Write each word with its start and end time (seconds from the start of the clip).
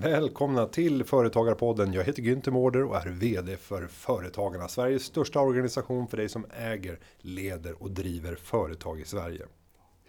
Välkomna 0.00 0.66
till 0.66 1.04
Företagarpodden. 1.04 1.92
Jag 1.92 2.04
heter 2.04 2.22
Günther 2.22 2.50
Mårder 2.50 2.84
och 2.84 2.96
är 2.96 3.06
VD 3.06 3.56
för 3.56 3.86
Företagarna. 3.86 4.68
Sveriges 4.68 5.02
största 5.02 5.40
organisation 5.40 6.08
för 6.08 6.16
dig 6.16 6.28
som 6.28 6.46
äger, 6.50 6.98
leder 7.18 7.82
och 7.82 7.90
driver 7.90 8.34
företag 8.34 9.00
i 9.00 9.04
Sverige. 9.04 9.46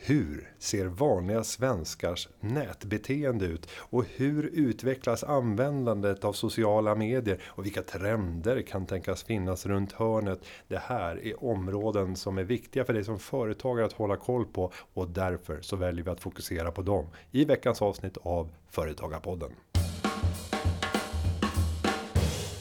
Hur 0.02 0.54
ser 0.59 0.86
vanliga 0.86 1.43
svenskars 1.43 2.29
nätbeteende 2.39 3.45
ut 3.45 3.70
och 3.73 4.05
hur 4.15 4.43
utvecklas 4.43 5.23
användandet 5.23 6.23
av 6.23 6.33
sociala 6.33 6.95
medier 6.95 7.41
och 7.45 7.65
vilka 7.65 7.82
trender 7.82 8.61
kan 8.61 8.86
tänkas 8.86 9.23
finnas 9.23 9.65
runt 9.65 9.91
hörnet? 9.91 10.39
Det 10.68 10.77
här 10.77 11.25
är 11.25 11.43
områden 11.43 12.15
som 12.15 12.38
är 12.38 12.43
viktiga 12.43 12.86
för 12.86 12.93
dig 12.93 13.04
som 13.04 13.20
företagare 13.20 13.86
att 13.86 13.93
hålla 13.93 14.18
koll 14.18 14.46
på 14.46 14.71
och 14.93 15.09
därför 15.09 15.61
så 15.61 15.75
väljer 15.75 16.05
vi 16.05 16.11
att 16.11 16.21
fokusera 16.21 16.71
på 16.71 16.82
dem 16.82 17.07
i 17.32 17.46
veckans 17.46 17.82
avsnitt 17.82 18.18
av 18.21 18.50
Företagarpodden. 18.69 19.52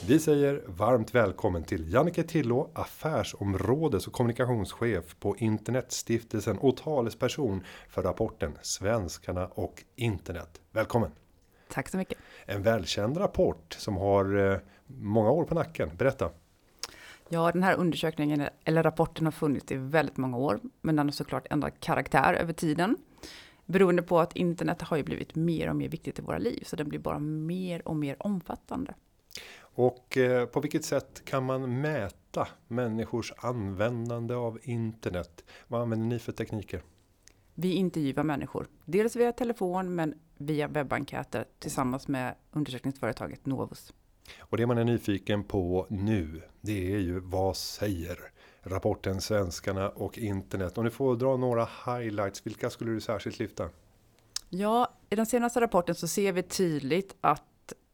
Vi 0.09 0.19
säger 0.19 0.63
varmt 0.67 1.15
välkommen 1.15 1.63
till 1.63 1.93
Jannike 1.93 2.23
Tillå, 2.23 2.69
affärsområdes 2.73 4.07
och 4.07 4.13
kommunikationschef 4.13 5.15
på 5.19 5.37
Internetstiftelsen 5.37 6.57
och 6.57 6.77
talesperson 6.77 7.63
för 7.89 8.03
rapporten 8.03 8.57
Svenskarna 8.61 9.47
och 9.47 9.83
internet. 9.95 10.61
Välkommen! 10.71 11.11
Tack 11.71 11.89
så 11.89 11.97
mycket. 11.97 12.17
En 12.45 12.63
välkänd 12.63 13.19
rapport 13.19 13.75
som 13.79 13.97
har 13.97 14.51
eh, 14.51 14.59
många 14.87 15.31
år 15.31 15.43
på 15.43 15.55
nacken. 15.55 15.91
Berätta. 15.97 16.29
Ja, 17.29 17.51
den 17.51 17.63
här 17.63 17.75
undersökningen 17.75 18.47
eller 18.63 18.83
rapporten 18.83 19.25
har 19.25 19.31
funnits 19.31 19.71
i 19.71 19.75
väldigt 19.75 20.17
många 20.17 20.37
år, 20.37 20.59
men 20.81 20.95
den 20.95 21.07
har 21.07 21.11
såklart 21.11 21.47
ändrat 21.49 21.79
karaktär 21.79 22.33
över 22.33 22.53
tiden. 22.53 22.97
Beroende 23.65 24.01
på 24.01 24.19
att 24.19 24.35
internet 24.35 24.81
har 24.81 24.97
ju 24.97 25.03
blivit 25.03 25.35
mer 25.35 25.69
och 25.69 25.75
mer 25.75 25.89
viktigt 25.89 26.19
i 26.19 26.21
våra 26.21 26.37
liv, 26.37 26.63
så 26.65 26.75
den 26.75 26.89
blir 26.89 26.99
bara 26.99 27.19
mer 27.19 27.87
och 27.87 27.95
mer 27.95 28.15
omfattande. 28.19 28.93
Och 29.79 30.17
eh, 30.17 30.45
på 30.45 30.59
vilket 30.59 30.85
sätt 30.85 31.21
kan 31.25 31.43
man 31.43 31.81
mäta 31.81 32.47
människors 32.67 33.33
användande 33.37 34.33
av 34.33 34.59
internet? 34.63 35.43
Vad 35.67 35.81
använder 35.81 36.07
ni 36.07 36.19
för 36.19 36.31
tekniker? 36.31 36.81
Vi 37.55 37.73
intervjuar 37.73 38.23
människor, 38.23 38.67
dels 38.85 39.15
via 39.15 39.31
telefon 39.31 39.95
men 39.95 40.13
via 40.37 40.67
webbenkäter 40.67 41.45
tillsammans 41.59 42.07
med 42.07 42.35
undersökningsföretaget 42.51 43.45
Novus. 43.45 43.93
Och 44.39 44.57
det 44.57 44.67
man 44.67 44.77
är 44.77 44.83
nyfiken 44.83 45.43
på 45.43 45.87
nu, 45.89 46.41
det 46.61 46.93
är 46.93 46.99
ju 46.99 47.19
vad 47.19 47.57
säger 47.57 48.19
rapporten 48.61 49.21
Svenskarna 49.21 49.89
och 49.89 50.17
internet? 50.17 50.77
Om 50.77 50.85
du 50.85 50.91
får 50.91 51.15
dra 51.15 51.37
några 51.37 51.67
highlights, 51.85 52.45
vilka 52.45 52.69
skulle 52.69 52.91
du 52.91 53.01
särskilt 53.01 53.39
lyfta? 53.39 53.69
Ja, 54.49 54.93
i 55.09 55.15
den 55.15 55.25
senaste 55.25 55.61
rapporten 55.61 55.95
så 55.95 56.07
ser 56.07 56.31
vi 56.31 56.43
tydligt 56.43 57.15
att 57.21 57.43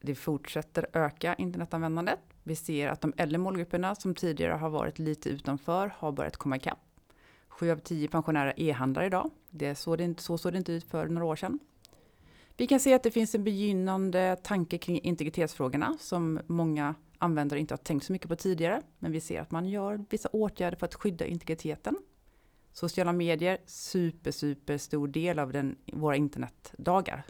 det 0.00 0.14
fortsätter 0.14 0.86
öka 0.92 1.34
internetanvändandet. 1.34 2.18
Vi 2.42 2.56
ser 2.56 2.88
att 2.88 3.00
de 3.00 3.12
äldre 3.16 3.38
målgrupperna 3.38 3.94
som 3.94 4.14
tidigare 4.14 4.52
har 4.52 4.70
varit 4.70 4.98
lite 4.98 5.28
utanför 5.28 5.92
har 5.96 6.12
börjat 6.12 6.36
komma 6.36 6.56
ikapp. 6.56 6.78
Sju 7.48 7.70
av 7.70 7.76
tio 7.76 8.08
pensionärer 8.08 8.54
e-handlar 8.56 9.02
idag. 9.02 9.30
Det 9.50 9.74
så, 9.74 9.96
det 9.96 10.04
inte, 10.04 10.22
så 10.22 10.38
såg 10.38 10.52
det 10.52 10.58
inte 10.58 10.72
ut 10.72 10.84
för 10.84 11.06
några 11.06 11.26
år 11.26 11.36
sedan. 11.36 11.58
Vi 12.56 12.66
kan 12.66 12.80
se 12.80 12.94
att 12.94 13.02
det 13.02 13.10
finns 13.10 13.34
en 13.34 13.44
begynnande 13.44 14.36
tanke 14.42 14.78
kring 14.78 15.00
integritetsfrågorna 15.00 15.96
som 16.00 16.40
många 16.46 16.94
användare 17.18 17.60
inte 17.60 17.74
har 17.74 17.78
tänkt 17.78 18.06
så 18.06 18.12
mycket 18.12 18.28
på 18.28 18.36
tidigare. 18.36 18.82
Men 18.98 19.12
vi 19.12 19.20
ser 19.20 19.40
att 19.40 19.50
man 19.50 19.68
gör 19.68 20.04
vissa 20.10 20.28
åtgärder 20.28 20.76
för 20.76 20.86
att 20.86 20.94
skydda 20.94 21.26
integriteten. 21.26 21.96
Sociala 22.72 23.12
medier, 23.12 23.58
super, 23.66 24.30
super 24.30 24.78
stor 24.78 25.08
del 25.08 25.38
av 25.38 25.52
den, 25.52 25.76
våra 25.92 26.16
internetdagar. 26.16 27.24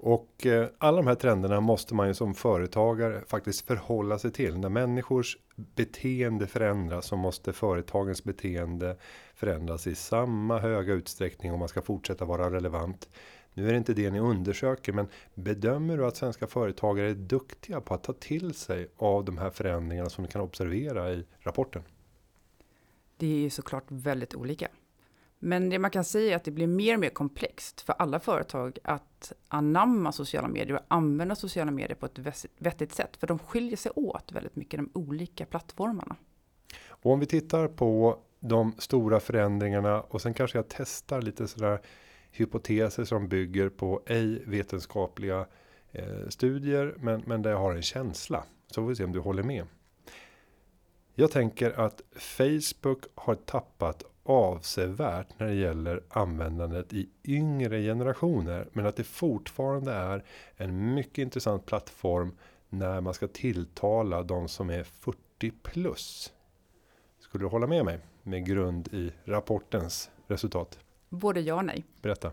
Och 0.00 0.46
eh, 0.46 0.68
alla 0.78 0.96
de 0.96 1.06
här 1.06 1.14
trenderna 1.14 1.60
måste 1.60 1.94
man 1.94 2.08
ju 2.08 2.14
som 2.14 2.34
företagare 2.34 3.22
faktiskt 3.26 3.66
förhålla 3.66 4.18
sig 4.18 4.32
till. 4.32 4.58
När 4.58 4.68
människors 4.68 5.38
beteende 5.56 6.46
förändras 6.46 7.06
så 7.06 7.16
måste 7.16 7.52
företagens 7.52 8.24
beteende 8.24 8.96
förändras 9.34 9.86
i 9.86 9.94
samma 9.94 10.58
höga 10.58 10.92
utsträckning 10.92 11.52
om 11.52 11.58
man 11.58 11.68
ska 11.68 11.82
fortsätta 11.82 12.24
vara 12.24 12.50
relevant. 12.50 13.08
Nu 13.54 13.68
är 13.68 13.72
det 13.72 13.78
inte 13.78 13.94
det 13.94 14.10
ni 14.10 14.20
undersöker, 14.20 14.92
men 14.92 15.08
bedömer 15.34 15.96
du 15.96 16.06
att 16.06 16.16
svenska 16.16 16.46
företagare 16.46 17.10
är 17.10 17.14
duktiga 17.14 17.80
på 17.80 17.94
att 17.94 18.02
ta 18.02 18.12
till 18.12 18.54
sig 18.54 18.88
av 18.96 19.24
de 19.24 19.38
här 19.38 19.50
förändringarna 19.50 20.10
som 20.10 20.24
ni 20.24 20.30
kan 20.30 20.40
observera 20.40 21.12
i 21.12 21.24
rapporten? 21.38 21.82
Det 23.16 23.26
är 23.26 23.38
ju 23.38 23.50
såklart 23.50 23.84
väldigt 23.88 24.34
olika. 24.34 24.68
Men 25.38 25.70
det 25.70 25.78
man 25.78 25.90
kan 25.90 26.04
säga 26.04 26.32
är 26.32 26.36
att 26.36 26.44
det 26.44 26.50
blir 26.50 26.66
mer 26.66 26.94
och 26.94 27.00
mer 27.00 27.08
komplext 27.08 27.80
för 27.80 27.92
alla 27.92 28.20
företag 28.20 28.78
att 28.84 29.32
anamma 29.48 30.12
sociala 30.12 30.48
medier 30.48 30.76
och 30.76 30.84
använda 30.88 31.34
sociala 31.34 31.70
medier 31.70 31.94
på 31.94 32.06
ett 32.06 32.18
vettigt 32.58 32.94
sätt. 32.94 33.16
För 33.16 33.26
de 33.26 33.38
skiljer 33.38 33.76
sig 33.76 33.92
åt 33.94 34.32
väldigt 34.32 34.56
mycket, 34.56 34.80
de 34.80 34.90
olika 34.94 35.46
plattformarna. 35.46 36.16
Och 36.88 37.12
om 37.12 37.20
vi 37.20 37.26
tittar 37.26 37.68
på 37.68 38.18
de 38.40 38.74
stora 38.78 39.20
förändringarna 39.20 40.00
och 40.00 40.22
sen 40.22 40.34
kanske 40.34 40.58
jag 40.58 40.68
testar 40.68 41.22
lite 41.22 41.48
sådär 41.48 41.80
hypoteser 42.30 43.04
som 43.04 43.28
bygger 43.28 43.68
på 43.68 44.02
ej 44.06 44.42
vetenskapliga 44.46 45.46
eh, 45.92 46.28
studier, 46.28 46.94
men, 46.98 47.22
men 47.26 47.42
där 47.42 47.50
jag 47.50 47.58
har 47.58 47.74
en 47.74 47.82
känsla. 47.82 48.44
Så 48.66 48.82
får 48.82 48.88
vi 48.88 48.96
se 48.96 49.04
om 49.04 49.12
du 49.12 49.18
håller 49.18 49.42
med. 49.42 49.66
Jag 51.14 51.30
tänker 51.30 51.80
att 51.80 52.02
Facebook 52.14 53.04
har 53.14 53.34
tappat 53.34 54.02
avsevärt 54.28 55.38
när 55.38 55.46
det 55.46 55.54
gäller 55.54 56.02
användandet 56.08 56.92
i 56.92 57.08
yngre 57.24 57.82
generationer. 57.82 58.68
Men 58.72 58.86
att 58.86 58.96
det 58.96 59.04
fortfarande 59.04 59.92
är 59.92 60.24
en 60.56 60.94
mycket 60.94 61.18
intressant 61.18 61.66
plattform 61.66 62.36
när 62.68 63.00
man 63.00 63.14
ska 63.14 63.28
tilltala 63.28 64.22
de 64.22 64.48
som 64.48 64.70
är 64.70 64.84
40 64.84 65.50
plus. 65.62 66.32
Skulle 67.20 67.44
du 67.44 67.48
hålla 67.48 67.66
med 67.66 67.84
mig 67.84 67.98
med 68.22 68.46
grund 68.46 68.88
i 68.88 69.12
rapportens 69.24 70.10
resultat? 70.26 70.78
Både 71.08 71.40
ja 71.40 71.54
och 71.54 71.64
nej. 71.64 71.84
Berätta. 72.02 72.32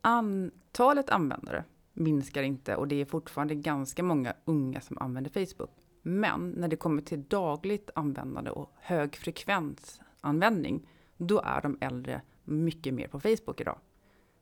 Antalet 0.00 1.10
användare 1.10 1.64
minskar 1.92 2.42
inte 2.42 2.76
och 2.76 2.88
det 2.88 3.00
är 3.00 3.04
fortfarande 3.04 3.54
ganska 3.54 4.02
många 4.02 4.34
unga 4.44 4.80
som 4.80 4.98
använder 4.98 5.30
Facebook. 5.30 5.70
Men 6.02 6.50
när 6.50 6.68
det 6.68 6.76
kommer 6.76 7.02
till 7.02 7.22
dagligt 7.22 7.90
användande 7.94 8.50
och 8.50 8.70
hög 8.76 9.16
frekvens 9.16 10.00
användning 10.20 10.88
då 11.16 11.40
är 11.44 11.60
de 11.60 11.78
äldre 11.80 12.20
mycket 12.44 12.94
mer 12.94 13.08
på 13.08 13.20
Facebook 13.20 13.60
idag. 13.60 13.78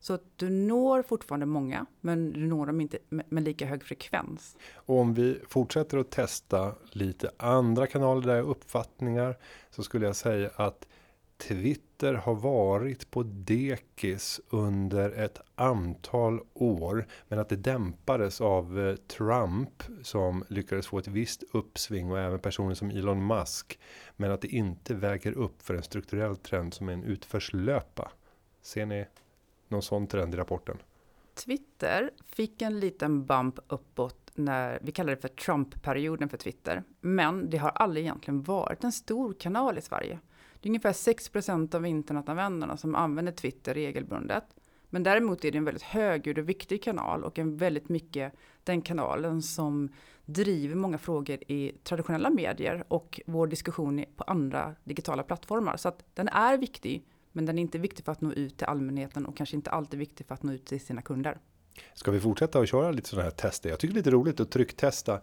Så 0.01 0.15
att 0.15 0.23
du 0.37 0.51
når 0.51 1.03
fortfarande 1.03 1.47
många, 1.47 1.87
men 2.01 2.33
du 2.33 2.47
når 2.47 2.67
dem 2.67 2.81
inte 2.81 2.99
med 3.09 3.45
lika 3.45 3.67
hög 3.67 3.85
frekvens. 3.85 4.57
Och 4.75 4.99
om 4.99 5.15
vi 5.15 5.41
fortsätter 5.49 5.99
att 5.99 6.11
testa 6.11 6.75
lite 6.91 7.31
andra 7.37 7.87
kanaler 7.87 8.27
där 8.27 8.43
uppfattningar 8.43 9.37
så 9.71 9.83
skulle 9.83 10.07
jag 10.07 10.17
säga 10.17 10.51
att 10.57 10.87
Twitter 11.37 12.15
har 12.15 12.35
varit 12.35 13.11
på 13.11 13.23
dekis 13.23 14.41
under 14.49 15.11
ett 15.11 15.41
antal 15.55 16.41
år. 16.55 17.07
Men 17.29 17.39
att 17.39 17.49
det 17.49 17.57
dämpades 17.57 18.41
av 18.41 18.81
eh, 18.81 18.97
Trump 18.97 19.83
som 20.03 20.45
lyckades 20.49 20.87
få 20.87 20.99
ett 20.99 21.09
visst 21.09 21.43
uppsving 21.53 22.11
och 22.11 22.19
även 22.19 22.39
personer 22.39 22.75
som 22.75 22.91
Elon 22.91 23.27
Musk. 23.27 23.79
Men 24.17 24.31
att 24.31 24.41
det 24.41 24.49
inte 24.49 24.95
väger 24.95 25.33
upp 25.33 25.63
för 25.63 25.75
en 25.75 25.83
strukturell 25.83 26.37
trend 26.37 26.75
som 26.75 26.89
är 26.89 26.93
en 26.93 27.05
utförslöpa. 27.05 28.11
Ser 28.63 28.87
ni 28.87 29.07
någon 29.69 29.83
sån 29.83 30.07
trend 30.07 30.35
i 30.35 30.37
rapporten? 30.37 30.79
Twitter 31.35 32.11
fick 32.25 32.63
en 32.63 32.81
liten 32.81 33.27
bump 33.27 33.59
uppåt 33.69 34.31
när 34.35 34.79
vi 34.83 34.93
kallar 34.93 35.15
det 35.15 35.21
för 35.21 35.29
Trump-perioden 35.29 36.29
för 36.29 36.37
Twitter. 36.37 36.83
Men 37.01 37.51
det 37.51 37.57
har 37.57 37.71
aldrig 37.71 38.05
egentligen 38.05 38.43
varit 38.43 38.85
en 38.85 38.93
stor 38.93 39.33
kanal 39.33 39.79
i 39.79 39.81
Sverige. 39.81 40.19
Det 40.65 40.69
är 40.69 40.71
ungefär 40.71 40.93
6% 40.93 41.75
av 41.75 41.87
internetanvändarna 41.87 42.77
som 42.77 42.95
använder 42.95 43.33
Twitter 43.33 43.75
regelbundet. 43.75 44.45
Men 44.91 45.03
däremot 45.03 45.45
är 45.45 45.51
det 45.53 45.59
en 45.59 45.65
väldigt 45.65 45.83
högljudd 45.83 46.39
och 46.39 46.49
viktig 46.49 46.83
kanal 46.83 47.25
och 47.25 47.39
en 47.39 47.57
väldigt 47.57 47.89
mycket 47.89 48.33
den 48.63 48.83
kanalen 48.83 49.43
som 49.43 49.89
driver 50.25 50.75
många 50.75 50.99
frågor 50.99 51.39
i 51.53 51.73
traditionella 51.83 52.31
medier 52.31 52.85
och 52.89 53.21
vår 53.27 53.47
diskussion 53.47 54.05
på 54.17 54.25
andra 54.25 54.75
digitala 54.85 55.23
plattformar. 55.23 55.77
Så 55.77 55.89
att 55.89 56.05
den 56.15 56.29
är 56.29 56.59
viktig, 56.59 57.07
men 57.33 57.47
den 57.47 57.59
är 57.59 57.63
inte 57.63 57.79
viktig 57.79 58.05
för 58.05 58.13
att 58.13 58.21
nå 58.21 58.33
ut 58.33 58.59
till 58.59 58.67
allmänheten 58.67 59.27
och 59.27 59.37
kanske 59.37 59.57
inte 59.57 59.71
alltid 59.71 59.99
viktig 59.99 60.27
för 60.27 60.35
att 60.35 60.43
nå 60.43 60.53
ut 60.53 60.67
till 60.67 60.81
sina 60.81 61.03
kunder. 61.03 61.39
Ska 61.95 62.11
vi 62.11 62.21
fortsätta 62.21 62.59
att 62.59 62.69
köra 62.69 62.91
lite 62.91 63.09
sådana 63.09 63.25
här 63.25 63.31
tester? 63.31 63.71
Jag 63.71 63.79
tycker 63.79 63.95
det 63.95 63.99
är 63.99 64.01
lite 64.01 64.11
roligt 64.11 64.41
att 64.41 64.51
trycktesta. 64.51 65.21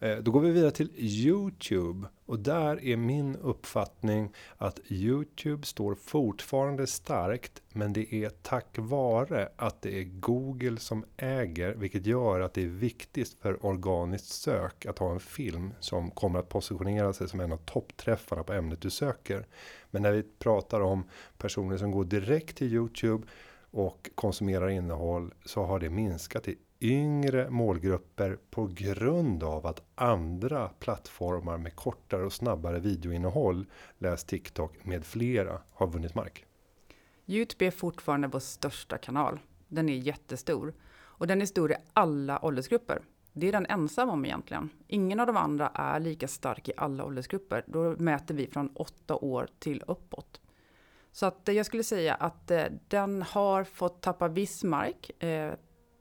Eh, 0.00 0.16
då 0.16 0.30
går 0.30 0.40
vi 0.40 0.50
vidare 0.50 0.70
till 0.70 0.90
Youtube 0.96 2.08
och 2.26 2.38
där 2.38 2.84
är 2.84 2.96
min 2.96 3.36
uppfattning 3.36 4.32
att 4.56 4.80
Youtube 4.88 5.66
står 5.66 5.94
fortfarande 5.94 6.86
starkt, 6.86 7.62
men 7.72 7.92
det 7.92 8.14
är 8.14 8.28
tack 8.28 8.78
vare 8.78 9.48
att 9.56 9.82
det 9.82 10.00
är 10.00 10.04
Google 10.04 10.78
som 10.78 11.04
äger, 11.16 11.74
vilket 11.74 12.06
gör 12.06 12.40
att 12.40 12.54
det 12.54 12.62
är 12.62 12.68
viktigt 12.68 13.36
för 13.40 13.66
organiskt 13.66 14.28
sök 14.28 14.86
att 14.86 14.98
ha 14.98 15.12
en 15.12 15.20
film 15.20 15.74
som 15.80 16.10
kommer 16.10 16.38
att 16.38 16.48
positionera 16.48 17.12
sig 17.12 17.28
som 17.28 17.40
en 17.40 17.52
av 17.52 17.56
toppträffarna 17.56 18.42
på 18.42 18.52
ämnet 18.52 18.80
du 18.80 18.90
söker. 18.90 19.46
Men 19.90 20.02
när 20.02 20.12
vi 20.12 20.22
pratar 20.38 20.80
om 20.80 21.04
personer 21.38 21.76
som 21.76 21.90
går 21.90 22.04
direkt 22.04 22.56
till 22.56 22.72
Youtube 22.72 23.26
och 23.70 24.10
konsumerar 24.14 24.68
innehåll 24.68 25.34
så 25.44 25.64
har 25.64 25.80
det 25.80 25.90
minskat 25.90 26.48
i 26.48 26.56
yngre 26.84 27.50
målgrupper 27.50 28.38
på 28.50 28.66
grund 28.66 29.42
av 29.42 29.66
att 29.66 29.82
andra 29.94 30.68
plattformar 30.68 31.58
med 31.58 31.76
kortare 31.76 32.24
och 32.24 32.32
snabbare 32.32 32.78
videoinnehåll, 32.78 33.66
läs 33.98 34.24
TikTok 34.24 34.84
med 34.84 35.04
flera, 35.04 35.60
har 35.72 35.86
vunnit 35.86 36.14
mark. 36.14 36.44
Youtube 37.26 37.66
är 37.66 37.70
fortfarande 37.70 38.28
vår 38.28 38.38
största 38.38 38.98
kanal. 38.98 39.40
Den 39.68 39.88
är 39.88 39.94
jättestor 39.94 40.74
och 40.94 41.26
den 41.26 41.42
är 41.42 41.46
stor 41.46 41.72
i 41.72 41.76
alla 41.92 42.44
åldersgrupper. 42.44 43.02
Det 43.32 43.48
är 43.48 43.52
den 43.52 43.66
ensam 43.66 44.10
om 44.10 44.24
egentligen. 44.24 44.70
Ingen 44.86 45.20
av 45.20 45.26
de 45.26 45.36
andra 45.36 45.68
är 45.74 46.00
lika 46.00 46.28
stark 46.28 46.68
i 46.68 46.72
alla 46.76 47.04
åldersgrupper. 47.04 47.64
Då 47.66 47.96
mäter 47.98 48.34
vi 48.34 48.46
från 48.46 48.68
åtta 48.74 49.16
år 49.16 49.48
till 49.58 49.82
uppåt. 49.86 50.40
Så 51.12 51.26
att 51.26 51.48
eh, 51.48 51.54
jag 51.54 51.66
skulle 51.66 51.82
säga 51.82 52.14
att 52.14 52.50
eh, 52.50 52.64
den 52.88 53.22
har 53.22 53.64
fått 53.64 54.02
tappa 54.02 54.28
viss 54.28 54.64
mark 54.64 55.22
eh, 55.22 55.52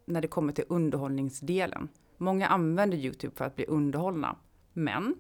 när 0.06 0.22
det 0.22 0.28
kommer 0.28 0.54
till 0.54 0.66
underhållningsdelen. 0.68 1.90
Många 2.18 2.48
använder 2.48 2.98
Youtube 2.98 3.36
för 3.36 3.46
att 3.46 3.56
bli 3.56 3.66
underhållna. 3.66 4.36
Men 4.74 5.16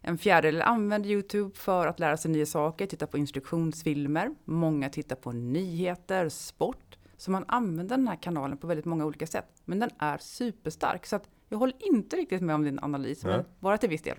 en 0.00 0.18
fjärdedel 0.18 0.62
använder 0.62 1.10
Youtube 1.10 1.56
för 1.56 1.86
att 1.86 2.00
lära 2.00 2.16
sig 2.16 2.30
nya 2.30 2.46
saker, 2.46 2.86
titta 2.86 3.06
på 3.06 3.18
instruktionsfilmer. 3.18 4.34
Många 4.44 4.88
tittar 4.88 5.16
på 5.16 5.32
nyheter, 5.32 6.28
sport. 6.28 6.98
Så 7.16 7.30
man 7.30 7.44
använder 7.48 7.96
den 7.96 8.08
här 8.08 8.16
kanalen 8.16 8.58
på 8.58 8.66
väldigt 8.66 8.86
många 8.86 9.06
olika 9.06 9.26
sätt. 9.26 9.62
Men 9.64 9.78
den 9.78 9.90
är 9.98 10.18
superstark. 10.18 11.06
Så 11.06 11.16
att 11.16 11.28
jag 11.48 11.58
håller 11.58 11.76
inte 11.80 12.16
riktigt 12.16 12.42
med 12.42 12.54
om 12.54 12.64
din 12.64 12.78
analys, 12.82 13.24
Nej. 13.24 13.36
men 13.36 13.44
bara 13.60 13.78
till 13.78 13.88
viss 13.88 14.02
del. 14.02 14.18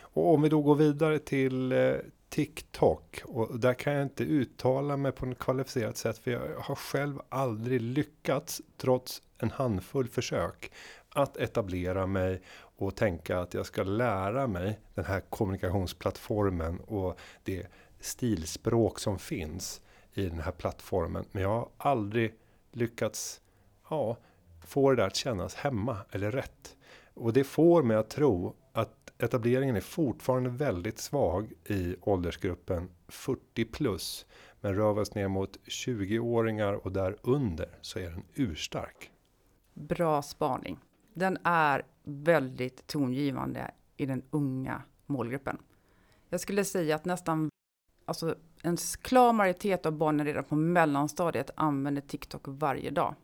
Och 0.00 0.34
om 0.34 0.42
vi 0.42 0.48
då 0.48 0.62
går 0.62 0.74
vidare 0.74 1.18
till 1.18 1.72
eh, 1.72 1.78
TikTok 2.34 3.22
och 3.24 3.60
där 3.60 3.74
kan 3.74 3.92
jag 3.92 4.02
inte 4.02 4.24
uttala 4.24 4.96
mig 4.96 5.12
på 5.12 5.26
ett 5.26 5.38
kvalificerat 5.38 5.96
sätt 5.96 6.18
för 6.18 6.30
jag 6.30 6.60
har 6.60 6.74
själv 6.74 7.20
aldrig 7.28 7.80
lyckats 7.80 8.62
trots 8.76 9.22
en 9.38 9.50
handfull 9.50 10.08
försök 10.08 10.72
att 11.08 11.36
etablera 11.36 12.06
mig 12.06 12.42
och 12.56 12.96
tänka 12.96 13.40
att 13.40 13.54
jag 13.54 13.66
ska 13.66 13.82
lära 13.82 14.46
mig 14.46 14.80
den 14.94 15.04
här 15.04 15.20
kommunikationsplattformen 15.20 16.80
och 16.80 17.18
det 17.44 17.66
stilspråk 18.00 18.98
som 18.98 19.18
finns 19.18 19.80
i 20.14 20.26
den 20.26 20.40
här 20.40 20.52
plattformen. 20.52 21.24
Men 21.32 21.42
jag 21.42 21.48
har 21.48 21.68
aldrig 21.76 22.34
lyckats 22.72 23.40
ja, 23.90 24.16
få 24.66 24.90
det 24.90 24.96
där 24.96 25.06
att 25.06 25.16
kännas 25.16 25.54
hemma 25.54 25.96
eller 26.10 26.30
rätt. 26.30 26.76
Och 27.14 27.32
det 27.32 27.44
får 27.44 27.82
mig 27.82 27.96
att 27.96 28.10
tro 28.10 28.54
etableringen 29.18 29.76
är 29.76 29.80
fortfarande 29.80 30.50
väldigt 30.50 30.98
svag 30.98 31.52
i 31.64 31.96
åldersgruppen 32.00 32.88
40 33.08 33.64
plus. 33.64 34.26
Men 34.60 34.74
rör 34.74 34.94
vi 34.94 35.00
oss 35.00 35.14
ner 35.14 35.28
mot 35.28 35.58
20-åringar 35.64 36.72
och 36.72 36.92
där 36.92 37.16
under 37.22 37.78
så 37.80 37.98
är 37.98 38.10
den 38.10 38.24
urstark. 38.34 39.10
Bra 39.74 40.22
spaning. 40.22 40.78
Den 41.14 41.38
är 41.44 41.82
väldigt 42.04 42.86
tongivande 42.86 43.70
i 43.96 44.06
den 44.06 44.22
unga 44.30 44.82
målgruppen. 45.06 45.58
Jag 46.28 46.40
skulle 46.40 46.64
säga 46.64 46.96
att 46.96 47.04
nästan 47.04 47.50
alltså 48.04 48.34
en 48.62 48.76
klar 49.02 49.32
majoritet 49.32 49.86
av 49.86 49.92
barnen 49.92 50.26
redan 50.26 50.44
på 50.44 50.54
mellanstadiet 50.54 51.50
använder 51.54 52.02
TikTok 52.02 52.42
varje 52.44 52.90
dag. 52.90 53.14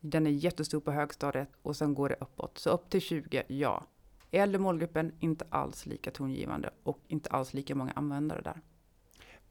Den 0.00 0.26
är 0.26 0.30
jättestor 0.30 0.80
på 0.80 0.90
högstadiet 0.90 1.48
och 1.62 1.76
sen 1.76 1.94
går 1.94 2.08
det 2.08 2.16
uppåt. 2.20 2.58
Så 2.58 2.70
upp 2.70 2.90
till 2.90 3.00
20, 3.00 3.42
ja. 3.46 3.86
Äldre 4.36 4.58
målgruppen, 4.58 5.12
inte 5.20 5.44
alls 5.48 5.86
lika 5.86 6.10
tongivande 6.10 6.70
och 6.82 6.98
inte 7.08 7.30
alls 7.30 7.54
lika 7.54 7.74
många 7.74 7.92
användare 7.92 8.40
där. 8.40 8.60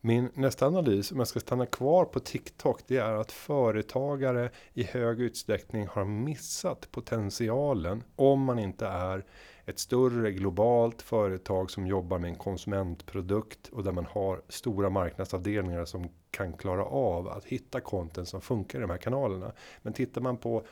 Min 0.06 0.30
nästa 0.33 0.68
analys, 0.68 1.12
om 1.12 1.18
jag 1.18 1.27
ska 1.27 1.39
stanna 1.39 1.65
kvar 1.65 2.06
på 2.06 2.19
TikTok, 2.19 2.81
det 2.88 2.97
är 2.97 3.13
att 3.13 3.31
företagare 3.31 4.50
i 4.74 4.83
hög 4.83 5.21
utsträckning 5.21 5.88
har 5.88 6.06
missat 6.06 6.91
potentialen 6.91 8.03
om 8.15 8.44
man 8.44 8.59
inte 8.59 8.88
är 8.88 9.25
ett 9.65 9.80
större 9.80 10.31
globalt 10.31 11.01
företag 11.01 11.71
som 11.71 11.88
jobbar 11.88 12.19
med 12.19 12.30
en 12.30 12.35
konsumentprodukt 12.35 13.68
och 13.68 13.83
där 13.83 13.91
man 13.91 14.06
har 14.06 14.41
stora 14.50 14.89
marknadsavdelningar 14.89 15.85
som 15.85 16.09
kan 16.31 16.53
klara 16.53 16.85
av 16.85 17.27
att 17.27 17.45
hitta 17.45 17.80
content 17.80 18.27
som 18.27 18.41
funkar 18.41 18.80
i 18.80 18.81
de 18.81 18.89
här 18.89 18.97
kanalerna. 18.97 19.51
Men 19.81 19.94
tittar 19.94 20.21
man 20.21 20.38
på 20.38 20.65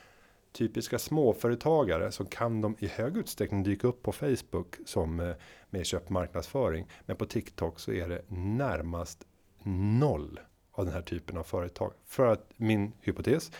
typiska 0.51 0.99
småföretagare 0.99 2.11
så 2.11 2.25
kan 2.25 2.61
de 2.61 2.75
i 2.79 2.87
hög 2.87 3.17
utsträckning 3.17 3.63
dyka 3.63 3.87
upp 3.87 4.03
på 4.03 4.11
Facebook 4.11 4.75
som 4.85 5.19
eh, 5.19 5.35
med 5.69 5.85
köpt 5.85 6.09
marknadsföring. 6.09 6.87
Men 7.05 7.15
på 7.15 7.25
TikTok 7.25 7.79
så 7.79 7.91
är 7.91 8.09
det 8.09 8.21
närmast 8.27 9.27
noll 9.99 10.39
av 10.71 10.85
den 10.85 10.93
här 10.93 11.01
typen 11.01 11.37
av 11.37 11.43
företag. 11.43 11.93
För 12.05 12.27
att 12.27 12.51
min 12.57 12.91
hypotes, 13.01 13.51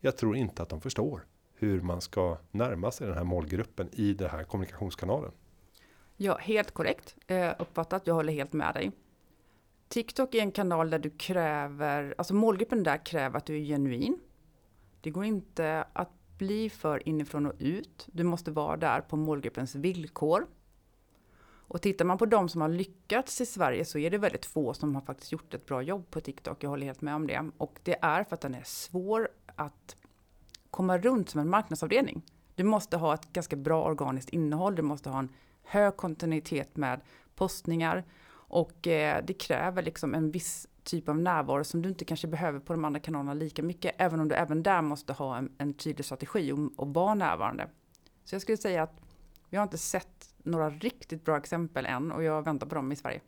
jag 0.00 0.16
tror 0.16 0.36
inte 0.36 0.62
att 0.62 0.68
de 0.68 0.80
förstår 0.80 1.24
hur 1.54 1.80
man 1.80 2.00
ska 2.00 2.38
närma 2.50 2.90
sig 2.90 3.06
den 3.06 3.16
här 3.16 3.24
målgruppen 3.24 3.88
i 3.92 4.14
den 4.14 4.30
här 4.30 4.44
kommunikationskanalen. 4.44 5.32
Ja, 6.16 6.38
helt 6.40 6.70
korrekt 6.70 7.16
eh, 7.26 7.52
uppfattat. 7.58 8.06
Jag 8.06 8.14
håller 8.14 8.32
helt 8.32 8.52
med 8.52 8.74
dig. 8.74 8.92
TikTok 9.88 10.34
är 10.34 10.40
en 10.40 10.52
kanal 10.52 10.90
där 10.90 10.98
du 10.98 11.10
kräver, 11.10 12.14
alltså 12.18 12.34
målgruppen 12.34 12.82
där 12.82 13.06
kräver 13.06 13.36
att 13.38 13.46
du 13.46 13.56
är 13.56 13.64
genuin. 13.64 14.18
Det 15.00 15.10
går 15.10 15.24
inte 15.24 15.84
att 15.92 16.17
bli 16.38 16.70
för 16.70 17.08
inifrån 17.08 17.46
och 17.46 17.54
ut. 17.58 18.08
Du 18.12 18.24
måste 18.24 18.50
vara 18.50 18.76
där 18.76 19.00
på 19.00 19.16
målgruppens 19.16 19.74
villkor. 19.74 20.46
Och 21.70 21.82
tittar 21.82 22.04
man 22.04 22.18
på 22.18 22.26
de 22.26 22.48
som 22.48 22.60
har 22.60 22.68
lyckats 22.68 23.40
i 23.40 23.46
Sverige 23.46 23.84
så 23.84 23.98
är 23.98 24.10
det 24.10 24.18
väldigt 24.18 24.46
få 24.46 24.74
som 24.74 24.94
har 24.94 25.02
faktiskt 25.02 25.32
gjort 25.32 25.54
ett 25.54 25.66
bra 25.66 25.82
jobb 25.82 26.10
på 26.10 26.20
TikTok. 26.20 26.64
Jag 26.64 26.70
håller 26.70 26.86
helt 26.86 27.00
med 27.00 27.14
om 27.14 27.26
det. 27.26 27.50
Och 27.58 27.80
det 27.82 27.96
är 28.02 28.24
för 28.24 28.34
att 28.34 28.40
den 28.40 28.54
är 28.54 28.62
svår 28.64 29.28
att 29.56 29.96
komma 30.70 30.98
runt 30.98 31.30
som 31.30 31.40
en 31.40 31.50
marknadsavdelning. 31.50 32.22
Du 32.54 32.64
måste 32.64 32.96
ha 32.96 33.14
ett 33.14 33.32
ganska 33.32 33.56
bra 33.56 33.84
organiskt 33.84 34.30
innehåll. 34.30 34.74
Du 34.74 34.82
måste 34.82 35.10
ha 35.10 35.18
en 35.18 35.28
hög 35.62 35.96
kontinuitet 35.96 36.76
med 36.76 37.00
postningar 37.34 38.04
och 38.30 38.86
eh, 38.86 39.24
det 39.24 39.34
kräver 39.34 39.82
liksom 39.82 40.14
en 40.14 40.30
viss 40.30 40.66
typ 40.88 41.08
av 41.08 41.18
närvaro 41.18 41.64
som 41.64 41.82
du 41.82 41.88
inte 41.88 42.04
kanske 42.04 42.26
behöver 42.26 42.60
på 42.60 42.72
de 42.72 42.84
andra 42.84 43.00
kanalerna 43.00 43.34
lika 43.34 43.62
mycket. 43.62 43.94
Även 43.98 44.20
om 44.20 44.28
du 44.28 44.34
även 44.34 44.62
där 44.62 44.82
måste 44.82 45.12
ha 45.12 45.36
en, 45.36 45.52
en 45.58 45.74
tydlig 45.74 46.04
strategi 46.04 46.52
och, 46.52 46.58
och 46.76 46.94
vara 46.94 47.14
närvarande. 47.14 47.68
Så 48.24 48.34
jag 48.34 48.42
skulle 48.42 48.58
säga 48.58 48.82
att 48.82 49.00
vi 49.50 49.56
har 49.56 49.64
inte 49.64 49.78
sett 49.78 50.34
några 50.38 50.70
riktigt 50.70 51.24
bra 51.24 51.36
exempel 51.36 51.86
än 51.86 52.12
och 52.12 52.22
jag 52.22 52.44
väntar 52.44 52.66
på 52.66 52.74
dem 52.74 52.92
i 52.92 52.96
Sverige. 52.96 53.20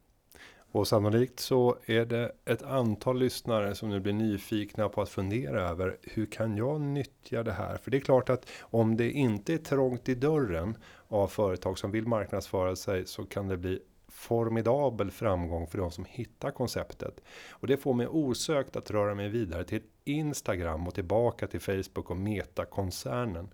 Och 0.73 0.89
sannolikt 0.89 1.41
så 1.41 1.77
är 1.87 2.05
det 2.05 2.33
ett 2.45 2.63
antal 2.63 3.19
lyssnare 3.19 3.75
som 3.75 3.89
nu 3.89 4.01
blir 4.01 4.13
nyfikna 4.13 4.89
på 4.89 5.03
att 5.03 5.09
fundera 5.09 5.69
över 5.69 5.99
hur 6.03 6.27
kan 6.27 6.57
jag 6.57 6.81
nyttja 6.81 7.43
det 7.43 7.53
här? 7.53 7.77
För 7.77 7.91
det 7.91 7.97
är 7.97 8.01
klart 8.01 8.31
att 8.31 8.51
om 8.61 8.97
det 8.97 9.11
inte 9.11 9.55
är 9.55 9.59
trångt 9.59 10.09
i 10.09 10.15
dörren 10.15 10.77
av 11.09 11.29
företag 11.29 11.79
som 11.79 11.91
vill 11.91 12.07
marknadsföra 12.07 12.77
sig 12.77 13.07
så 13.07 13.25
kan 13.25 13.49
det 13.49 13.57
bli 13.57 13.81
formidabel 14.11 15.11
framgång 15.11 15.67
för 15.67 15.79
de 15.79 15.91
som 15.91 16.05
hittar 16.09 16.51
konceptet. 16.51 17.21
Och 17.51 17.67
det 17.67 17.77
får 17.77 17.95
mig 17.95 18.07
osökt 18.07 18.77
att 18.77 18.91
röra 18.91 19.15
mig 19.15 19.29
vidare 19.29 19.65
till 19.65 19.83
Instagram 20.05 20.87
och 20.87 20.95
tillbaka 20.95 21.47
till 21.47 21.61
Facebook 21.61 22.11
och 22.11 22.17
Meta-koncernen. 22.17 23.49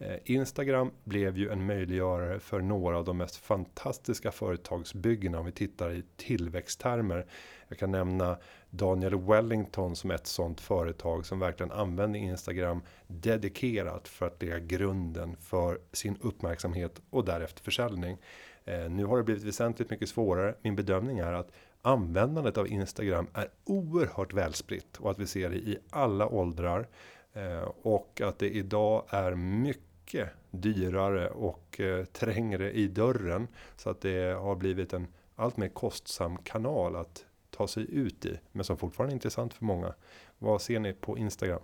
Eh, 0.00 0.16
Instagram 0.24 0.90
blev 1.04 1.38
ju 1.38 1.50
en 1.50 1.66
möjliggörare 1.66 2.40
för 2.40 2.60
några 2.60 2.98
av 2.98 3.04
de 3.04 3.16
mest 3.16 3.36
fantastiska 3.36 4.32
företagsbyggena 4.32 5.38
om 5.38 5.46
vi 5.46 5.52
tittar 5.52 5.92
i 5.92 6.02
tillväxttermer. 6.16 7.26
Jag 7.68 7.78
kan 7.78 7.90
nämna 7.90 8.38
Daniel 8.70 9.20
Wellington 9.20 9.96
som 9.96 10.10
ett 10.10 10.26
sånt 10.26 10.60
företag 10.60 11.26
som 11.26 11.38
verkligen 11.38 11.72
använder 11.72 12.20
Instagram 12.20 12.82
dedikerat 13.06 14.08
för 14.08 14.26
att 14.26 14.42
lägga 14.42 14.58
grunden 14.58 15.36
för 15.36 15.78
sin 15.92 16.16
uppmärksamhet 16.20 17.00
och 17.10 17.24
därefter 17.24 17.62
försäljning. 17.62 18.18
Eh, 18.64 18.90
nu 18.90 19.04
har 19.04 19.16
det 19.16 19.22
blivit 19.22 19.44
väsentligt 19.44 19.90
mycket 19.90 20.08
svårare. 20.08 20.54
Min 20.62 20.76
bedömning 20.76 21.18
är 21.18 21.32
att 21.32 21.52
användandet 21.82 22.58
av 22.58 22.68
Instagram 22.68 23.26
är 23.34 23.48
oerhört 23.64 24.32
välspritt 24.32 24.96
och 24.96 25.10
att 25.10 25.18
vi 25.18 25.26
ser 25.26 25.50
det 25.50 25.56
i 25.56 25.78
alla 25.90 26.28
åldrar 26.28 26.88
eh, 27.32 27.68
och 27.82 28.20
att 28.20 28.38
det 28.38 28.50
idag 28.50 29.04
är 29.08 29.34
mycket 29.34 30.28
dyrare 30.50 31.30
och 31.30 31.80
eh, 31.80 32.04
trängre 32.04 32.72
i 32.72 32.88
dörren 32.88 33.48
så 33.76 33.90
att 33.90 34.00
det 34.00 34.34
har 34.34 34.56
blivit 34.56 34.92
en 34.92 35.06
allt 35.36 35.56
mer 35.56 35.68
kostsam 35.68 36.36
kanal 36.36 36.96
att 36.96 37.24
ta 37.50 37.68
sig 37.68 37.94
ut 37.94 38.26
i, 38.26 38.40
men 38.52 38.64
som 38.64 38.76
fortfarande 38.76 39.12
är 39.12 39.14
intressant 39.14 39.54
för 39.54 39.64
många. 39.64 39.94
Vad 40.38 40.62
ser 40.62 40.80
ni 40.80 40.92
på 40.92 41.18
Instagram? 41.18 41.62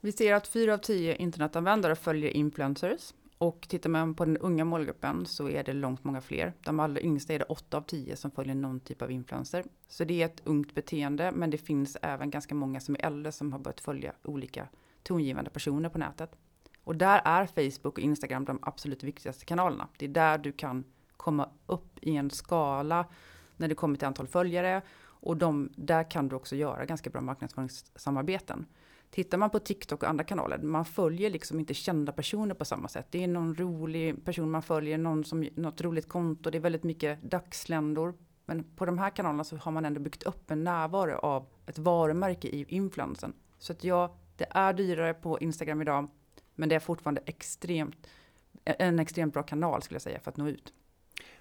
Vi 0.00 0.12
ser 0.12 0.34
att 0.34 0.46
fyra 0.46 0.74
av 0.74 0.78
tio 0.78 1.16
internetanvändare 1.16 1.96
följer 1.96 2.30
influencers 2.30 3.14
och 3.38 3.66
tittar 3.68 3.90
man 3.90 4.14
på 4.14 4.24
den 4.24 4.36
unga 4.36 4.64
målgruppen 4.64 5.26
så 5.26 5.48
är 5.48 5.64
det 5.64 5.72
långt 5.72 6.04
många 6.04 6.20
fler. 6.20 6.52
De 6.64 6.80
allra 6.80 7.00
yngsta 7.00 7.32
är 7.32 7.38
det 7.38 7.44
8 7.44 7.76
av 7.76 7.82
10 7.82 8.16
som 8.16 8.30
följer 8.30 8.54
någon 8.54 8.80
typ 8.80 9.02
av 9.02 9.10
influencer. 9.10 9.64
Så 9.88 10.04
det 10.04 10.22
är 10.22 10.26
ett 10.26 10.42
ungt 10.44 10.74
beteende, 10.74 11.32
men 11.34 11.50
det 11.50 11.58
finns 11.58 11.96
även 12.02 12.30
ganska 12.30 12.54
många 12.54 12.80
som 12.80 12.94
är 12.94 13.06
äldre 13.06 13.32
som 13.32 13.52
har 13.52 13.58
börjat 13.58 13.80
följa 13.80 14.12
olika 14.22 14.68
tongivande 15.02 15.50
personer 15.50 15.88
på 15.88 15.98
nätet. 15.98 16.36
Och 16.84 16.96
där 16.96 17.22
är 17.24 17.46
Facebook 17.46 17.98
och 17.98 18.04
Instagram 18.04 18.44
de 18.44 18.58
absolut 18.62 19.02
viktigaste 19.02 19.44
kanalerna. 19.44 19.88
Det 19.98 20.04
är 20.04 20.08
där 20.08 20.38
du 20.38 20.52
kan 20.52 20.84
komma 21.16 21.48
upp 21.66 21.98
i 22.02 22.16
en 22.16 22.30
skala 22.30 23.06
när 23.56 23.68
det 23.68 23.74
kommer 23.74 23.96
till 23.96 24.08
antal 24.08 24.26
följare 24.26 24.82
Och 25.24 25.36
de, 25.36 25.72
där 25.76 26.10
kan 26.10 26.28
du 26.28 26.36
också 26.36 26.56
göra 26.56 26.84
ganska 26.84 27.10
bra 27.10 27.20
marknadsföringssamarbeten. 27.20 28.66
Tittar 29.12 29.38
man 29.38 29.50
på 29.50 29.58
TikTok 29.58 30.02
och 30.02 30.08
andra 30.08 30.24
kanaler, 30.24 30.58
man 30.58 30.84
följer 30.84 31.30
liksom 31.30 31.60
inte 31.60 31.74
kända 31.74 32.12
personer 32.12 32.54
på 32.54 32.64
samma 32.64 32.88
sätt. 32.88 33.06
Det 33.10 33.24
är 33.24 33.28
någon 33.28 33.54
rolig 33.54 34.24
person 34.24 34.50
man 34.50 34.62
följer, 34.62 34.98
någon 34.98 35.24
som, 35.24 35.48
något 35.54 35.80
roligt 35.80 36.08
konto, 36.08 36.50
det 36.50 36.58
är 36.58 36.60
väldigt 36.60 36.84
mycket 36.84 37.22
dagsländor. 37.22 38.14
Men 38.44 38.64
på 38.64 38.86
de 38.86 38.98
här 38.98 39.10
kanalerna 39.10 39.44
så 39.44 39.56
har 39.56 39.72
man 39.72 39.84
ändå 39.84 40.00
byggt 40.00 40.22
upp 40.22 40.50
en 40.50 40.64
närvaro 40.64 41.18
av 41.18 41.46
ett 41.66 41.78
varumärke 41.78 42.48
i 42.48 42.64
influensen. 42.68 43.32
Så 43.58 43.72
att 43.72 43.84
ja, 43.84 44.16
det 44.36 44.46
är 44.50 44.72
dyrare 44.72 45.14
på 45.14 45.40
Instagram 45.40 45.82
idag, 45.82 46.08
men 46.54 46.68
det 46.68 46.74
är 46.74 46.80
fortfarande 46.80 47.22
extremt, 47.26 48.06
en 48.64 48.98
extremt 48.98 49.34
bra 49.34 49.42
kanal 49.42 49.82
skulle 49.82 49.94
jag 49.94 50.02
säga 50.02 50.20
för 50.20 50.30
att 50.30 50.36
nå 50.36 50.48
ut. 50.48 50.72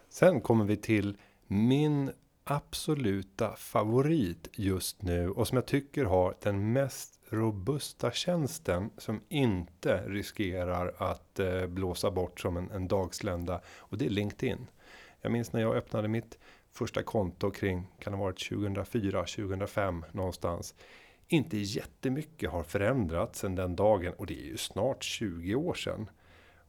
Sen 0.10 0.42
kommer 0.42 0.66
vi 0.66 0.78
till 0.78 1.18
min 1.48 2.12
absoluta 2.44 3.56
favorit 3.56 4.50
just 4.54 5.02
nu 5.02 5.30
och 5.30 5.48
som 5.48 5.56
jag 5.56 5.66
tycker 5.66 6.06
har 6.06 6.36
den 6.42 6.74
mest 6.74 7.20
robusta 7.30 8.12
tjänsten 8.12 8.90
som 8.98 9.22
inte 9.30 10.04
riskerar 10.08 10.94
att 10.98 11.40
eh, 11.40 11.68
blåsa 11.68 12.12
bort 12.12 12.40
som 12.40 12.58
en, 12.58 12.72
en 12.72 12.88
dagslända 12.88 13.62
och 13.78 13.98
det 13.98 14.06
är 14.06 14.10
LinkedIn. 14.10 14.68
Jag 15.22 15.32
minns 15.32 15.54
när 15.54 15.62
jag 15.62 15.76
öppnade 15.76 16.08
mitt 16.08 16.38
första 16.72 17.04
konto 17.04 17.52
kring 17.52 17.88
kan 18.00 18.14
det 18.14 18.18
ha 18.18 18.26
varit 18.26 18.50
2004 18.50 19.20
2005 19.20 20.06
någonstans. 20.12 20.76
Inte 21.28 21.58
jättemycket 21.58 22.50
har 22.52 22.64
förändrats 22.64 23.40
sedan 23.40 23.56
den 23.56 23.76
dagen 23.76 24.14
och 24.14 24.26
det 24.26 24.42
är 24.42 24.46
ju 24.46 24.58
snart 24.58 25.04
20 25.04 25.56
år 25.56 25.74
sedan. 25.74 26.10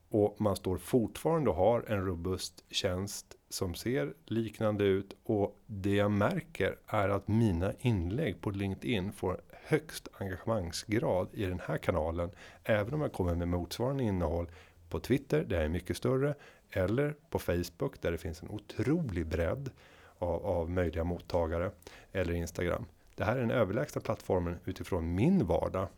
Och 0.08 0.40
man 0.40 0.56
står 0.56 0.78
fortfarande 0.78 1.50
och 1.50 1.56
har 1.56 1.84
en 1.88 2.06
robust 2.06 2.64
tjänst 2.70 3.36
som 3.52 3.74
ser 3.74 4.14
liknande 4.26 4.84
ut 4.84 5.16
och 5.24 5.58
det 5.66 5.94
jag 5.94 6.10
märker 6.10 6.76
är 6.86 7.08
att 7.08 7.28
mina 7.28 7.72
inlägg 7.80 8.40
på 8.40 8.50
LinkedIn 8.50 9.12
får 9.12 9.40
högst 9.50 10.08
engagemangsgrad 10.12 11.28
i 11.32 11.44
den 11.44 11.60
här 11.66 11.78
kanalen. 11.78 12.30
Även 12.64 12.94
om 12.94 13.00
jag 13.00 13.12
kommer 13.12 13.34
med 13.34 13.48
motsvarande 13.48 14.04
innehåll 14.04 14.46
på 14.88 15.00
Twitter, 15.00 15.44
där 15.44 15.56
jag 15.56 15.64
är 15.64 15.68
mycket 15.68 15.96
större, 15.96 16.34
eller 16.70 17.14
på 17.30 17.38
Facebook 17.38 18.02
där 18.02 18.12
det 18.12 18.18
finns 18.18 18.42
en 18.42 18.50
otrolig 18.50 19.26
bredd 19.26 19.70
av, 20.18 20.46
av 20.46 20.70
möjliga 20.70 21.04
mottagare 21.04 21.70
eller 22.12 22.32
Instagram. 22.32 22.84
Det 23.14 23.24
här 23.24 23.36
är 23.36 23.40
den 23.40 23.50
överlägsna 23.50 24.00
plattformen 24.00 24.58
utifrån 24.64 25.14
min 25.14 25.46
vardag. 25.46 25.88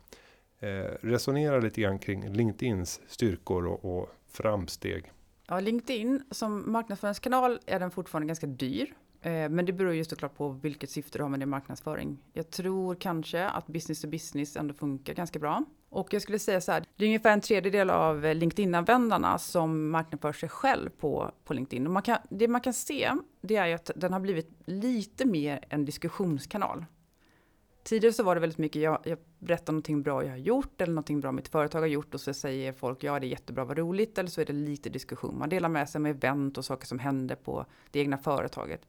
Eh, 0.59 0.85
resonera 1.01 1.59
lite 1.59 1.81
grann 1.81 1.99
kring 1.99 2.29
LinkedIns 2.29 3.01
styrkor 3.07 3.67
och, 3.67 3.97
och 3.97 4.09
framsteg. 4.27 5.11
Ja, 5.47 5.59
LinkedIn 5.59 6.23
som 6.31 6.71
marknadsföringskanal 6.71 7.59
är 7.65 7.79
den 7.79 7.91
fortfarande 7.91 8.27
ganska 8.27 8.47
dyr. 8.47 8.93
Eh, 9.21 9.49
men 9.49 9.65
det 9.65 9.73
beror 9.73 9.93
ju 9.93 10.05
såklart 10.05 10.35
på 10.37 10.49
vilket 10.49 10.89
syfte 10.89 11.17
du 11.17 11.23
har 11.23 11.29
med 11.29 11.39
din 11.39 11.49
marknadsföring. 11.49 12.17
Jag 12.33 12.49
tror 12.49 12.95
kanske 12.95 13.45
att 13.45 13.67
business 13.67 14.01
to 14.01 14.07
business 14.07 14.55
ändå 14.55 14.73
funkar 14.73 15.13
ganska 15.13 15.39
bra. 15.39 15.63
Och 15.89 16.13
jag 16.13 16.21
skulle 16.21 16.39
säga 16.39 16.61
så 16.61 16.71
här, 16.71 16.85
det 16.95 17.05
är 17.05 17.07
ungefär 17.07 17.33
en 17.33 17.41
tredjedel 17.41 17.89
av 17.89 18.21
LinkedIn-användarna 18.35 19.37
som 19.37 19.89
marknadsför 19.89 20.33
sig 20.33 20.49
själv 20.49 20.89
på, 20.89 21.31
på 21.43 21.53
LinkedIn. 21.53 21.87
Och 21.87 21.93
man 21.93 22.03
kan, 22.03 22.17
det 22.29 22.47
man 22.47 22.61
kan 22.61 22.73
se, 22.73 23.11
det 23.41 23.55
är 23.55 23.67
ju 23.67 23.73
att 23.73 23.91
den 23.95 24.13
har 24.13 24.19
blivit 24.19 24.49
lite 24.65 25.25
mer 25.25 25.65
en 25.69 25.85
diskussionskanal. 25.85 26.85
Tidigare 27.85 28.13
så 28.13 28.23
var 28.23 28.35
det 28.35 28.41
väldigt 28.41 28.57
mycket, 28.57 28.81
jag, 28.81 28.99
jag 29.03 29.17
berättar 29.39 29.73
någonting 29.73 30.03
bra 30.03 30.23
jag 30.23 30.31
har 30.31 30.37
gjort 30.37 30.81
eller 30.81 30.93
någonting 30.93 31.19
bra 31.19 31.31
mitt 31.31 31.47
företag 31.47 31.79
har 31.79 31.87
gjort 31.87 32.13
och 32.13 32.21
så 32.21 32.33
säger 32.33 32.73
folk 32.73 33.03
ja 33.03 33.19
det 33.19 33.27
är 33.27 33.29
jättebra, 33.29 33.65
vad 33.65 33.77
roligt 33.77 34.17
eller 34.17 34.29
så 34.29 34.41
är 34.41 34.45
det 34.45 34.53
lite 34.53 34.89
diskussion. 34.89 35.37
Man 35.39 35.49
delar 35.49 35.69
med 35.69 35.89
sig 35.89 36.01
med 36.01 36.09
event 36.09 36.57
och 36.57 36.65
saker 36.65 36.87
som 36.87 36.99
händer 36.99 37.35
på 37.35 37.65
det 37.91 37.99
egna 37.99 38.17
företaget. 38.17 38.81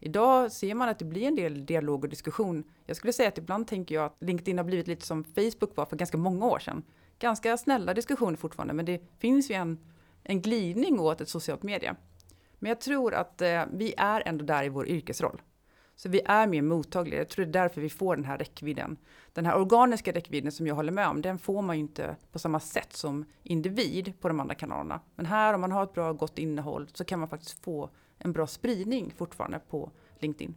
Idag 0.00 0.52
ser 0.52 0.74
man 0.74 0.88
att 0.88 0.98
det 0.98 1.04
blir 1.04 1.22
en 1.22 1.34
del 1.34 1.66
dialog 1.66 2.04
och 2.04 2.10
diskussion. 2.10 2.64
Jag 2.86 2.96
skulle 2.96 3.12
säga 3.12 3.28
att 3.28 3.38
ibland 3.38 3.66
tänker 3.66 3.94
jag 3.94 4.04
att 4.04 4.16
LinkedIn 4.20 4.58
har 4.58 4.64
blivit 4.64 4.86
lite 4.86 5.06
som 5.06 5.24
Facebook 5.24 5.76
var 5.76 5.86
för 5.86 5.96
ganska 5.96 6.18
många 6.18 6.46
år 6.46 6.58
sedan. 6.58 6.82
Ganska 7.18 7.56
snälla 7.56 7.94
diskussioner 7.94 8.36
fortfarande, 8.36 8.74
men 8.74 8.84
det 8.84 9.02
finns 9.18 9.50
ju 9.50 9.54
en, 9.54 9.78
en 10.22 10.42
glidning 10.42 11.00
åt 11.00 11.20
ett 11.20 11.28
socialt 11.28 11.62
media. 11.62 11.96
Men 12.58 12.68
jag 12.68 12.80
tror 12.80 13.14
att 13.14 13.42
eh, 13.42 13.62
vi 13.72 13.94
är 13.96 14.22
ändå 14.26 14.44
där 14.44 14.64
i 14.64 14.68
vår 14.68 14.88
yrkesroll. 14.88 15.40
Så 15.98 16.08
vi 16.08 16.20
är 16.24 16.46
mer 16.46 16.62
mottagliga. 16.62 17.18
Jag 17.18 17.28
tror 17.28 17.44
det 17.44 17.50
är 17.50 17.62
därför 17.62 17.80
vi 17.80 17.90
får 17.90 18.16
den 18.16 18.24
här 18.24 18.38
räckvidden. 18.38 18.96
Den 19.32 19.46
här 19.46 19.56
organiska 19.56 20.12
räckvidden 20.12 20.52
som 20.52 20.66
jag 20.66 20.74
håller 20.74 20.92
med 20.92 21.08
om, 21.08 21.22
den 21.22 21.38
får 21.38 21.62
man 21.62 21.76
ju 21.76 21.80
inte 21.80 22.16
på 22.32 22.38
samma 22.38 22.60
sätt 22.60 22.92
som 22.92 23.24
individ 23.42 24.12
på 24.20 24.28
de 24.28 24.40
andra 24.40 24.54
kanalerna. 24.54 25.00
Men 25.14 25.26
här 25.26 25.54
om 25.54 25.60
man 25.60 25.72
har 25.72 25.82
ett 25.82 25.92
bra 25.92 26.12
gott 26.12 26.38
innehåll 26.38 26.88
så 26.94 27.04
kan 27.04 27.18
man 27.18 27.28
faktiskt 27.28 27.64
få 27.64 27.90
en 28.18 28.32
bra 28.32 28.46
spridning 28.46 29.12
fortfarande 29.16 29.60
på 29.70 29.90
LinkedIn. 30.18 30.54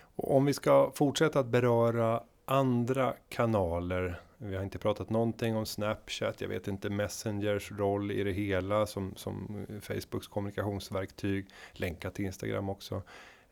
Och 0.00 0.36
om 0.36 0.44
vi 0.44 0.54
ska 0.54 0.92
fortsätta 0.94 1.40
att 1.40 1.46
beröra 1.46 2.22
andra 2.44 3.14
kanaler. 3.28 4.20
Vi 4.36 4.56
har 4.56 4.62
inte 4.62 4.78
pratat 4.78 5.10
någonting 5.10 5.56
om 5.56 5.66
Snapchat. 5.66 6.40
Jag 6.40 6.48
vet 6.48 6.68
inte 6.68 6.90
Messengers 6.90 7.72
roll 7.72 8.10
i 8.10 8.24
det 8.24 8.32
hela 8.32 8.86
som, 8.86 9.14
som 9.16 9.66
Facebooks 9.80 10.28
kommunikationsverktyg. 10.28 11.46
Länkat 11.72 12.14
till 12.14 12.24
Instagram 12.24 12.68
också. 12.68 13.02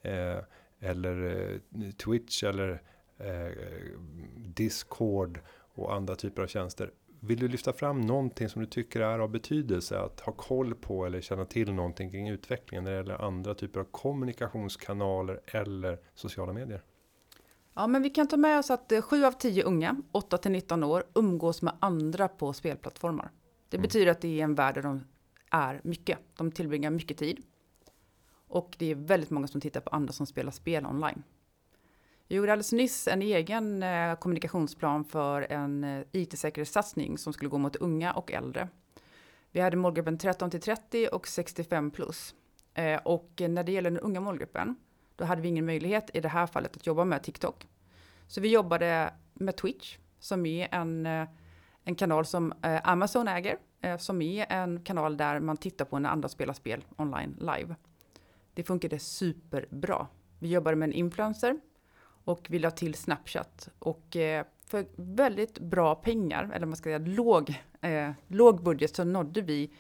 Eh, 0.03 0.39
eller 0.81 1.25
eh, 1.25 1.91
Twitch 1.91 2.45
eller 2.45 2.83
eh, 3.19 3.53
Discord 4.37 5.41
och 5.75 5.95
andra 5.95 6.15
typer 6.17 6.43
av 6.43 6.47
tjänster. 6.47 6.91
Vill 7.21 7.39
du 7.39 7.49
lyfta 7.49 7.73
fram 7.73 8.01
någonting 8.01 8.49
som 8.49 8.61
du 8.61 8.67
tycker 8.67 9.01
är 9.01 9.19
av 9.19 9.31
betydelse 9.31 9.99
att 9.99 10.21
ha 10.21 10.33
koll 10.33 10.75
på 10.75 11.07
eller 11.07 11.21
känna 11.21 11.45
till 11.45 11.73
någonting 11.73 12.11
kring 12.11 12.29
utvecklingen 12.29 12.85
när 12.85 12.91
det 12.91 12.97
gäller 12.97 13.25
andra 13.25 13.55
typer 13.55 13.81
av 13.81 13.85
kommunikationskanaler 13.85 15.41
eller 15.47 15.99
sociala 16.15 16.53
medier? 16.53 16.83
Ja, 17.75 17.87
men 17.87 18.03
vi 18.03 18.11
kan 18.11 18.29
ta 18.29 18.37
med 18.37 18.59
oss 18.59 18.71
att 18.71 18.93
7 19.03 19.25
av 19.25 19.33
10 19.33 19.63
unga, 19.63 20.03
8 20.13 20.39
till 20.39 20.51
19 20.51 20.85
år, 20.85 21.05
umgås 21.15 21.63
med 21.63 21.75
andra 21.81 22.29
på 22.29 22.53
spelplattformar. 22.53 23.31
Det 23.69 23.77
mm. 23.77 23.83
betyder 23.83 24.11
att 24.11 24.21
det 24.21 24.41
är 24.41 24.45
en 24.45 24.55
värld 24.55 24.75
där 24.75 24.83
de 24.83 25.05
är 25.51 25.81
mycket. 25.85 26.19
De 26.37 26.53
tillbringar 26.53 26.91
mycket 26.91 27.19
tid. 27.19 27.43
Och 28.49 28.77
det 28.79 28.91
är 28.91 28.95
väldigt 28.95 29.31
många 29.31 29.49
som 29.49 29.61
tittar 29.61 29.81
på 29.81 29.91
andra 29.91 30.13
som 30.13 30.27
spelar 30.27 30.51
spel 30.51 30.87
online. 30.87 31.23
Jag 32.29 32.37
gjorde 32.37 32.53
alldeles 32.53 32.73
nyss 32.73 33.09
en 33.09 33.23
egen 33.23 33.83
eh, 33.83 34.15
kommunikationsplan 34.15 35.05
för 35.05 35.53
en 35.53 35.85
eh, 35.85 36.03
IT-säkerhetssatsning 36.13 37.19
som 37.19 37.33
skulle 37.33 37.51
gå 37.51 37.59
mot 37.59 37.77
unga 37.77 38.13
och 38.13 38.33
äldre. 38.33 38.69
Vi 39.51 39.61
hade 39.61 39.77
målgruppen 39.77 40.19
13 40.19 40.51
till 40.51 40.61
30 40.61 41.09
och 41.13 41.29
65 41.29 41.91
plus. 41.91 42.35
Eh, 42.75 43.01
och 43.05 43.31
när 43.49 43.65
det 43.65 43.73
gäller 43.73 43.91
den 43.91 44.01
unga 44.01 44.21
målgruppen, 44.21 44.77
då 45.17 45.25
hade 45.25 45.43
vi 45.43 45.49
ingen 45.49 45.67
möjlighet 45.67 46.11
i 46.15 46.21
det 46.21 46.29
här 46.29 46.47
fallet 46.47 46.77
att 46.77 46.87
jobba 46.87 47.05
med 47.05 47.23
TikTok. 47.23 47.69
Så 48.27 48.41
vi 48.41 48.49
jobbade 48.49 49.15
med 49.35 49.57
Twitch, 49.57 49.99
som 50.19 50.47
är 50.47 50.69
en, 50.75 51.07
en 51.85 51.95
kanal 51.97 52.27
som 52.27 52.55
Amazon 52.85 53.29
äger, 53.29 53.59
som 53.99 54.23
är 54.23 54.47
en 54.53 54.81
kanal 54.85 55.17
där 55.17 55.41
man 55.41 55.57
tittar 55.57 55.85
på 55.85 55.99
när 55.99 56.11
andra 56.11 56.29
spelar 56.29 56.55
spel 56.55 56.85
online 56.97 57.37
live. 57.41 57.75
Det 58.57 58.63
funkade 58.63 58.99
superbra. 58.99 60.07
Vi 60.39 60.49
jobbade 60.49 60.77
med 60.77 60.87
en 60.87 60.93
influencer 60.93 61.61
och 62.25 62.47
vi 62.51 62.59
la 62.59 62.71
till 62.71 62.95
Snapchat. 62.95 63.69
Och 63.79 64.17
eh, 64.17 64.47
för 64.67 64.87
väldigt 64.97 65.59
bra 65.59 65.95
pengar, 65.95 66.51
eller 66.55 66.67
man 66.67 66.77
ska 66.77 66.83
säga 66.85 66.99
låg, 66.99 67.55
eh, 67.81 68.11
låg 68.29 68.63
budget, 68.63 68.97
så 68.97 69.05
nådde 69.05 69.41
vi 69.41 69.71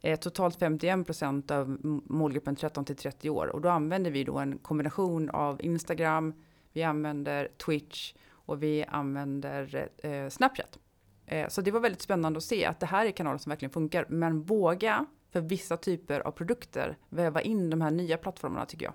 eh, 0.00 0.18
totalt 0.18 0.58
51 0.58 1.06
procent 1.06 1.50
av 1.50 1.78
målgruppen 2.04 2.56
13 2.56 2.84
till 2.84 2.96
30 2.96 3.30
år. 3.30 3.46
Och 3.46 3.60
då 3.60 3.68
använder 3.68 4.10
vi 4.10 4.24
då 4.24 4.38
en 4.38 4.58
kombination 4.58 5.30
av 5.30 5.62
Instagram, 5.62 6.34
vi 6.72 6.82
använder 6.82 7.48
Twitch 7.66 8.14
och 8.30 8.62
vi 8.62 8.84
använder 8.84 9.88
eh, 9.96 10.28
Snapchat. 10.28 10.78
Eh, 11.26 11.48
så 11.48 11.60
det 11.60 11.70
var 11.70 11.80
väldigt 11.80 12.02
spännande 12.02 12.36
att 12.36 12.44
se 12.44 12.64
att 12.64 12.80
det 12.80 12.86
här 12.86 13.06
är 13.06 13.10
kanaler 13.10 13.38
som 13.38 13.50
verkligen 13.50 13.72
funkar. 13.72 14.06
Men 14.08 14.42
våga 14.42 15.06
för 15.34 15.40
vissa 15.40 15.76
typer 15.76 16.20
av 16.20 16.30
produkter 16.30 16.96
väva 17.08 17.42
in 17.42 17.70
de 17.70 17.80
här 17.80 17.90
nya 17.90 18.16
plattformarna 18.16 18.66
tycker 18.66 18.84
jag. 18.84 18.94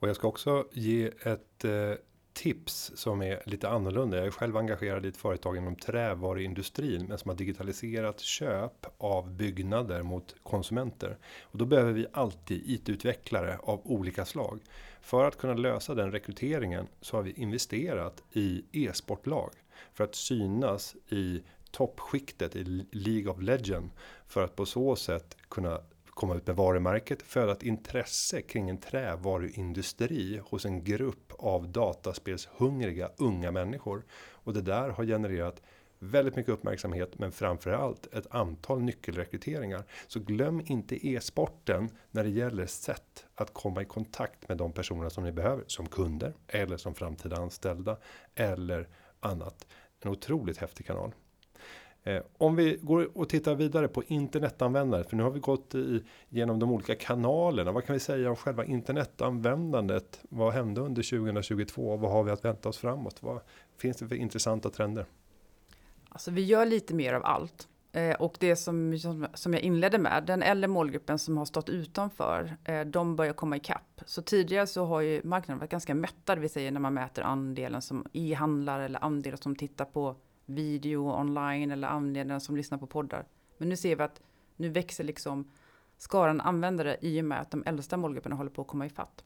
Och 0.00 0.08
jag 0.08 0.16
ska 0.16 0.28
också 0.28 0.68
ge 0.72 1.06
ett 1.06 1.64
eh, 1.64 1.94
tips 2.32 2.92
som 2.94 3.22
är 3.22 3.42
lite 3.46 3.68
annorlunda. 3.68 4.16
Jag 4.16 4.26
är 4.26 4.30
själv 4.30 4.56
engagerad 4.56 5.06
i 5.06 5.08
ett 5.08 5.16
företag 5.16 5.56
inom 5.56 5.76
trävaruindustrin 5.76 7.06
men 7.08 7.18
som 7.18 7.28
har 7.28 7.36
digitaliserat 7.36 8.20
köp 8.20 8.86
av 8.98 9.30
byggnader 9.30 10.02
mot 10.02 10.34
konsumenter. 10.42 11.18
Och 11.42 11.58
då 11.58 11.64
behöver 11.64 11.92
vi 11.92 12.06
alltid 12.12 12.62
IT-utvecklare 12.66 13.58
av 13.62 13.80
olika 13.84 14.24
slag. 14.24 14.60
För 15.00 15.24
att 15.24 15.38
kunna 15.38 15.54
lösa 15.54 15.94
den 15.94 16.12
rekryteringen 16.12 16.86
så 17.00 17.16
har 17.16 17.22
vi 17.22 17.32
investerat 17.32 18.22
i 18.32 18.64
e-sportlag 18.72 19.50
för 19.92 20.04
att 20.04 20.14
synas 20.14 20.96
i 21.08 21.42
toppskiktet 21.72 22.56
i 22.56 22.86
League 22.92 23.32
of 23.32 23.42
Legend 23.42 23.90
för 24.32 24.44
att 24.44 24.56
på 24.56 24.66
så 24.66 24.96
sätt 24.96 25.36
kunna 25.48 25.80
komma 26.06 26.34
ut 26.34 26.46
med 26.46 26.56
varumärket, 26.56 27.22
föda 27.22 27.52
ett 27.52 27.62
intresse 27.62 28.42
kring 28.42 28.68
en 28.70 28.78
trävaruindustri 28.78 30.40
hos 30.44 30.64
en 30.64 30.84
grupp 30.84 31.32
av 31.38 31.68
dataspelshungriga 31.68 33.10
unga 33.16 33.50
människor. 33.50 34.04
Och 34.14 34.54
det 34.54 34.62
där 34.62 34.88
har 34.88 35.04
genererat 35.04 35.62
väldigt 35.98 36.36
mycket 36.36 36.52
uppmärksamhet, 36.52 37.18
men 37.18 37.32
framförallt 37.32 38.06
ett 38.14 38.26
antal 38.30 38.82
nyckelrekryteringar. 38.82 39.84
Så 40.06 40.20
glöm 40.20 40.62
inte 40.66 41.08
e-sporten 41.08 41.88
när 42.10 42.24
det 42.24 42.30
gäller 42.30 42.66
sätt 42.66 43.26
att 43.34 43.54
komma 43.54 43.82
i 43.82 43.84
kontakt 43.84 44.48
med 44.48 44.58
de 44.58 44.72
personerna 44.72 45.10
som 45.10 45.24
ni 45.24 45.32
behöver 45.32 45.64
som 45.66 45.86
kunder 45.86 46.34
eller 46.48 46.76
som 46.76 46.94
framtida 46.94 47.36
anställda 47.36 47.96
eller 48.34 48.88
annat. 49.20 49.66
En 50.00 50.10
otroligt 50.10 50.58
häftig 50.58 50.86
kanal. 50.86 51.12
Eh, 52.04 52.22
om 52.38 52.56
vi 52.56 52.78
går 52.82 53.18
och 53.18 53.28
tittar 53.28 53.54
vidare 53.54 53.88
på 53.88 54.02
internetanvändare, 54.02 55.04
för 55.04 55.16
nu 55.16 55.22
har 55.22 55.30
vi 55.30 55.40
gått 55.40 55.74
i, 55.74 56.04
genom 56.28 56.58
de 56.58 56.72
olika 56.72 56.94
kanalerna. 56.94 57.72
Vad 57.72 57.84
kan 57.84 57.92
vi 57.92 58.00
säga 58.00 58.30
om 58.30 58.36
själva 58.36 58.64
internetanvändandet? 58.64 60.20
Vad 60.28 60.52
hände 60.52 60.80
under 60.80 61.02
2022? 61.02 61.96
Vad 61.96 62.10
har 62.10 62.22
vi 62.22 62.30
att 62.30 62.44
vänta 62.44 62.68
oss 62.68 62.78
framåt? 62.78 63.22
Vad 63.22 63.40
finns 63.78 63.96
det 63.96 64.08
för 64.08 64.14
intressanta 64.14 64.70
trender? 64.70 65.06
Alltså 66.08 66.30
vi 66.30 66.44
gör 66.44 66.66
lite 66.66 66.94
mer 66.94 67.14
av 67.14 67.24
allt. 67.24 67.68
Eh, 67.92 68.14
och 68.14 68.36
det 68.40 68.56
som, 68.56 68.98
som 69.34 69.54
jag 69.54 69.62
inledde 69.62 69.98
med, 69.98 70.24
den 70.26 70.42
äldre 70.42 70.68
målgruppen 70.68 71.18
som 71.18 71.38
har 71.38 71.44
stått 71.44 71.68
utanför, 71.68 72.56
eh, 72.64 72.80
de 72.80 73.16
börjar 73.16 73.32
komma 73.32 73.56
ikapp. 73.56 74.00
Så 74.06 74.22
tidigare 74.22 74.66
så 74.66 74.84
har 74.84 75.00
ju 75.00 75.20
marknaden 75.24 75.58
varit 75.58 75.70
ganska 75.70 75.94
mättad, 75.94 76.38
vi 76.38 76.48
säger 76.48 76.70
när 76.70 76.80
man 76.80 76.94
mäter 76.94 77.22
andelen 77.22 77.82
som 77.82 78.06
e-handlar 78.12 78.80
eller 78.80 79.04
andelen 79.04 79.38
som 79.38 79.56
tittar 79.56 79.84
på 79.84 80.16
video 80.46 81.20
online 81.20 81.70
eller 81.70 81.88
användare 81.88 82.40
som 82.40 82.56
lyssnar 82.56 82.78
på 82.78 82.86
poddar. 82.86 83.26
Men 83.58 83.68
nu 83.68 83.76
ser 83.76 83.96
vi 83.96 84.02
att 84.02 84.22
nu 84.56 84.68
växer 84.68 85.04
liksom 85.04 85.50
skaran 85.98 86.40
användare 86.40 86.96
i 87.00 87.20
och 87.20 87.24
med 87.24 87.40
att 87.40 87.50
de 87.50 87.62
äldsta 87.66 87.96
målgrupperna 87.96 88.36
håller 88.36 88.50
på 88.50 88.62
att 88.62 88.68
komma 88.68 88.86
ifatt. 88.86 89.24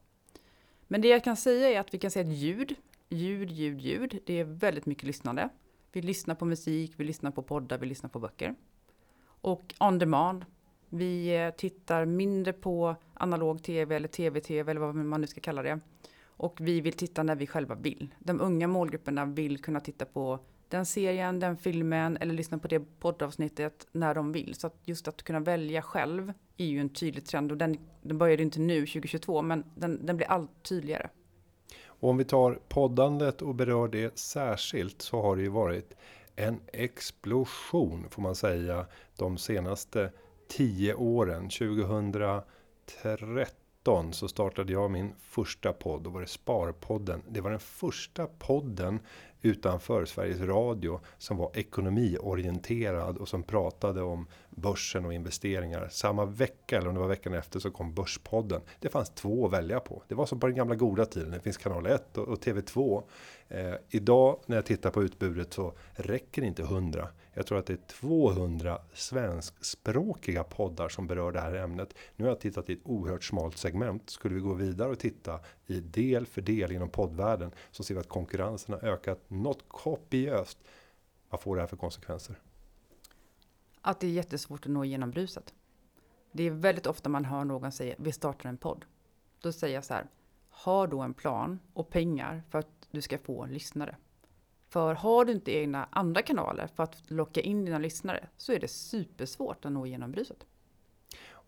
Men 0.87 1.01
det 1.01 1.07
jag 1.07 1.23
kan 1.23 1.37
säga 1.37 1.69
är 1.69 1.79
att 1.79 1.93
vi 1.93 1.97
kan 1.97 2.11
se 2.11 2.21
att 2.21 2.27
ljud, 2.27 2.75
ljud, 3.09 3.51
ljud, 3.51 3.81
ljud, 3.81 4.19
det 4.25 4.39
är 4.39 4.43
väldigt 4.43 4.85
mycket 4.85 5.03
lyssnande. 5.03 5.49
Vi 5.91 6.01
lyssnar 6.01 6.35
på 6.35 6.45
musik, 6.45 6.93
vi 6.95 7.03
lyssnar 7.03 7.31
på 7.31 7.41
poddar, 7.43 7.77
vi 7.77 7.85
lyssnar 7.85 8.09
på 8.09 8.19
böcker. 8.19 8.55
Och 9.41 9.73
on 9.79 9.99
demand. 9.99 10.45
Vi 10.89 11.35
eh, 11.35 11.51
tittar 11.51 12.05
mindre 12.05 12.53
på 12.53 12.95
analog 13.13 13.63
tv 13.63 13.95
eller 13.95 14.07
tv-tv 14.07 14.71
eller 14.71 14.81
vad 14.81 14.95
man 14.95 15.21
nu 15.21 15.27
ska 15.27 15.41
kalla 15.41 15.61
det. 15.61 15.79
Och 16.25 16.61
vi 16.61 16.81
vill 16.81 16.93
titta 16.93 17.23
när 17.23 17.35
vi 17.35 17.47
själva 17.47 17.75
vill. 17.75 18.15
De 18.19 18.41
unga 18.41 18.67
målgrupperna 18.67 19.25
vill 19.25 19.61
kunna 19.61 19.79
titta 19.79 20.05
på 20.05 20.39
den 20.69 20.85
serien, 20.85 21.39
den 21.39 21.57
filmen 21.57 22.17
eller 22.17 22.33
lyssna 22.33 22.57
på 22.57 22.67
det 22.67 22.99
poddavsnittet 22.99 23.87
när 23.91 24.15
de 24.15 24.31
vill. 24.31 24.55
Så 24.55 24.67
att 24.67 24.75
just 24.83 25.07
att 25.07 25.23
kunna 25.23 25.39
välja 25.39 25.81
själv 25.81 26.33
är 26.57 26.65
ju 26.65 26.79
en 26.79 26.89
tydlig 26.89 27.25
trend 27.25 27.51
och 27.51 27.57
den, 27.57 27.77
den 28.01 28.17
började 28.17 28.43
inte 28.43 28.59
nu 28.59 28.85
2022 28.85 29.41
men 29.41 29.63
den, 29.75 30.05
den 30.05 30.17
blir 30.17 30.27
allt 30.27 30.63
tydligare. 30.63 31.09
Och 31.85 32.09
om 32.09 32.17
vi 32.17 32.25
tar 32.25 32.59
poddandet 32.69 33.41
och 33.41 33.55
berör 33.55 33.87
det 33.87 34.19
särskilt 34.19 35.01
så 35.01 35.21
har 35.21 35.35
det 35.35 35.41
ju 35.41 35.49
varit 35.49 35.93
en 36.35 36.59
explosion 36.67 38.05
får 38.09 38.21
man 38.21 38.35
säga 38.35 38.85
de 39.15 39.37
senaste 39.37 40.11
tio 40.47 40.93
åren. 40.93 41.49
2013 41.49 44.13
så 44.13 44.27
startade 44.27 44.73
jag 44.73 44.91
min 44.91 45.13
första 45.19 45.73
podd. 45.73 46.07
och 46.07 46.13
var 46.13 46.21
det 46.21 46.27
Sparpodden. 46.27 47.23
Det 47.29 47.41
var 47.41 47.49
den 47.49 47.59
första 47.59 48.27
podden 48.27 48.99
utanför 49.41 50.05
Sveriges 50.05 50.41
Radio 50.41 50.99
som 51.17 51.37
var 51.37 51.51
ekonomiorienterad 51.53 53.17
och 53.17 53.27
som 53.27 53.43
pratade 53.43 54.01
om 54.01 54.27
börsen 54.57 55.05
och 55.05 55.13
investeringar. 55.13 55.87
Samma 55.91 56.25
vecka 56.25 56.77
eller 56.77 56.87
om 56.87 56.93
det 56.93 56.99
var 56.99 57.07
veckan 57.07 57.33
efter 57.33 57.59
så 57.59 57.71
kom 57.71 57.93
Börspodden. 57.93 58.61
Det 58.79 58.89
fanns 58.89 59.09
två 59.09 59.45
att 59.45 59.53
välja 59.53 59.79
på. 59.79 60.03
Det 60.07 60.15
var 60.15 60.25
som 60.25 60.39
på 60.39 60.47
den 60.47 60.55
gamla 60.55 60.75
goda 60.75 61.05
tiden. 61.05 61.31
Det 61.31 61.39
finns 61.39 61.57
kanal 61.57 61.85
1 61.85 62.17
och, 62.17 62.27
och 62.27 62.39
TV2. 62.43 63.03
Eh, 63.47 63.73
idag 63.89 64.39
när 64.45 64.55
jag 64.55 64.65
tittar 64.65 64.89
på 64.89 65.03
utbudet 65.03 65.53
så 65.53 65.73
räcker 65.93 66.41
det 66.41 66.47
inte 66.47 66.61
100. 66.61 67.07
Jag 67.33 67.47
tror 67.47 67.59
att 67.59 67.65
det 67.65 67.73
är 67.73 67.87
200 67.87 68.81
svenskspråkiga 68.93 70.43
poddar 70.43 70.89
som 70.89 71.07
berör 71.07 71.31
det 71.31 71.41
här 71.41 71.53
ämnet. 71.53 71.93
Nu 72.15 72.25
har 72.25 72.31
jag 72.31 72.39
tittat 72.39 72.69
i 72.69 72.73
ett 72.73 72.79
oerhört 72.83 73.23
smalt 73.23 73.57
segment. 73.57 74.09
Skulle 74.09 74.35
vi 74.35 74.41
gå 74.41 74.53
vidare 74.53 74.89
och 74.89 74.99
titta 74.99 75.39
i 75.67 75.79
del 75.79 76.25
för 76.25 76.41
del 76.41 76.71
inom 76.71 76.89
poddvärlden 76.89 77.51
så 77.71 77.83
ser 77.83 77.93
vi 77.93 77.99
att 77.99 78.09
konkurrensen 78.09 78.73
har 78.73 78.89
ökat 78.89 79.19
något 79.27 79.63
kopiöst. 79.67 80.57
Vad 81.29 81.41
får 81.41 81.55
det 81.55 81.61
här 81.61 81.67
för 81.67 81.77
konsekvenser? 81.77 82.35
Att 83.81 83.99
det 83.99 84.07
är 84.07 84.11
jättesvårt 84.11 84.65
att 84.65 84.71
nå 84.71 84.83
igenom 84.83 85.11
bruset. 85.11 85.53
Det 86.31 86.43
är 86.43 86.51
väldigt 86.51 86.87
ofta 86.87 87.09
man 87.09 87.25
hör 87.25 87.43
någon 87.43 87.71
säga 87.71 87.95
vi 87.97 88.11
startar 88.11 88.49
en 88.49 88.57
podd. 88.57 88.85
Då 89.41 89.51
säger 89.51 89.75
jag 89.75 89.85
så 89.85 89.93
här. 89.93 90.07
Ha 90.49 90.87
då 90.87 90.99
en 91.01 91.13
plan 91.13 91.59
och 91.73 91.89
pengar 91.89 92.43
för 92.49 92.59
att 92.59 92.87
du 92.91 93.01
ska 93.01 93.17
få 93.17 93.45
lyssnare. 93.45 93.95
För 94.69 94.93
har 94.93 95.25
du 95.25 95.31
inte 95.31 95.51
egna 95.51 95.87
andra 95.91 96.21
kanaler 96.21 96.67
för 96.75 96.83
att 96.83 97.11
locka 97.11 97.41
in 97.41 97.65
dina 97.65 97.77
lyssnare 97.77 98.27
så 98.37 98.53
är 98.53 98.59
det 98.59 98.67
supersvårt 98.67 99.65
att 99.65 99.71
nå 99.71 99.85
igenom 99.85 100.11
bruset. 100.11 100.45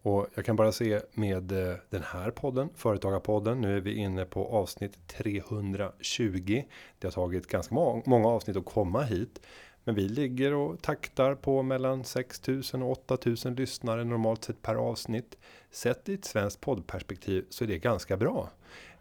Och 0.01 0.27
jag 0.35 0.45
kan 0.45 0.55
bara 0.55 0.71
se 0.71 1.01
med 1.13 1.51
eh, 1.51 1.75
den 1.89 2.03
här 2.03 2.31
podden, 2.31 2.69
Företagarpodden. 2.75 3.61
Nu 3.61 3.77
är 3.77 3.81
vi 3.81 3.93
inne 3.93 4.25
på 4.25 4.45
avsnitt 4.45 5.07
320. 5.07 6.63
Det 6.99 7.07
har 7.07 7.11
tagit 7.11 7.47
ganska 7.47 7.75
många 8.05 8.27
avsnitt 8.27 8.57
att 8.57 8.65
komma 8.65 9.03
hit. 9.03 9.41
Men 9.89 9.95
vi 9.95 10.09
ligger 10.09 10.53
och 10.53 10.81
taktar 10.81 11.35
på 11.35 11.63
mellan 11.63 12.03
6000 12.03 12.81
och 12.83 12.91
8000 12.91 13.55
lyssnare 13.55 14.03
normalt 14.03 14.43
sett 14.43 14.61
per 14.61 14.75
avsnitt. 14.75 15.37
Sett 15.71 16.09
i 16.09 16.13
ett 16.13 16.25
svenskt 16.25 16.61
poddperspektiv 16.61 17.45
så 17.49 17.63
är 17.63 17.67
det 17.67 17.77
ganska 17.77 18.17
bra. 18.17 18.49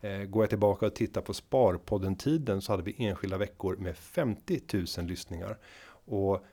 Eh, 0.00 0.18
går 0.18 0.42
jag 0.42 0.48
tillbaka 0.48 0.86
och 0.86 0.94
tittar 0.94 1.20
på 1.20 1.34
Sparpodden 1.34 2.16
tiden 2.16 2.62
så 2.62 2.72
hade 2.72 2.82
vi 2.82 2.94
enskilda 2.98 3.38
veckor 3.38 3.76
med 3.76 3.96
50 3.96 4.60
000 4.98 5.06
lyssningar. 5.06 5.58
Och 6.04 6.44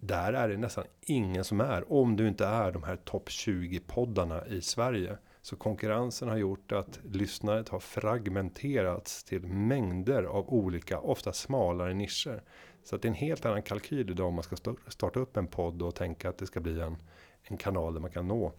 där 0.00 0.32
är 0.32 0.48
det 0.48 0.56
nästan 0.56 0.84
ingen 1.00 1.44
som 1.44 1.60
är, 1.60 1.92
om 1.92 2.16
du 2.16 2.28
inte 2.28 2.46
är 2.46 2.72
de 2.72 2.82
här 2.82 2.96
topp 2.96 3.30
20 3.30 3.80
poddarna 3.80 4.46
i 4.46 4.60
Sverige. 4.60 5.18
Så 5.42 5.56
konkurrensen 5.56 6.28
har 6.28 6.36
gjort 6.36 6.72
att 6.72 7.00
lyssnandet 7.12 7.68
har 7.68 7.80
fragmenterats 7.80 9.24
till 9.24 9.42
mängder 9.46 10.22
av 10.22 10.48
olika, 10.48 10.98
ofta 10.98 11.32
smalare 11.32 11.94
nischer. 11.94 12.42
Så 12.86 12.96
att 12.96 13.02
det 13.02 13.06
är 13.08 13.10
en 13.10 13.14
helt 13.14 13.46
annan 13.46 13.62
kalkyl 13.62 14.10
idag 14.10 14.26
om 14.26 14.34
man 14.34 14.44
ska 14.44 14.56
starta 14.88 15.20
upp 15.20 15.36
en 15.36 15.46
podd 15.46 15.82
och 15.82 15.94
tänka 15.94 16.28
att 16.28 16.38
det 16.38 16.46
ska 16.46 16.60
bli 16.60 16.80
en, 16.80 16.96
en 17.42 17.56
kanal 17.56 17.94
där 17.94 18.00
man 18.00 18.10
kan 18.10 18.28
nå 18.28 18.52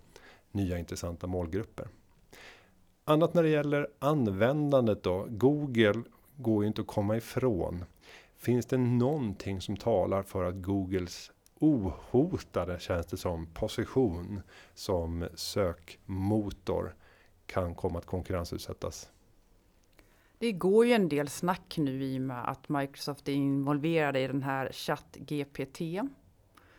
nya 0.51 0.77
intressanta 0.77 1.27
målgrupper. 1.27 1.87
Annat 3.05 3.33
när 3.33 3.43
det 3.43 3.49
gäller 3.49 3.87
användandet 3.99 5.03
då. 5.03 5.25
Google 5.29 6.03
går 6.35 6.63
ju 6.63 6.67
inte 6.67 6.81
att 6.81 6.87
komma 6.87 7.17
ifrån. 7.17 7.85
Finns 8.37 8.65
det 8.65 8.77
någonting 8.77 9.61
som 9.61 9.77
talar 9.77 10.23
för 10.23 10.43
att 10.43 10.55
Googles 10.55 11.31
ohotade 11.59 12.79
känns 12.79 13.05
det 13.05 13.17
som 13.17 13.45
position 13.53 14.41
som 14.73 15.27
sökmotor 15.35 16.95
kan 17.45 17.75
komma 17.75 17.99
att 17.99 18.05
konkurrensutsättas? 18.05 19.11
Det 20.39 20.51
går 20.51 20.85
ju 20.85 20.93
en 20.93 21.09
del 21.09 21.27
snack 21.27 21.75
nu 21.77 22.03
i 22.03 22.17
och 22.17 22.21
med 22.21 22.49
att 22.49 22.69
Microsoft 22.69 23.27
är 23.27 23.33
involverade 23.33 24.19
i 24.19 24.27
den 24.27 24.43
här 24.43 24.71
ChatGPT. 24.71 25.81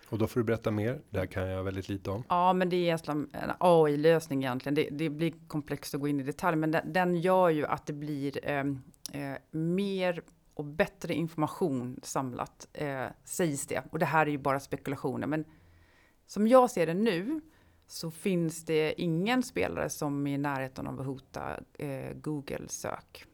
Och 0.09 0.19
då 0.19 0.27
får 0.27 0.41
du 0.41 0.45
berätta 0.45 0.71
mer. 0.71 1.01
Det 1.11 1.19
här 1.19 1.27
kan 1.27 1.49
jag 1.49 1.65
väldigt 1.65 1.89
lite 1.89 2.11
om. 2.11 2.25
Ja, 2.29 2.53
men 2.53 2.69
det 2.69 2.77
är 2.77 2.81
egentligen 2.81 3.31
en 3.33 3.51
AI-lösning 3.59 4.43
egentligen. 4.43 4.75
Det, 4.75 4.89
det, 4.91 5.11
blir 5.11 5.33
komplext 5.47 5.95
att 5.95 6.01
gå 6.01 6.09
in 6.09 6.21
i 6.21 6.23
detalj, 6.23 6.57
men 6.57 6.71
den, 6.71 6.93
den 6.93 7.17
gör 7.17 7.49
ju 7.49 7.67
att 7.67 7.87
det 7.87 7.93
blir 7.93 8.49
eh, 8.49 8.65
eh, 9.13 9.39
mer 9.51 10.23
och 10.55 10.65
bättre 10.65 11.15
information 11.15 12.01
samlat, 12.03 12.69
eh, 12.73 13.07
sägs 13.25 13.67
det. 13.67 13.83
Och 13.91 13.99
det 13.99 14.07
här 14.07 14.27
är 14.27 14.31
ju 14.31 14.39
bara 14.39 14.61
spekulationer, 14.61 15.27
men 15.27 15.45
som 16.27 16.49
jag 16.49 16.71
ser 16.71 16.87
det 16.87 16.95
nu 16.95 17.41
så 17.87 18.11
finns 18.11 18.65
det 18.65 19.03
ingen 19.03 19.43
spelare 19.43 19.91
som 19.91 20.27
är 20.27 20.35
i 20.35 20.39
närheten 20.39 20.87
av 20.87 21.01
att 21.01 21.07
hota 21.07 21.61
eh, 21.79 22.13
Google 22.15 22.69
sök. 22.69 23.25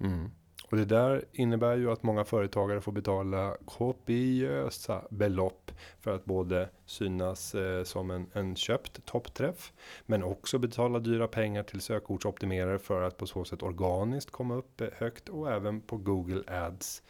Mm. 0.00 0.30
Och 0.70 0.76
det 0.76 0.84
där 0.84 1.24
innebär 1.32 1.76
ju 1.76 1.90
att 1.90 2.02
många 2.02 2.24
företagare 2.24 2.80
får 2.80 2.92
betala 2.92 3.56
kopiösa 3.64 5.04
belopp 5.10 5.70
för 6.00 6.14
att 6.14 6.24
både 6.24 6.68
synas 6.86 7.54
eh, 7.54 7.84
som 7.84 8.10
en, 8.10 8.26
en 8.32 8.56
köpt 8.56 9.04
toppträff, 9.04 9.72
men 10.06 10.22
också 10.22 10.58
betala 10.58 10.98
dyra 10.98 11.28
pengar 11.28 11.62
till 11.62 11.80
sökordsoptimerare 11.80 12.78
för 12.78 13.02
att 13.02 13.16
på 13.16 13.26
så 13.26 13.44
sätt 13.44 13.62
organiskt 13.62 14.30
komma 14.30 14.54
upp 14.54 14.80
eh, 14.80 14.88
högt 14.96 15.28
och 15.28 15.50
även 15.52 15.80
på 15.80 15.96
Google 15.96 16.42
Ads. 16.46 17.02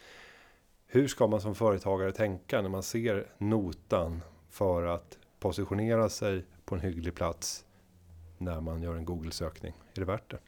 Hur 0.87 1.07
ska 1.07 1.27
man 1.27 1.41
som 1.41 1.55
företagare 1.55 2.11
tänka 2.11 2.61
när 2.61 2.69
man 2.69 2.83
ser 2.83 3.27
notan 3.37 4.21
för 4.49 4.83
att 4.83 5.17
positionera 5.39 6.09
sig 6.09 6.45
på 6.65 6.75
en 6.75 6.81
hygglig 6.81 7.15
plats 7.15 7.65
när 8.37 8.61
man 8.61 8.81
gör 8.81 8.95
en 8.95 9.05
Google 9.05 9.31
sökning? 9.31 9.73
Är 9.93 9.99
det 9.99 10.05
värt 10.05 10.31
det? 10.31 10.39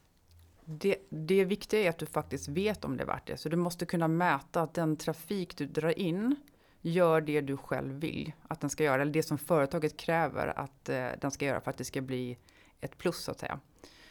Det, 0.65 0.97
det 1.09 1.45
viktiga 1.45 1.79
är 1.81 1.89
att 1.89 1.97
du 1.97 2.05
faktiskt 2.05 2.47
vet 2.47 2.85
om 2.85 2.97
det 2.97 3.03
är 3.03 3.07
värt 3.07 3.27
det. 3.27 3.37
Så 3.37 3.49
du 3.49 3.57
måste 3.57 3.85
kunna 3.85 4.07
mäta 4.07 4.61
att 4.61 4.73
den 4.73 4.97
trafik 4.97 5.57
du 5.57 5.65
drar 5.65 5.99
in 5.99 6.35
gör 6.81 7.21
det 7.21 7.41
du 7.41 7.57
själv 7.57 7.93
vill 7.93 8.33
att 8.47 8.61
den 8.61 8.69
ska 8.69 8.83
göra. 8.83 9.01
Eller 9.01 9.13
det 9.13 9.23
som 9.23 9.37
företaget 9.37 9.97
kräver 9.97 10.59
att 10.59 10.89
eh, 10.89 11.07
den 11.21 11.31
ska 11.31 11.45
göra 11.45 11.61
för 11.61 11.71
att 11.71 11.77
det 11.77 11.83
ska 11.83 12.01
bli 12.01 12.37
ett 12.81 12.97
plus 12.97 13.23
så 13.23 13.31
att 13.31 13.39
säga. 13.39 13.59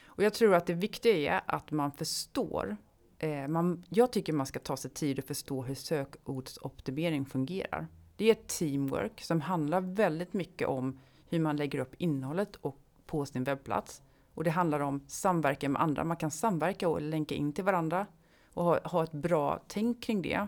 Och 0.06 0.22
jag 0.22 0.34
tror 0.34 0.54
att 0.54 0.66
det 0.66 0.74
viktiga 0.74 1.32
är 1.32 1.42
att 1.46 1.70
man 1.70 1.92
förstår. 1.92 2.76
Eh, 3.18 3.48
man, 3.48 3.84
jag 3.88 4.12
tycker 4.12 4.32
man 4.32 4.46
ska 4.46 4.58
ta 4.58 4.76
sig 4.76 4.90
tid 4.90 5.18
att 5.18 5.24
förstå 5.24 5.62
hur 5.62 5.74
sökordsoptimering 5.74 7.26
fungerar. 7.26 7.86
Det 8.16 8.24
är 8.24 8.32
ett 8.32 8.48
teamwork 8.48 9.20
som 9.20 9.40
handlar 9.40 9.80
väldigt 9.80 10.32
mycket 10.32 10.68
om 10.68 11.00
hur 11.28 11.40
man 11.40 11.56
lägger 11.56 11.78
upp 11.78 11.94
innehållet 11.98 12.56
och 12.56 12.78
på 13.06 13.26
sin 13.26 13.44
webbplats. 13.44 14.02
Och 14.34 14.44
det 14.44 14.50
handlar 14.50 14.80
om 14.80 15.04
samverkan 15.08 15.72
med 15.72 15.82
andra. 15.82 16.04
Man 16.04 16.16
kan 16.16 16.30
samverka 16.30 16.88
och 16.88 17.02
länka 17.02 17.34
in 17.34 17.52
till 17.52 17.64
varandra 17.64 18.06
och 18.54 18.64
ha, 18.64 18.80
ha 18.84 19.04
ett 19.04 19.12
bra 19.12 19.60
tänk 19.68 20.02
kring 20.02 20.22
det. 20.22 20.46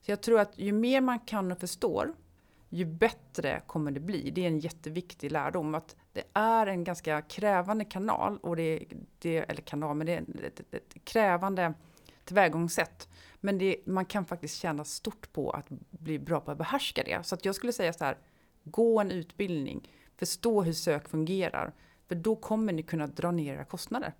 Så 0.00 0.10
jag 0.10 0.20
tror 0.20 0.40
att 0.40 0.58
ju 0.58 0.72
mer 0.72 1.00
man 1.00 1.18
kan 1.18 1.52
och 1.52 1.58
förstår, 1.58 2.14
ju 2.68 2.84
bättre 2.84 3.62
kommer 3.66 3.90
det 3.90 4.00
bli. 4.00 4.30
Det 4.30 4.44
är 4.44 4.48
en 4.48 4.58
jätteviktig 4.58 5.32
lärdom 5.32 5.74
att 5.74 5.96
det 6.12 6.24
är 6.32 6.66
en 6.66 6.84
ganska 6.84 7.22
krävande 7.22 7.84
kanal 7.84 8.38
och 8.38 8.56
det, 8.56 8.84
det 9.18 9.38
eller 9.38 9.62
kanal, 9.62 9.96
men 9.96 10.06
det 10.06 10.12
är 10.12 10.20
ett, 10.20 10.60
ett, 10.60 10.74
ett 10.74 11.04
krävande 11.04 11.74
tillvägagångssätt. 12.24 13.08
Men 13.40 13.58
det, 13.58 13.76
man 13.86 14.04
kan 14.04 14.24
faktiskt 14.24 14.56
tjäna 14.56 14.84
stort 14.84 15.32
på 15.32 15.50
att 15.50 15.66
bli 15.90 16.18
bra 16.18 16.40
på 16.40 16.50
att 16.50 16.58
behärska 16.58 17.02
det. 17.02 17.26
Så 17.26 17.34
att 17.34 17.44
jag 17.44 17.54
skulle 17.54 17.72
säga 17.72 17.92
så 17.92 18.04
här, 18.04 18.18
gå 18.64 19.00
en 19.00 19.10
utbildning, 19.10 19.88
förstå 20.16 20.62
hur 20.62 20.72
sök 20.72 21.08
fungerar, 21.08 21.72
för 22.08 22.14
då 22.14 22.36
kommer 22.36 22.72
ni 22.72 22.82
kunna 22.82 23.06
dra 23.06 23.30
ner 23.30 23.54
era 23.54 23.64
kostnader. 23.64 24.12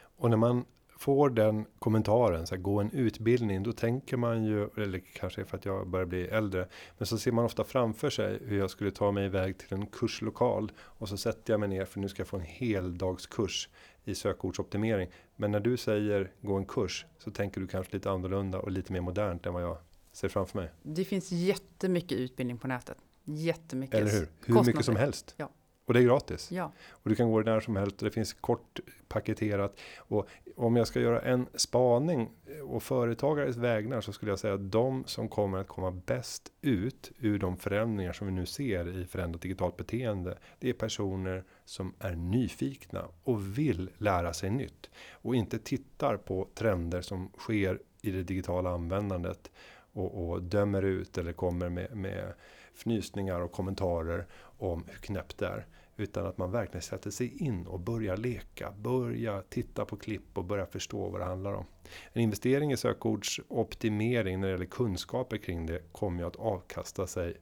Och 0.00 0.30
när 0.30 0.36
man 0.36 0.64
får 0.98 1.30
den 1.30 1.66
kommentaren, 1.78 2.46
så 2.46 2.54
här, 2.54 2.62
gå 2.62 2.80
en 2.80 2.90
utbildning, 2.90 3.62
då 3.62 3.72
tänker 3.72 4.16
man 4.16 4.44
ju, 4.44 4.68
eller 4.76 4.98
kanske 4.98 5.44
för 5.44 5.56
att 5.56 5.64
jag 5.64 5.88
börjar 5.88 6.06
bli 6.06 6.26
äldre, 6.26 6.68
men 6.98 7.06
så 7.06 7.18
ser 7.18 7.32
man 7.32 7.44
ofta 7.44 7.64
framför 7.64 8.10
sig 8.10 8.38
hur 8.44 8.58
jag 8.58 8.70
skulle 8.70 8.90
ta 8.90 9.12
mig 9.12 9.26
iväg 9.26 9.58
till 9.58 9.74
en 9.74 9.86
kurslokal 9.86 10.72
och 10.78 11.08
så 11.08 11.16
sätter 11.16 11.52
jag 11.52 11.60
mig 11.60 11.68
ner 11.68 11.84
för 11.84 12.00
nu 12.00 12.08
ska 12.08 12.20
jag 12.20 12.28
få 12.28 12.36
en 12.36 12.42
heldagskurs 12.42 13.68
i 14.04 14.14
sökordsoptimering. 14.14 15.10
Men 15.36 15.50
när 15.50 15.60
du 15.60 15.76
säger 15.76 16.32
gå 16.40 16.56
en 16.56 16.64
kurs 16.64 17.06
så 17.18 17.30
tänker 17.30 17.60
du 17.60 17.66
kanske 17.66 17.92
lite 17.92 18.10
annorlunda 18.10 18.58
och 18.58 18.70
lite 18.70 18.92
mer 18.92 19.00
modernt 19.00 19.46
än 19.46 19.52
vad 19.52 19.62
jag 19.62 19.78
ser 20.12 20.28
framför 20.28 20.58
mig. 20.58 20.70
Det 20.82 21.04
finns 21.04 21.32
jättemycket 21.32 22.18
utbildning 22.18 22.58
på 22.58 22.68
nätet. 22.68 22.98
Jättemycket. 23.24 23.94
Eller 23.94 24.10
hur? 24.10 24.28
Hur 24.44 24.64
mycket 24.64 24.84
som 24.84 24.96
helst. 24.96 25.34
Ja. 25.36 25.50
Och 25.88 25.94
det 25.94 26.00
är 26.00 26.04
gratis. 26.04 26.52
Ja. 26.52 26.72
Och 26.90 27.10
du 27.10 27.16
kan 27.16 27.30
gå 27.30 27.42
det 27.42 27.52
när 27.52 27.60
som 27.60 27.76
helst 27.76 27.98
och 27.98 28.04
det 28.04 28.10
finns 28.10 28.32
kort 28.32 28.80
paketerat. 29.08 29.80
Och 29.98 30.28
om 30.56 30.76
jag 30.76 30.86
ska 30.86 31.00
göra 31.00 31.20
en 31.20 31.46
spaning 31.54 32.30
och 32.64 32.82
företagares 32.82 33.56
vägnar 33.56 34.00
så 34.00 34.12
skulle 34.12 34.32
jag 34.32 34.38
säga 34.38 34.54
att 34.54 34.72
de 34.72 35.04
som 35.06 35.28
kommer 35.28 35.58
att 35.58 35.68
komma 35.68 35.90
bäst 35.90 36.52
ut 36.60 37.12
ur 37.18 37.38
de 37.38 37.56
förändringar 37.56 38.12
som 38.12 38.26
vi 38.26 38.32
nu 38.32 38.46
ser 38.46 38.98
i 38.98 39.06
förändrat 39.06 39.42
digitalt 39.42 39.76
beteende. 39.76 40.38
Det 40.58 40.68
är 40.68 40.72
personer 40.72 41.44
som 41.64 41.94
är 41.98 42.14
nyfikna 42.14 43.04
och 43.24 43.58
vill 43.58 43.90
lära 43.98 44.32
sig 44.32 44.50
nytt. 44.50 44.90
Och 45.12 45.34
inte 45.34 45.58
tittar 45.58 46.16
på 46.16 46.48
trender 46.54 47.00
som 47.00 47.30
sker 47.38 47.80
i 48.02 48.10
det 48.10 48.22
digitala 48.22 48.70
användandet. 48.70 49.50
Och, 49.92 50.28
och 50.28 50.42
dömer 50.42 50.82
ut 50.82 51.18
eller 51.18 51.32
kommer 51.32 51.68
med, 51.68 51.96
med 51.96 52.32
fnysningar 52.74 53.40
och 53.40 53.52
kommentarer 53.52 54.26
om 54.58 54.84
hur 54.88 54.98
knäppt 54.98 55.38
det 55.38 55.46
är. 55.46 55.66
Utan 56.00 56.26
att 56.26 56.38
man 56.38 56.50
verkligen 56.50 56.82
sätter 56.82 57.10
sig 57.10 57.42
in 57.42 57.66
och 57.66 57.80
börjar 57.80 58.16
leka, 58.16 58.72
börja 58.78 59.42
titta 59.42 59.84
på 59.84 59.96
klipp 59.96 60.38
och 60.38 60.44
börja 60.44 60.66
förstå 60.66 61.08
vad 61.08 61.20
det 61.20 61.24
handlar 61.24 61.52
om. 61.52 61.64
En 62.12 62.22
investering 62.22 62.72
i 62.72 62.76
sökordsoptimering 62.76 64.40
när 64.40 64.48
det 64.48 64.52
gäller 64.52 64.66
kunskaper 64.66 65.36
kring 65.36 65.66
det 65.66 65.92
kommer 65.92 66.20
ju 66.20 66.26
att 66.26 66.36
avkasta 66.36 67.06
sig 67.06 67.36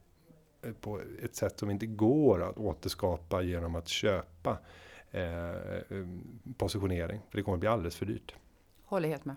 eh, 0.61 0.71
på 0.71 1.01
ett 1.23 1.35
sätt 1.35 1.59
som 1.59 1.69
inte 1.69 1.85
går 1.85 2.43
att 2.43 2.57
återskapa 2.57 3.41
genom 3.41 3.75
att 3.75 3.87
köpa 3.87 4.57
eh, 5.11 5.85
positionering. 6.57 7.21
För 7.29 7.37
det 7.37 7.43
kommer 7.43 7.55
att 7.55 7.59
bli 7.59 7.69
alldeles 7.69 7.95
för 7.95 8.05
dyrt. 8.05 8.35
Håller 8.85 9.09
helt 9.09 9.25
med. 9.25 9.35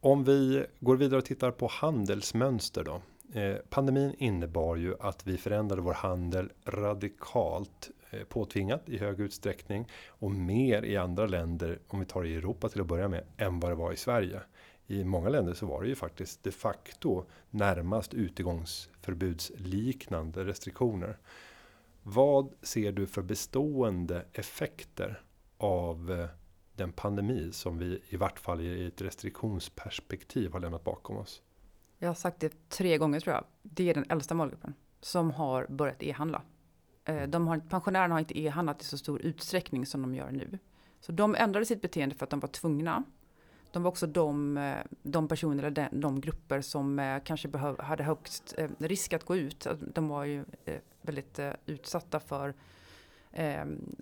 Om 0.00 0.24
vi 0.24 0.66
går 0.80 0.96
vidare 0.96 1.18
och 1.18 1.24
tittar 1.24 1.50
på 1.50 1.66
handelsmönster 1.66 2.84
då. 2.84 3.00
Eh, 3.40 3.56
pandemin 3.68 4.14
innebar 4.18 4.76
ju 4.76 4.94
att 5.00 5.26
vi 5.26 5.36
förändrade 5.36 5.82
vår 5.82 5.92
handel 5.92 6.52
radikalt 6.64 7.90
eh, 7.90 7.95
Eh, 8.10 8.24
påtvingat 8.24 8.88
i 8.88 8.98
hög 8.98 9.20
utsträckning 9.20 9.88
och 10.08 10.30
mer 10.30 10.84
i 10.84 10.96
andra 10.96 11.26
länder 11.26 11.78
om 11.88 12.00
vi 12.00 12.06
tar 12.06 12.24
i 12.24 12.34
Europa 12.34 12.68
till 12.68 12.80
att 12.80 12.86
börja 12.86 13.08
med 13.08 13.24
än 13.36 13.60
vad 13.60 13.70
det 13.70 13.74
var 13.74 13.92
i 13.92 13.96
Sverige. 13.96 14.40
I 14.86 15.04
många 15.04 15.28
länder 15.28 15.54
så 15.54 15.66
var 15.66 15.82
det 15.82 15.88
ju 15.88 15.94
faktiskt 15.94 16.42
de 16.42 16.50
facto 16.50 17.24
närmast 17.50 18.14
utegångsförbudsliknande 18.14 20.44
restriktioner. 20.44 21.18
Vad 22.02 22.54
ser 22.62 22.92
du 22.92 23.06
för 23.06 23.22
bestående 23.22 24.24
effekter 24.32 25.22
av 25.58 26.12
eh, 26.12 26.26
den 26.74 26.92
pandemi 26.92 27.52
som 27.52 27.78
vi 27.78 28.02
i 28.08 28.16
vart 28.16 28.38
fall 28.38 28.60
i 28.60 28.86
ett 28.86 29.02
restriktionsperspektiv 29.02 30.52
har 30.52 30.60
lämnat 30.60 30.84
bakom 30.84 31.16
oss? 31.16 31.42
Jag 31.98 32.08
har 32.08 32.14
sagt 32.14 32.40
det 32.40 32.68
tre 32.68 32.98
gånger 32.98 33.20
tror 33.20 33.34
jag. 33.34 33.44
Det 33.62 33.90
är 33.90 33.94
den 33.94 34.10
äldsta 34.10 34.34
målgruppen 34.34 34.74
som 35.00 35.30
har 35.30 35.66
börjat 35.68 36.02
e-handla. 36.02 36.42
Eh, 37.06 37.22
de 37.22 37.48
har, 37.48 37.58
pensionärerna 37.58 38.14
har 38.14 38.18
inte 38.18 38.40
e-handlat 38.40 38.82
i 38.82 38.84
så 38.84 38.98
stor 38.98 39.22
utsträckning 39.22 39.86
som 39.86 40.02
de 40.02 40.14
gör 40.14 40.30
nu. 40.30 40.58
Så 41.00 41.12
de 41.12 41.34
ändrade 41.34 41.66
sitt 41.66 41.82
beteende 41.82 42.14
för 42.14 42.24
att 42.24 42.30
de 42.30 42.40
var 42.40 42.48
tvungna. 42.48 43.04
De 43.72 43.82
var 43.82 43.90
också 43.90 44.06
de, 44.06 44.56
eh, 44.56 44.76
de 45.02 45.28
personer 45.28 45.62
eller 45.62 45.88
de, 45.90 46.00
de 46.00 46.20
grupper 46.20 46.60
som 46.60 46.98
eh, 46.98 47.22
kanske 47.24 47.48
behöv, 47.48 47.80
hade 47.80 48.04
högst 48.04 48.54
risk 48.78 49.12
att 49.12 49.24
gå 49.24 49.36
ut. 49.36 49.66
De 49.94 50.08
var 50.08 50.24
ju 50.24 50.44
väldigt 51.02 51.40
utsatta 51.66 52.20
för, 52.20 52.54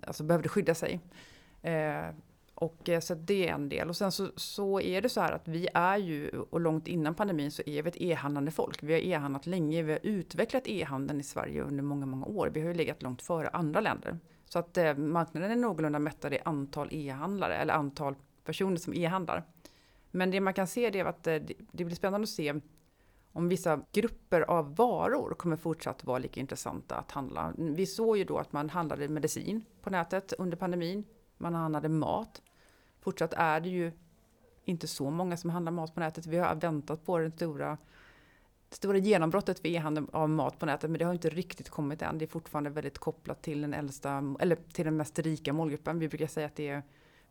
alltså 0.07 0.23
behövde 0.23 0.49
skydda 0.49 0.75
sig. 0.75 0.99
Och 2.55 2.89
eh, 2.89 2.99
så 2.99 3.15
det 3.15 3.47
är 3.47 3.53
en 3.53 3.69
del. 3.69 3.89
Och 3.89 3.97
sen 3.97 4.11
så, 4.11 4.29
så 4.35 4.81
är 4.81 5.01
det 5.01 5.09
så 5.09 5.21
här 5.21 5.31
att 5.31 5.47
vi 5.47 5.67
är 5.73 5.97
ju, 5.97 6.29
och 6.49 6.61
långt 6.61 6.87
innan 6.87 7.15
pandemin 7.15 7.51
så 7.51 7.63
är 7.65 7.83
vi 7.83 7.89
ett 7.89 8.01
e-handlande 8.01 8.51
folk. 8.51 8.83
Vi 8.83 8.93
har 8.93 8.99
e-handlat 8.99 9.45
länge, 9.45 9.83
vi 9.83 9.91
har 9.91 9.99
utvecklat 10.03 10.67
e-handeln 10.67 11.19
i 11.19 11.23
Sverige 11.23 11.63
under 11.63 11.83
många, 11.83 12.05
många 12.05 12.25
år. 12.25 12.51
Vi 12.53 12.61
har 12.61 12.67
ju 12.67 12.73
legat 12.73 13.03
långt 13.03 13.21
före 13.21 13.49
andra 13.49 13.81
länder. 13.81 14.19
Så 14.45 14.59
att 14.59 14.77
eh, 14.77 14.95
marknaden 14.97 15.51
är 15.51 15.55
någorlunda 15.55 15.99
mättad 15.99 16.33
i 16.33 16.39
antal 16.45 16.87
e-handlare, 16.91 17.55
eller 17.55 17.73
antal 17.73 18.15
personer 18.43 18.77
som 18.77 18.93
e-handlar. 18.93 19.43
Men 20.11 20.31
det 20.31 20.41
man 20.41 20.53
kan 20.53 20.67
se 20.67 20.89
det 20.89 20.99
är 20.99 21.05
att 21.05 21.27
eh, 21.27 21.35
det 21.71 21.85
blir 21.85 21.95
spännande 21.95 22.23
att 22.23 22.29
se 22.29 22.53
om 23.31 23.49
vissa 23.49 23.81
grupper 23.91 24.41
av 24.41 24.75
varor 24.75 25.35
kommer 25.37 25.55
fortsatt 25.55 26.03
vara 26.03 26.17
lika 26.17 26.39
intressanta 26.39 26.95
att 26.95 27.11
handla. 27.11 27.53
Vi 27.57 27.85
såg 27.85 28.17
ju 28.17 28.23
då 28.23 28.37
att 28.37 28.53
man 28.53 28.69
handlade 28.69 29.07
medicin 29.07 29.65
på 29.81 29.89
nätet 29.89 30.33
under 30.33 30.57
pandemin. 30.57 31.03
Man 31.37 31.53
handlade 31.53 31.89
mat. 31.89 32.41
Fortsatt 32.99 33.33
är 33.33 33.59
det 33.59 33.69
ju 33.69 33.91
inte 34.65 34.87
så 34.87 35.09
många 35.09 35.37
som 35.37 35.49
handlar 35.49 35.71
mat 35.71 35.93
på 35.93 35.99
nätet. 35.99 36.25
Vi 36.25 36.37
har 36.37 36.55
väntat 36.55 37.05
på 37.05 37.17
det 37.17 37.31
stora, 37.31 37.77
det 38.69 38.75
stora 38.75 38.97
genombrottet 38.97 39.59
för 39.59 39.67
e-handel 39.67 40.05
av 40.11 40.29
mat 40.29 40.59
på 40.59 40.65
nätet, 40.65 40.89
men 40.89 40.99
det 40.99 41.05
har 41.05 41.13
inte 41.13 41.29
riktigt 41.29 41.69
kommit 41.69 42.01
än. 42.01 42.17
Det 42.17 42.25
är 42.25 42.27
fortfarande 42.27 42.69
väldigt 42.69 42.97
kopplat 42.97 43.41
till 43.41 43.61
den 43.61 43.73
äldsta, 43.73 44.35
eller 44.39 44.55
till 44.55 44.85
den 44.85 44.97
mest 44.97 45.19
rika 45.19 45.53
målgruppen. 45.53 45.99
Vi 45.99 46.09
brukar 46.09 46.27
säga 46.27 46.47
att 46.47 46.55
det 46.55 46.67
är 46.67 46.83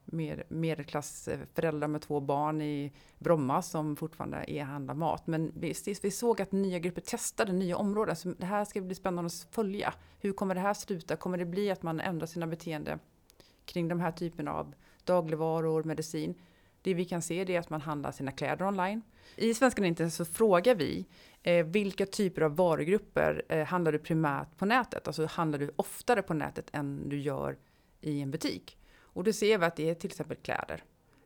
mer, 0.04 0.44
medelklassföräldrar 0.48 1.88
eh, 1.88 1.92
med 1.92 2.02
två 2.02 2.20
barn 2.20 2.62
i 2.62 2.92
Bromma 3.18 3.62
som 3.62 3.96
fortfarande 3.96 4.44
e-handlar 4.48 4.94
mat. 4.94 5.26
Men 5.26 5.52
vi, 5.56 5.74
vi 6.02 6.10
såg 6.10 6.40
att 6.40 6.52
nya 6.52 6.78
grupper 6.78 7.00
testade 7.00 7.52
nya 7.52 7.76
områden, 7.76 8.16
så 8.16 8.28
det 8.38 8.46
här 8.46 8.64
ska 8.64 8.80
bli 8.80 8.94
spännande 8.94 9.26
att 9.26 9.54
följa. 9.54 9.94
Hur 10.20 10.32
kommer 10.32 10.54
det 10.54 10.60
här 10.60 10.74
sluta? 10.74 11.16
Kommer 11.16 11.38
det 11.38 11.44
bli 11.44 11.70
att 11.70 11.82
man 11.82 12.00
ändrar 12.00 12.26
sina 12.26 12.46
beteenden 12.46 12.98
kring 13.64 13.88
de 13.88 14.00
här 14.00 14.12
typen 14.12 14.48
av 14.48 14.74
dagligvaror, 15.04 15.84
medicin. 15.84 16.34
Det 16.82 16.94
vi 16.94 17.04
kan 17.04 17.22
se 17.22 17.54
är 17.54 17.58
att 17.58 17.70
man 17.70 17.80
handlar 17.80 18.12
sina 18.12 18.30
kläder 18.30 18.66
online. 18.66 19.02
I 19.36 19.54
Svenskan 19.54 19.84
inte 19.84 20.10
så 20.10 20.24
frågar 20.24 20.74
vi 20.74 21.06
eh, 21.42 21.66
vilka 21.66 22.06
typer 22.06 22.42
av 22.42 22.56
varugrupper 22.56 23.42
eh, 23.48 23.64
handlar 23.66 23.92
du 23.92 23.98
primärt 23.98 24.56
på 24.56 24.66
nätet? 24.66 25.06
Alltså 25.06 25.26
handlar 25.26 25.58
du 25.58 25.70
oftare 25.76 26.22
på 26.22 26.34
nätet 26.34 26.70
än 26.72 27.08
du 27.08 27.20
gör 27.20 27.58
i 28.00 28.20
en 28.20 28.30
butik? 28.30 28.78
Och 29.00 29.24
då 29.24 29.32
ser 29.32 29.58
vi 29.58 29.64
att 29.64 29.76
det 29.76 29.90
är 29.90 29.94
till 29.94 30.10
exempel 30.10 30.36
kläder. 30.36 30.82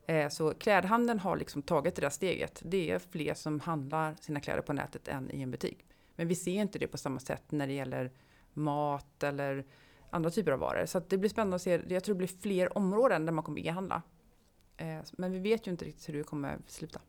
Eh, 0.06 0.28
så 0.28 0.54
klädhandeln 0.54 1.18
har 1.18 1.36
liksom 1.36 1.62
tagit 1.62 1.94
det 1.94 2.02
där 2.02 2.10
steget. 2.10 2.62
Det 2.64 2.90
är 2.90 2.98
fler 2.98 3.34
som 3.34 3.60
handlar 3.60 4.14
sina 4.20 4.40
kläder 4.40 4.62
på 4.62 4.72
nätet 4.72 5.08
än 5.08 5.30
i 5.30 5.42
en 5.42 5.50
butik. 5.50 5.84
Men 6.16 6.28
vi 6.28 6.34
ser 6.34 6.60
inte 6.60 6.78
det 6.78 6.86
på 6.86 6.98
samma 6.98 7.20
sätt 7.20 7.52
när 7.52 7.66
det 7.66 7.72
gäller 7.72 8.10
mat 8.52 9.22
eller 9.22 9.64
andra 10.10 10.30
typer 10.30 10.52
av 10.52 10.58
varor. 10.58 10.86
Så 10.86 11.00
det 11.08 11.18
blir 11.18 11.30
spännande 11.30 11.56
att 11.56 11.62
se. 11.62 11.80
Jag 11.88 12.04
tror 12.04 12.14
det 12.14 12.18
blir 12.18 12.40
fler 12.42 12.78
områden 12.78 13.26
där 13.26 13.32
man 13.32 13.44
kommer 13.44 13.66
e-handla. 13.66 14.02
Eh, 14.76 14.98
men 15.12 15.32
vi 15.32 15.38
vet 15.38 15.66
ju 15.66 15.70
inte 15.70 15.84
riktigt 15.84 16.08
hur 16.08 16.14
det 16.14 16.24
kommer 16.24 16.58
sluta. 16.66 17.00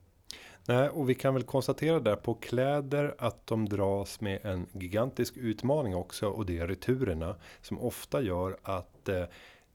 Nej, 0.65 0.89
och 0.89 1.09
vi 1.09 1.15
kan 1.15 1.33
väl 1.33 1.43
konstatera 1.43 1.99
där 1.99 2.15
på 2.15 2.33
kläder 2.33 3.15
att 3.17 3.47
de 3.47 3.69
dras 3.69 4.21
med 4.21 4.45
en 4.45 4.67
gigantisk 4.73 5.37
utmaning 5.37 5.95
också 5.95 6.27
och 6.27 6.45
det 6.45 6.57
är 6.57 6.67
returerna 6.67 7.35
som 7.61 7.79
ofta 7.79 8.21
gör 8.21 8.57
att 8.63 9.09
eh, 9.09 9.23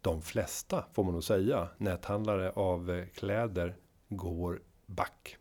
de 0.00 0.22
flesta 0.22 0.84
får 0.92 1.04
man 1.04 1.12
nog 1.12 1.24
säga 1.24 1.68
näthandlare 1.78 2.50
av 2.50 2.90
eh, 2.90 3.06
kläder 3.06 3.76
går 4.08 4.60
back. 4.86 5.36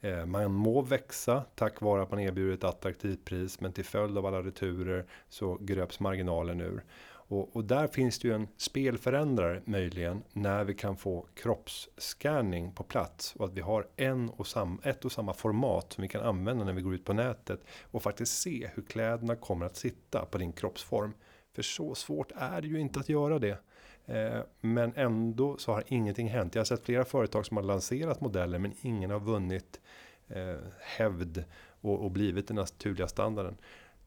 Eh, 0.00 0.26
man 0.26 0.52
må 0.52 0.82
växa 0.82 1.44
tack 1.54 1.80
vare 1.80 2.02
att 2.02 2.10
man 2.10 2.20
erbjuder 2.20 2.54
ett 2.54 2.64
attraktivt 2.64 3.24
pris 3.24 3.60
men 3.60 3.72
till 3.72 3.84
följd 3.84 4.18
av 4.18 4.26
alla 4.26 4.42
returer 4.42 5.06
så 5.28 5.58
gröps 5.60 6.00
marginalen 6.00 6.60
ur. 6.60 6.84
Och, 7.28 7.56
och, 7.56 7.64
där 7.64 7.86
finns 7.86 8.18
det 8.18 8.28
ju 8.28 8.34
en 8.34 8.48
spelförändrare 8.56 9.62
möjligen 9.64 10.22
när 10.32 10.64
vi 10.64 10.74
kan 10.74 10.96
få 10.96 11.26
kroppsscanning 11.34 12.72
på 12.72 12.84
plats 12.84 13.34
och 13.36 13.44
att 13.44 13.52
vi 13.52 13.60
har 13.60 13.86
en 13.96 14.30
och 14.30 14.46
sam, 14.46 14.80
ett 14.82 15.04
och 15.04 15.12
samma 15.12 15.34
format 15.34 15.92
som 15.92 16.02
vi 16.02 16.08
kan 16.08 16.22
använda 16.22 16.64
när 16.64 16.72
vi 16.72 16.82
går 16.82 16.94
ut 16.94 17.04
på 17.04 17.12
nätet 17.12 17.60
och 17.90 18.02
faktiskt 18.02 18.38
se 18.38 18.70
hur 18.74 18.82
kläderna 18.82 19.36
kommer 19.36 19.66
att 19.66 19.76
sitta 19.76 20.24
på 20.24 20.38
din 20.38 20.52
kroppsform. 20.52 21.12
För 21.54 21.62
så 21.62 21.94
svårt 21.94 22.32
är 22.36 22.60
det 22.60 22.68
ju 22.68 22.80
inte 22.80 23.00
att 23.00 23.08
göra 23.08 23.38
det. 23.38 23.58
Eh, 24.06 24.40
men 24.60 24.92
ändå 24.96 25.56
så 25.56 25.72
har 25.72 25.84
ingenting 25.86 26.28
hänt. 26.28 26.54
Jag 26.54 26.60
har 26.60 26.64
sett 26.64 26.84
flera 26.84 27.04
företag 27.04 27.46
som 27.46 27.56
har 27.56 27.64
lanserat 27.64 28.20
modeller 28.20 28.58
men 28.58 28.74
ingen 28.80 29.10
har 29.10 29.20
vunnit 29.20 29.80
eh, 30.28 30.56
hävd 30.80 31.44
och, 31.80 32.04
och 32.04 32.10
blivit 32.10 32.48
den 32.48 32.56
naturliga 32.56 33.08
standarden. 33.08 33.56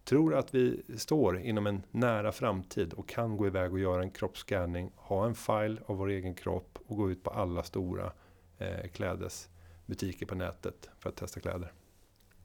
Tror 0.09 0.35
att 0.35 0.55
vi 0.55 0.81
står 0.97 1.39
inom 1.39 1.67
en 1.67 1.83
nära 1.91 2.31
framtid 2.31 2.93
och 2.93 3.09
kan 3.09 3.37
gå 3.37 3.47
iväg 3.47 3.73
och 3.73 3.79
göra 3.79 4.03
en 4.03 4.11
kroppsscanning, 4.11 4.91
ha 4.95 5.25
en 5.25 5.35
file 5.35 5.81
av 5.85 5.97
vår 5.97 6.09
egen 6.09 6.35
kropp 6.35 6.79
och 6.87 6.97
gå 6.97 7.11
ut 7.11 7.23
på 7.23 7.29
alla 7.29 7.63
stora 7.63 8.11
eh, 8.57 8.87
klädesbutiker 8.93 10.25
på 10.25 10.35
nätet 10.35 10.89
för 10.99 11.09
att 11.09 11.15
testa 11.15 11.39
kläder. 11.39 11.73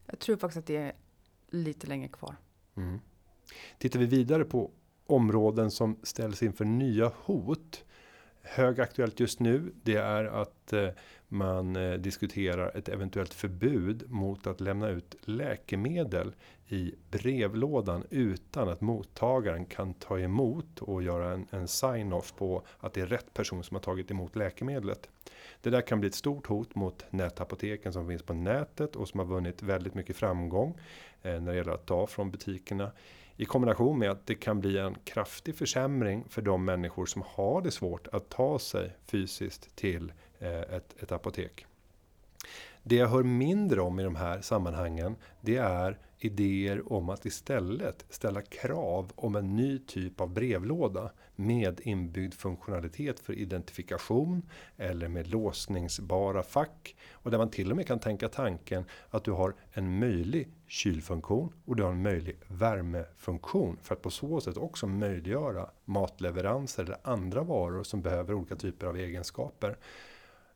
Jag 0.06 0.18
tror 0.18 0.36
faktiskt 0.36 0.58
att 0.58 0.66
det 0.66 0.76
är 0.76 0.92
lite 1.48 1.86
längre 1.86 2.08
kvar. 2.08 2.36
Mm. 2.76 3.00
Tittar 3.78 3.98
vi 3.98 4.06
vidare 4.06 4.44
på 4.44 4.70
områden 5.06 5.70
som 5.70 5.96
ställs 6.02 6.42
inför 6.42 6.64
nya 6.64 7.12
hot. 7.16 7.84
Högaktuellt 8.46 9.20
just 9.20 9.40
nu, 9.40 9.72
det 9.82 9.96
är 9.96 10.24
att 10.24 10.72
eh, 10.72 10.88
man 11.28 11.76
eh, 11.76 11.94
diskuterar 11.94 12.76
ett 12.76 12.88
eventuellt 12.88 13.34
förbud 13.34 14.10
mot 14.10 14.46
att 14.46 14.60
lämna 14.60 14.88
ut 14.88 15.16
läkemedel 15.20 16.34
i 16.68 16.94
brevlådan 17.10 18.04
utan 18.10 18.68
att 18.68 18.80
mottagaren 18.80 19.64
kan 19.64 19.94
ta 19.94 20.18
emot 20.18 20.80
och 20.80 21.02
göra 21.02 21.32
en, 21.32 21.46
en 21.50 21.68
sign-off 21.68 22.34
på 22.36 22.62
att 22.78 22.92
det 22.92 23.00
är 23.00 23.06
rätt 23.06 23.34
person 23.34 23.64
som 23.64 23.74
har 23.74 23.82
tagit 23.82 24.10
emot 24.10 24.36
läkemedlet. 24.36 25.08
Det 25.62 25.70
där 25.70 25.80
kan 25.80 26.00
bli 26.00 26.08
ett 26.08 26.14
stort 26.14 26.46
hot 26.46 26.74
mot 26.74 27.04
nätapoteken 27.10 27.92
som 27.92 28.08
finns 28.08 28.22
på 28.22 28.34
nätet 28.34 28.96
och 28.96 29.08
som 29.08 29.20
har 29.20 29.26
vunnit 29.26 29.62
väldigt 29.62 29.94
mycket 29.94 30.16
framgång 30.16 30.78
eh, 31.22 31.40
när 31.40 31.52
det 31.52 31.56
gäller 31.56 31.72
att 31.72 31.86
ta 31.86 32.06
från 32.06 32.30
butikerna 32.30 32.90
i 33.36 33.44
kombination 33.44 33.98
med 33.98 34.10
att 34.10 34.26
det 34.26 34.34
kan 34.34 34.60
bli 34.60 34.78
en 34.78 34.96
kraftig 35.04 35.54
försämring 35.54 36.24
för 36.28 36.42
de 36.42 36.64
människor 36.64 37.06
som 37.06 37.22
har 37.26 37.62
det 37.62 37.70
svårt 37.70 38.08
att 38.12 38.28
ta 38.28 38.58
sig 38.58 38.96
fysiskt 39.06 39.76
till 39.76 40.12
eh, 40.38 40.60
ett, 40.60 41.02
ett 41.02 41.12
apotek. 41.12 41.66
Det 42.82 42.96
jag 42.96 43.08
hör 43.08 43.22
mindre 43.22 43.80
om 43.80 44.00
i 44.00 44.02
de 44.02 44.16
här 44.16 44.40
sammanhangen, 44.40 45.16
det 45.40 45.56
är 45.56 45.98
idéer 46.18 46.92
om 46.92 47.08
att 47.08 47.26
istället 47.26 48.04
ställa 48.08 48.42
krav 48.42 49.12
om 49.14 49.36
en 49.36 49.56
ny 49.56 49.78
typ 49.78 50.20
av 50.20 50.30
brevlåda 50.30 51.10
med 51.36 51.80
inbyggd 51.84 52.34
funktionalitet 52.34 53.20
för 53.20 53.32
identifikation 53.32 54.42
eller 54.76 55.08
med 55.08 55.26
låsningsbara 55.26 56.42
fack 56.42 56.96
och 57.12 57.30
där 57.30 57.38
man 57.38 57.50
till 57.50 57.70
och 57.70 57.76
med 57.76 57.86
kan 57.86 57.98
tänka 57.98 58.28
tanken 58.28 58.84
att 59.10 59.24
du 59.24 59.30
har 59.30 59.54
en 59.72 59.98
möjlig 59.98 60.48
kylfunktion 60.74 61.52
och 61.64 61.76
du 61.76 61.82
har 61.82 61.90
en 61.90 62.02
möjlig 62.02 62.36
värmefunktion 62.48 63.78
för 63.82 63.94
att 63.94 64.02
på 64.02 64.10
så 64.10 64.40
sätt 64.40 64.56
också 64.56 64.86
möjliggöra 64.86 65.70
matleveranser 65.84 66.82
eller 66.82 66.98
andra 67.02 67.42
varor 67.42 67.82
som 67.82 68.02
behöver 68.02 68.34
olika 68.34 68.56
typer 68.56 68.86
av 68.86 68.96
egenskaper. 68.96 69.76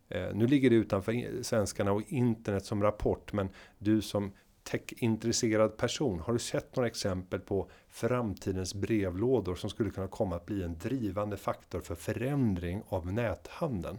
Eh, 0.09 0.29
nu 0.35 0.47
ligger 0.47 0.71
det 0.71 0.77
utanför 0.77 1.43
svenskarna 1.43 1.93
och 1.93 2.03
internet 2.07 2.65
som 2.65 2.83
rapport, 2.83 3.33
men 3.33 3.49
du 3.79 4.03
som 4.03 4.33
tech-intresserad 4.63 5.77
person, 5.77 6.21
har 6.21 6.33
du 6.33 6.39
sett 6.39 6.77
några 6.77 6.87
exempel 6.87 7.41
på 7.41 7.71
framtidens 7.89 8.75
brevlådor 8.75 9.55
som 9.55 9.71
skulle 9.71 9.91
kunna 9.91 10.09
komma 10.09 10.37
att 10.37 10.47
bli 10.47 10.63
en 10.63 10.79
drivande 10.79 11.37
faktor 11.37 11.81
för 11.81 11.95
förändring 11.95 12.83
av 12.89 13.13
näthandeln? 13.13 13.99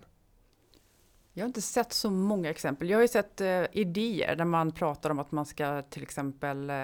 Jag 1.33 1.43
har 1.43 1.47
inte 1.47 1.61
sett 1.61 1.93
så 1.93 2.11
många 2.11 2.49
exempel. 2.49 2.89
Jag 2.89 2.97
har 2.97 3.01
ju 3.01 3.07
sett 3.07 3.41
eh, 3.41 3.63
idéer 3.71 4.35
där 4.35 4.45
man 4.45 4.71
pratar 4.71 5.09
om 5.09 5.19
att 5.19 5.31
man 5.31 5.45
ska 5.45 5.81
till 5.81 6.03
exempel 6.03 6.69
eh, 6.69 6.75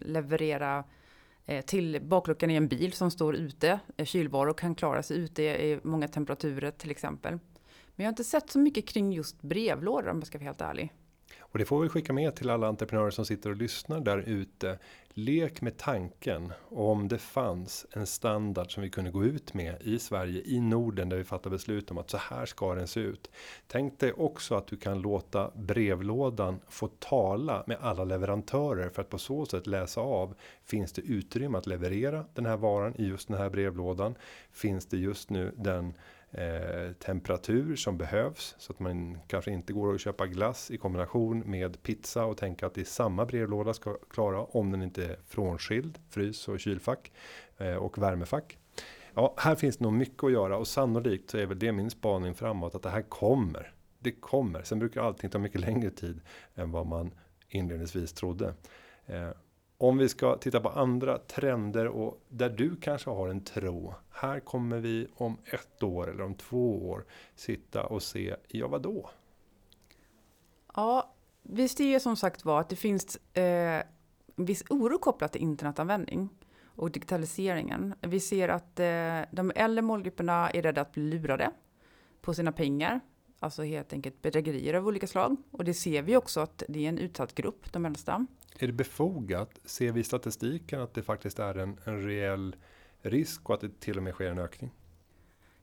leverera 0.00 0.84
eh, 1.46 1.64
till 1.64 2.00
bakluckan 2.02 2.50
i 2.50 2.54
en 2.54 2.68
bil 2.68 2.92
som 2.92 3.10
står 3.10 3.36
ute, 3.36 3.80
eh, 3.96 4.04
kylvaror 4.04 4.52
kan 4.52 4.74
klara 4.74 5.02
sig 5.02 5.16
ute 5.16 5.42
i 5.42 5.80
många 5.82 6.08
temperaturer 6.08 6.70
till 6.70 6.90
exempel. 6.90 7.32
Men 7.96 8.04
jag 8.04 8.04
har 8.04 8.12
inte 8.12 8.24
sett 8.24 8.50
så 8.50 8.58
mycket 8.58 8.88
kring 8.88 9.12
just 9.12 9.42
brevlådor 9.42 10.08
om 10.10 10.18
jag 10.18 10.26
ska 10.26 10.38
vara 10.38 10.44
helt 10.44 10.60
ärlig. 10.60 10.92
Och 11.54 11.58
det 11.58 11.64
får 11.64 11.80
vi 11.80 11.88
skicka 11.88 12.12
med 12.12 12.36
till 12.36 12.50
alla 12.50 12.66
entreprenörer 12.66 13.10
som 13.10 13.26
sitter 13.26 13.50
och 13.50 13.56
lyssnar 13.56 14.00
där 14.00 14.18
ute. 14.18 14.78
Lek 15.08 15.60
med 15.60 15.76
tanken 15.76 16.52
om 16.68 17.08
det 17.08 17.18
fanns 17.18 17.86
en 17.92 18.06
standard 18.06 18.74
som 18.74 18.82
vi 18.82 18.90
kunde 18.90 19.10
gå 19.10 19.24
ut 19.24 19.54
med 19.54 19.82
i 19.82 19.98
Sverige, 19.98 20.42
i 20.44 20.60
Norden 20.60 21.08
där 21.08 21.16
vi 21.16 21.24
fattar 21.24 21.50
beslut 21.50 21.90
om 21.90 21.98
att 21.98 22.10
så 22.10 22.16
här 22.16 22.46
ska 22.46 22.74
den 22.74 22.88
se 22.88 23.00
ut. 23.00 23.30
Tänk 23.66 24.00
dig 24.00 24.12
också 24.12 24.54
att 24.54 24.66
du 24.66 24.76
kan 24.76 25.00
låta 25.00 25.50
brevlådan 25.54 26.60
få 26.68 26.88
tala 26.88 27.64
med 27.66 27.76
alla 27.80 28.04
leverantörer 28.04 28.88
för 28.88 29.02
att 29.02 29.10
på 29.10 29.18
så 29.18 29.46
sätt 29.46 29.66
läsa 29.66 30.00
av. 30.00 30.34
Finns 30.64 30.92
det 30.92 31.02
utrymme 31.02 31.58
att 31.58 31.66
leverera 31.66 32.24
den 32.34 32.46
här 32.46 32.56
varan 32.56 32.94
i 33.00 33.06
just 33.06 33.28
den 33.28 33.38
här 33.38 33.50
brevlådan? 33.50 34.14
Finns 34.52 34.86
det 34.86 34.96
just 34.96 35.30
nu 35.30 35.52
den 35.56 35.94
eh, 36.34 36.92
temperatur 36.92 37.76
som 37.76 37.98
behövs 37.98 38.54
så 38.58 38.72
att 38.72 38.80
man 38.80 39.18
kanske 39.26 39.50
inte 39.50 39.72
går 39.72 39.88
och 39.88 40.00
köpa 40.00 40.26
glass 40.26 40.70
i 40.70 40.76
kombination 40.76 41.40
med 41.40 41.82
pizza 41.82 42.24
och 42.24 42.36
tänka 42.36 42.66
att 42.66 42.74
det 42.74 42.80
är 42.80 42.84
samma 42.84 43.26
brevlåda 43.26 43.74
ska 43.74 43.96
klara 44.10 44.44
om 44.44 44.70
den 44.70 44.82
inte 44.82 45.04
är 45.04 45.16
frånskild 45.26 45.98
frys 46.10 46.48
och 46.48 46.60
kylfack 46.60 47.12
eh, 47.58 47.74
och 47.74 47.98
värmefack. 47.98 48.58
Ja, 49.14 49.34
här 49.38 49.54
finns 49.54 49.76
det 49.76 49.84
nog 49.84 49.92
mycket 49.92 50.24
att 50.24 50.32
göra 50.32 50.56
och 50.56 50.68
sannolikt 50.68 51.30
så 51.30 51.38
är 51.38 51.46
väl 51.46 51.58
det 51.58 51.72
min 51.72 51.90
spaning 51.90 52.34
framåt 52.34 52.74
att 52.74 52.82
det 52.82 52.90
här 52.90 53.02
kommer. 53.02 53.72
Det 53.98 54.12
kommer. 54.12 54.62
Sen 54.62 54.78
brukar 54.78 55.02
allting 55.02 55.30
ta 55.30 55.38
mycket 55.38 55.60
längre 55.60 55.90
tid 55.90 56.20
än 56.54 56.70
vad 56.70 56.86
man 56.86 57.10
inledningsvis 57.48 58.12
trodde. 58.12 58.54
Eh, 59.06 59.30
om 59.88 59.98
vi 59.98 60.08
ska 60.08 60.36
titta 60.36 60.60
på 60.60 60.68
andra 60.68 61.18
trender 61.18 61.86
och 61.86 62.20
där 62.28 62.50
du 62.50 62.76
kanske 62.76 63.10
har 63.10 63.28
en 63.28 63.40
tro. 63.40 63.94
Här 64.10 64.40
kommer 64.40 64.78
vi 64.78 65.06
om 65.14 65.36
ett 65.44 65.82
år 65.82 66.10
eller 66.10 66.24
om 66.24 66.34
två 66.34 66.90
år 66.90 67.04
sitta 67.34 67.86
och 67.86 68.02
se, 68.02 68.36
ja 68.48 68.68
vadå? 68.68 69.10
Ja, 70.74 71.14
vi 71.42 71.68
ser 71.68 71.84
ju 71.84 72.00
som 72.00 72.16
sagt 72.16 72.44
var 72.44 72.60
att 72.60 72.68
det 72.68 72.76
finns 72.76 73.16
eh, 73.36 73.82
viss 74.36 74.64
oro 74.70 74.98
kopplat 74.98 75.32
till 75.32 75.42
internetanvändning 75.42 76.28
och 76.64 76.90
digitaliseringen. 76.90 77.94
Vi 78.00 78.20
ser 78.20 78.48
att 78.48 78.80
eh, 78.80 79.20
de 79.30 79.52
äldre 79.54 79.82
målgrupperna 79.82 80.50
är 80.50 80.62
rädda 80.62 80.80
att 80.80 80.92
bli 80.92 81.02
lurade 81.02 81.50
på 82.20 82.34
sina 82.34 82.52
pengar. 82.52 83.00
Alltså 83.40 83.62
helt 83.62 83.92
enkelt 83.92 84.22
bedrägerier 84.22 84.74
av 84.74 84.86
olika 84.86 85.06
slag. 85.06 85.36
Och 85.50 85.64
det 85.64 85.74
ser 85.74 86.02
vi 86.02 86.16
också 86.16 86.40
att 86.40 86.62
det 86.68 86.84
är 86.84 86.88
en 86.88 86.98
utsatt 86.98 87.34
grupp, 87.34 87.72
de 87.72 87.86
äldsta. 87.86 88.26
Är 88.58 88.66
det 88.66 88.72
befogat? 88.72 89.60
Ser 89.64 89.92
vi 89.92 90.00
i 90.00 90.04
statistiken 90.04 90.80
att 90.80 90.94
det 90.94 91.02
faktiskt 91.02 91.38
är 91.38 91.54
en, 91.54 91.78
en 91.84 92.02
reell 92.02 92.56
risk 93.02 93.48
och 93.48 93.54
att 93.54 93.60
det 93.60 93.80
till 93.80 93.96
och 93.96 94.02
med 94.02 94.14
sker 94.14 94.30
en 94.30 94.38
ökning? 94.38 94.70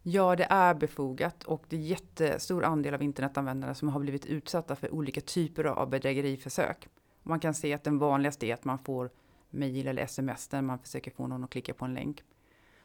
Ja, 0.03 0.35
det 0.35 0.47
är 0.49 0.73
befogat 0.73 1.43
och 1.43 1.63
det 1.69 1.75
är 1.75 1.79
jättestor 1.79 2.63
andel 2.63 2.93
av 2.93 3.03
internetanvändare 3.03 3.75
som 3.75 3.89
har 3.89 3.99
blivit 3.99 4.25
utsatta 4.25 4.75
för 4.75 4.93
olika 4.93 5.21
typer 5.21 5.63
av 5.63 5.89
bedrägeriförsök. 5.89 6.87
Man 7.23 7.39
kan 7.39 7.53
se 7.53 7.73
att 7.73 7.83
den 7.83 7.97
vanligaste 7.97 8.45
är 8.45 8.53
att 8.53 8.65
man 8.65 8.79
får 8.79 9.09
mejl 9.49 9.87
eller 9.87 10.03
sms 10.03 10.47
där 10.47 10.61
man 10.61 10.79
försöker 10.79 11.11
få 11.11 11.27
någon 11.27 11.43
att 11.43 11.49
klicka 11.49 11.73
på 11.73 11.85
en 11.85 11.93
länk. 11.93 12.23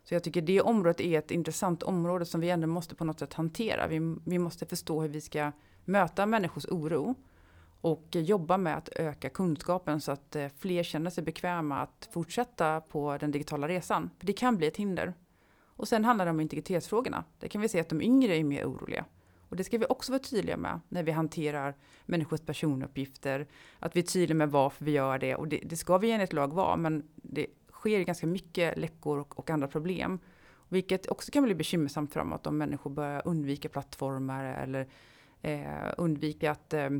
Så 0.04 0.14
jag 0.14 0.24
tycker 0.24 0.42
det 0.42 0.60
området 0.60 1.00
är 1.00 1.18
ett 1.18 1.30
intressant 1.30 1.82
område 1.82 2.24
som 2.24 2.40
vi 2.40 2.50
ändå 2.50 2.66
måste 2.66 2.94
på 2.94 3.04
något 3.04 3.18
sätt 3.18 3.34
hantera. 3.34 3.86
Vi, 3.86 4.16
vi 4.24 4.38
måste 4.38 4.66
förstå 4.66 5.02
hur 5.02 5.08
vi 5.08 5.20
ska 5.20 5.52
möta 5.84 6.26
människors 6.26 6.66
oro 6.66 7.14
och 7.80 8.06
jobba 8.10 8.56
med 8.56 8.76
att 8.76 8.88
öka 8.88 9.28
kunskapen 9.28 10.00
så 10.00 10.12
att 10.12 10.36
eh, 10.36 10.48
fler 10.58 10.82
känner 10.82 11.10
sig 11.10 11.24
bekväma 11.24 11.80
att 11.80 12.08
fortsätta 12.12 12.80
på 12.80 13.16
den 13.20 13.30
digitala 13.30 13.68
resan. 13.68 14.10
För 14.18 14.26
det 14.26 14.32
kan 14.32 14.56
bli 14.56 14.66
ett 14.66 14.76
hinder. 14.76 15.14
Och 15.64 15.88
sen 15.88 16.04
handlar 16.04 16.24
det 16.24 16.30
om 16.30 16.40
integritetsfrågorna. 16.40 17.24
Där 17.38 17.48
kan 17.48 17.60
vi 17.60 17.68
se 17.68 17.80
att 17.80 17.88
de 17.88 18.02
yngre 18.02 18.36
är 18.36 18.44
mer 18.44 18.64
oroliga. 18.64 19.04
Och 19.48 19.56
det 19.56 19.64
ska 19.64 19.78
vi 19.78 19.86
också 19.88 20.12
vara 20.12 20.22
tydliga 20.22 20.56
med 20.56 20.80
när 20.88 21.02
vi 21.02 21.12
hanterar 21.12 21.74
människors 22.06 22.40
personuppgifter. 22.40 23.46
Att 23.78 23.96
vi 23.96 24.00
är 24.00 24.04
tydliga 24.04 24.36
med 24.36 24.50
varför 24.50 24.84
vi 24.84 24.90
gör 24.90 25.18
det. 25.18 25.34
Och 25.34 25.48
det, 25.48 25.60
det 25.64 25.76
ska 25.76 25.98
vi 25.98 26.10
enligt 26.10 26.32
lag 26.32 26.52
vara, 26.52 26.76
men 26.76 27.08
det 27.14 27.46
sker 27.72 28.00
ganska 28.00 28.26
mycket 28.26 28.78
läckor 28.78 29.18
och, 29.18 29.38
och 29.38 29.50
andra 29.50 29.68
problem. 29.68 30.18
Vilket 30.68 31.06
också 31.06 31.32
kan 31.32 31.44
bli 31.44 31.54
bekymmersamt 31.54 32.12
framåt 32.12 32.46
om 32.46 32.58
människor 32.58 32.90
börjar 32.90 33.22
undvika 33.24 33.68
plattformar 33.68 34.44
eller 34.44 34.88
eh, 35.42 35.92
undvika 35.98 36.50
att 36.50 36.74
eh, 36.74 36.90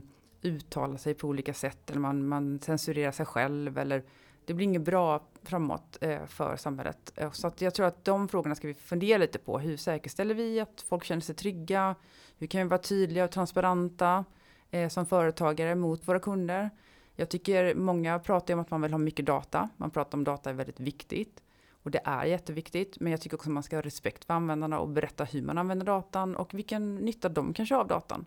uttala 0.43 0.99
sig 0.99 1.15
på 1.15 1.29
olika 1.29 1.55
sätt 1.55 1.91
eller 1.91 2.01
man, 2.01 2.29
man 2.29 2.59
censurerar 2.59 3.13
sig 3.13 3.27
själv 3.27 3.79
eller 3.79 4.03
det 4.47 4.55
blir 4.55 4.65
inget 4.65 4.83
bra 4.83 5.23
framåt 5.43 5.99
eh, 6.01 6.27
för 6.27 6.57
samhället. 6.57 7.13
Eh, 7.17 7.31
så 7.31 7.47
att 7.47 7.61
jag 7.61 7.75
tror 7.75 7.87
att 7.87 8.05
de 8.05 8.29
frågorna 8.29 8.55
ska 8.55 8.69
vi 8.69 8.75
fundera 8.75 9.19
lite 9.19 9.39
på. 9.39 9.59
Hur 9.59 9.77
säkerställer 9.77 10.35
vi 10.35 10.61
att 10.61 10.85
folk 10.89 11.05
känner 11.05 11.23
sig 11.23 11.35
trygga? 11.35 11.95
Hur 12.39 12.47
kan 12.47 12.63
vi 12.63 12.69
vara 12.69 12.83
tydliga 12.83 13.25
och 13.25 13.31
transparenta 13.31 14.25
eh, 14.71 14.89
som 14.89 15.07
företagare 15.07 15.75
mot 15.75 16.09
våra 16.09 16.21
kunder? 16.21 16.71
Jag 17.15 17.29
tycker 17.29 17.75
många 17.75 18.19
pratar 18.19 18.55
om 18.55 18.61
att 18.61 18.71
man 18.71 18.83
vill 18.83 18.93
ha 18.93 18.99
mycket 18.99 19.27
data. 19.27 19.69
Man 19.77 19.91
pratar 19.91 20.19
om 20.19 20.25
data 20.25 20.51
är 20.51 20.55
väldigt 20.55 20.81
viktigt. 20.81 21.43
Och 21.87 21.91
det 21.91 22.01
är 22.05 22.25
jätteviktigt, 22.25 23.01
men 23.01 23.11
jag 23.11 23.21
tycker 23.21 23.37
också 23.37 23.49
att 23.49 23.55
man 23.55 23.63
ska 23.63 23.77
ha 23.77 23.83
respekt 23.83 24.25
för 24.25 24.35
användarna 24.35 24.79
och 24.79 24.89
berätta 24.89 25.25
hur 25.25 25.43
man 25.43 25.59
använder 25.59 25.87
datan 25.87 26.37
och 26.37 26.55
vilken 26.55 26.97
nytta 26.97 27.29
de 27.29 27.55
kanske 27.55 27.75
har 27.75 27.81
av 27.81 27.89
datan. 27.89 28.25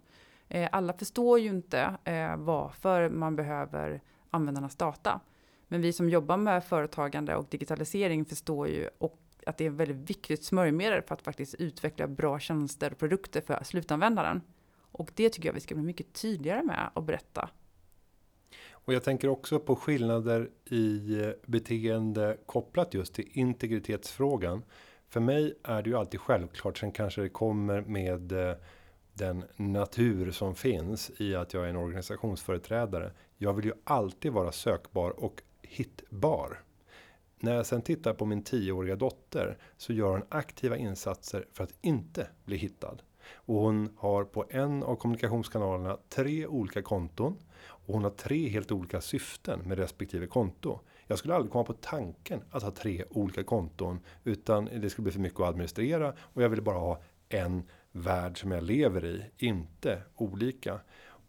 Eh, 0.49 0.69
alla 0.71 0.93
förstår 0.93 1.39
ju 1.39 1.49
inte 1.49 1.97
eh, 2.03 2.37
varför 2.37 3.09
man 3.09 3.35
behöver 3.35 4.01
användarnas 4.29 4.75
data. 4.75 5.19
Men 5.67 5.81
vi 5.81 5.93
som 5.93 6.09
jobbar 6.09 6.37
med 6.37 6.63
företagande 6.63 7.35
och 7.35 7.45
digitalisering 7.49 8.25
förstår 8.25 8.67
ju 8.67 8.89
och 8.97 9.19
att 9.45 9.57
det 9.57 9.65
är 9.65 9.69
väldigt 9.69 10.09
viktigt 10.09 10.43
smörjmedel 10.43 11.01
för 11.01 11.15
att 11.15 11.21
faktiskt 11.21 11.55
utveckla 11.55 12.07
bra 12.07 12.39
tjänster 12.39 12.91
och 12.91 12.97
produkter 12.97 13.41
för 13.41 13.63
slutanvändaren. 13.63 14.41
Och 14.91 15.11
det 15.15 15.29
tycker 15.29 15.49
jag 15.49 15.53
vi 15.53 15.59
ska 15.59 15.75
bli 15.75 15.83
mycket 15.83 16.13
tydligare 16.13 16.63
med 16.63 16.89
att 16.93 17.03
berätta. 17.03 17.49
Och 18.71 18.93
jag 18.93 19.03
tänker 19.03 19.27
också 19.27 19.59
på 19.59 19.75
skillnader 19.75 20.49
i 20.65 21.21
eh, 21.21 21.29
beteende 21.45 22.37
kopplat 22.45 22.93
just 22.93 23.13
till 23.13 23.29
integritetsfrågan. 23.31 24.63
För 25.07 25.19
mig 25.19 25.53
är 25.63 25.83
det 25.83 25.89
ju 25.89 25.97
alltid 25.97 26.19
självklart, 26.19 26.77
sen 26.77 26.91
kanske 26.91 27.21
det 27.21 27.29
kommer 27.29 27.81
med 27.81 28.31
eh, 28.31 28.55
den 29.19 29.43
natur 29.55 30.31
som 30.31 30.55
finns 30.55 31.11
i 31.17 31.35
att 31.35 31.53
jag 31.53 31.65
är 31.65 31.69
en 31.69 31.75
organisationsföreträdare. 31.75 33.11
Jag 33.37 33.53
vill 33.53 33.65
ju 33.65 33.73
alltid 33.83 34.31
vara 34.31 34.51
sökbar 34.51 35.09
och 35.09 35.41
hittbar. 35.61 36.63
När 37.39 37.55
jag 37.55 37.65
sen 37.65 37.81
tittar 37.81 38.13
på 38.13 38.25
min 38.25 38.43
tioåriga 38.43 38.95
dotter 38.95 39.57
så 39.77 39.93
gör 39.93 40.11
hon 40.11 40.23
aktiva 40.29 40.77
insatser 40.77 41.45
för 41.53 41.63
att 41.63 41.73
inte 41.81 42.27
bli 42.45 42.57
hittad. 42.57 42.97
Och 43.33 43.55
hon 43.55 43.89
har 43.97 44.23
på 44.23 44.45
en 44.49 44.83
av 44.83 44.95
kommunikationskanalerna 44.95 45.97
tre 46.09 46.47
olika 46.47 46.81
konton. 46.81 47.37
Och 47.61 47.93
hon 47.93 48.03
har 48.03 48.11
tre 48.11 48.49
helt 48.49 48.71
olika 48.71 49.01
syften 49.01 49.59
med 49.59 49.77
respektive 49.77 50.27
konto. 50.27 50.79
Jag 51.07 51.17
skulle 51.17 51.35
aldrig 51.35 51.51
komma 51.51 51.63
på 51.63 51.73
tanken 51.73 52.41
att 52.51 52.63
ha 52.63 52.71
tre 52.71 53.03
olika 53.09 53.43
konton. 53.43 53.99
Utan 54.23 54.65
det 54.65 54.89
skulle 54.89 55.03
bli 55.03 55.11
för 55.11 55.19
mycket 55.19 55.39
att 55.39 55.49
administrera. 55.49 56.13
Och 56.19 56.43
jag 56.43 56.49
ville 56.49 56.61
bara 56.61 56.79
ha 56.79 57.01
en 57.29 57.63
värld 57.91 58.39
som 58.39 58.51
jag 58.51 58.63
lever 58.63 59.05
i. 59.05 59.25
Inte 59.37 60.01
olika. 60.15 60.79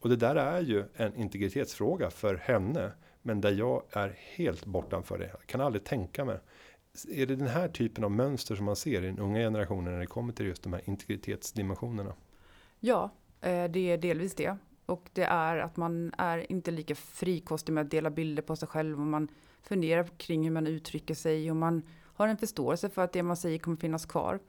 Och 0.00 0.08
det 0.08 0.16
där 0.16 0.36
är 0.36 0.60
ju 0.60 0.84
en 0.94 1.16
integritetsfråga 1.16 2.10
för 2.10 2.34
henne. 2.34 2.92
Men 3.22 3.40
där 3.40 3.52
jag 3.52 3.82
är 3.90 4.16
helt 4.36 4.66
bortanför 4.66 5.18
det. 5.18 5.30
Jag 5.32 5.46
kan 5.46 5.60
aldrig 5.60 5.84
tänka 5.84 6.24
mig. 6.24 6.38
Är 7.08 7.26
det 7.26 7.36
den 7.36 7.48
här 7.48 7.68
typen 7.68 8.04
av 8.04 8.10
mönster 8.10 8.56
som 8.56 8.64
man 8.64 8.76
ser 8.76 9.02
i 9.02 9.06
den 9.06 9.18
unga 9.18 9.38
generationen 9.38 9.92
när 9.92 10.00
det 10.00 10.06
kommer 10.06 10.32
till 10.32 10.46
just 10.46 10.62
de 10.62 10.72
här 10.72 10.82
integritetsdimensionerna? 10.84 12.14
Ja, 12.80 13.10
eh, 13.40 13.64
det 13.64 13.90
är 13.90 13.98
delvis 13.98 14.34
det. 14.34 14.56
Och 14.86 15.10
det 15.12 15.22
är 15.22 15.58
att 15.58 15.76
man 15.76 16.14
är 16.18 16.52
inte 16.52 16.70
lika 16.70 16.94
frikostig 16.94 17.72
med 17.72 17.84
att 17.84 17.90
dela 17.90 18.10
bilder 18.10 18.42
på 18.42 18.56
sig 18.56 18.68
själv 18.68 19.00
och 19.00 19.06
man 19.06 19.28
funderar 19.62 20.04
kring 20.16 20.44
hur 20.44 20.50
man 20.50 20.66
uttrycker 20.66 21.14
sig 21.14 21.50
och 21.50 21.56
man 21.56 21.82
har 22.02 22.28
en 22.28 22.36
förståelse 22.36 22.90
för 22.90 23.02
att 23.02 23.12
det 23.12 23.22
man 23.22 23.36
säger 23.36 23.58
kommer 23.58 23.76
finnas 23.76 24.06
kvar. 24.06 24.40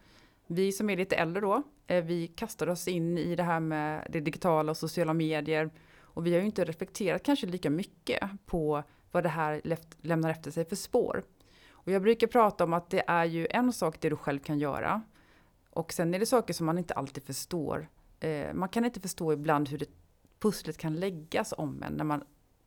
Vi 0.48 0.72
som 0.72 0.90
är 0.90 0.98
lite 0.98 1.16
äldre 1.16 1.42
då, 1.42 1.64
Eh, 1.92 2.04
vi 2.04 2.28
kastade 2.28 2.72
oss 2.72 2.88
in 2.88 3.18
i 3.18 3.36
det 3.36 3.44
här 3.44 3.60
med 3.60 4.08
det 4.10 4.20
digitala 4.20 4.72
och 4.72 4.78
sociala 4.78 5.14
medier 5.14 5.70
och 6.02 6.26
vi 6.26 6.34
har 6.34 6.40
ju 6.40 6.46
inte 6.46 6.66
reflekterat 6.66 7.24
kanske 7.24 7.48
lika 7.48 7.70
mycket 7.70 8.20
på 8.46 8.84
vad 9.12 9.24
det 9.24 9.30
här 9.30 9.62
lämnar 10.02 10.30
efter 10.30 10.52
sig 10.52 10.66
för 10.66 10.76
spår. 10.76 11.24
Och 11.72 11.92
jag 11.92 12.02
brukar 12.02 12.28
prata 12.28 12.64
om 12.64 12.74
att 12.74 12.90
det 12.90 13.04
är 13.08 13.26
ju 13.26 13.48
en 13.50 13.74
sak 13.74 13.96
det 14.00 14.10
du 14.10 14.16
själv 14.16 14.40
kan 14.40 14.60
göra. 14.60 15.02
Och 15.70 15.94
sen 15.94 16.14
är 16.14 16.20
det 16.20 16.26
saker 16.26 16.54
som 16.54 16.66
man 16.66 16.78
inte 16.78 16.94
alltid 16.94 17.24
förstår. 17.24 17.88
Eh, 18.20 18.54
man 18.54 18.70
kan 18.70 18.86
inte 18.86 19.00
förstå 19.00 19.34
ibland 19.34 19.70
hur 19.70 19.78
det 19.78 19.90
pusslet 20.40 20.78
kan 20.78 20.96
läggas 20.96 21.54
om 21.58 21.84
en 21.84 21.94
när 21.94 22.04
man 22.04 22.24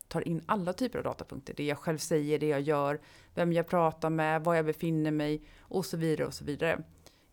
tar 0.09 0.29
in 0.29 0.43
alla 0.47 0.73
typer 0.73 0.99
av 0.99 1.05
datapunkter. 1.05 1.55
Det 1.55 1.65
jag 1.65 1.79
själv 1.79 1.99
säger, 1.99 2.39
det 2.39 2.49
jag 2.49 2.61
gör, 2.61 3.01
vem 3.35 3.53
jag 3.53 3.67
pratar 3.67 4.11
med, 4.11 4.45
var 4.45 4.55
jag 4.55 4.67
befinner 4.67 5.11
mig 5.11 5.43
och 5.61 5.87
så 5.87 5.97
vidare 5.97 6.27
och 6.27 6.35
så 6.35 6.45
vidare. 6.45 6.83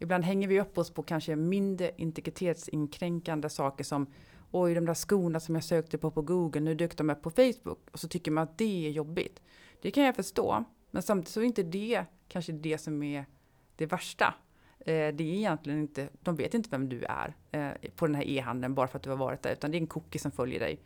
Ibland 0.01 0.23
hänger 0.23 0.47
vi 0.47 0.61
upp 0.61 0.77
oss 0.77 0.93
på 0.93 1.03
kanske 1.03 1.35
mindre 1.35 1.91
integritetsinkränkande 1.97 3.49
saker 3.49 3.83
som 3.83 4.07
oj, 4.51 4.73
de 4.73 4.85
där 4.85 4.93
skorna 4.93 5.39
som 5.39 5.55
jag 5.55 5.63
sökte 5.63 5.97
på 5.97 6.11
på 6.11 6.21
Google, 6.21 6.61
nu 6.61 6.75
dök 6.75 6.97
de 6.97 7.09
upp 7.09 7.21
på 7.21 7.31
Facebook. 7.31 7.89
Och 7.91 7.99
så 7.99 8.07
tycker 8.07 8.31
man 8.31 8.43
att 8.43 8.57
det 8.57 8.87
är 8.87 8.91
jobbigt. 8.91 9.41
Det 9.81 9.91
kan 9.91 10.03
jag 10.03 10.15
förstå. 10.15 10.63
Men 10.91 11.01
samtidigt 11.01 11.29
så 11.29 11.41
är 11.41 11.43
inte 11.43 11.63
det 11.63 12.05
kanske 12.27 12.51
det 12.51 12.77
som 12.77 13.03
är 13.03 13.25
det 13.75 13.85
värsta. 13.85 14.33
Eh, 14.79 14.85
det 14.85 15.23
är 15.23 15.33
egentligen 15.33 15.79
inte, 15.79 16.09
de 16.21 16.35
vet 16.35 16.53
inte 16.53 16.69
vem 16.71 16.89
du 16.89 17.03
är 17.03 17.35
eh, 17.51 17.91
på 17.95 18.07
den 18.07 18.15
här 18.15 18.23
e-handeln 18.23 18.75
bara 18.75 18.87
för 18.87 18.97
att 18.97 19.03
du 19.03 19.09
har 19.09 19.17
varit 19.17 19.41
där, 19.41 19.51
utan 19.51 19.71
det 19.71 19.77
är 19.77 19.81
en 19.81 19.87
cookie 19.87 20.19
som 20.21 20.31
följer 20.31 20.59
dig. 20.59 20.83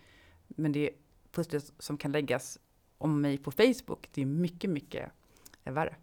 Men 0.48 0.72
det 0.72 0.90
pusslet 1.32 1.74
som 1.80 1.98
kan 1.98 2.12
läggas 2.12 2.60
om 2.98 3.22
mig 3.22 3.38
på 3.38 3.52
Facebook, 3.52 4.10
det 4.12 4.22
är 4.22 4.26
mycket, 4.26 4.70
mycket 4.70 5.12
värre. 5.64 5.96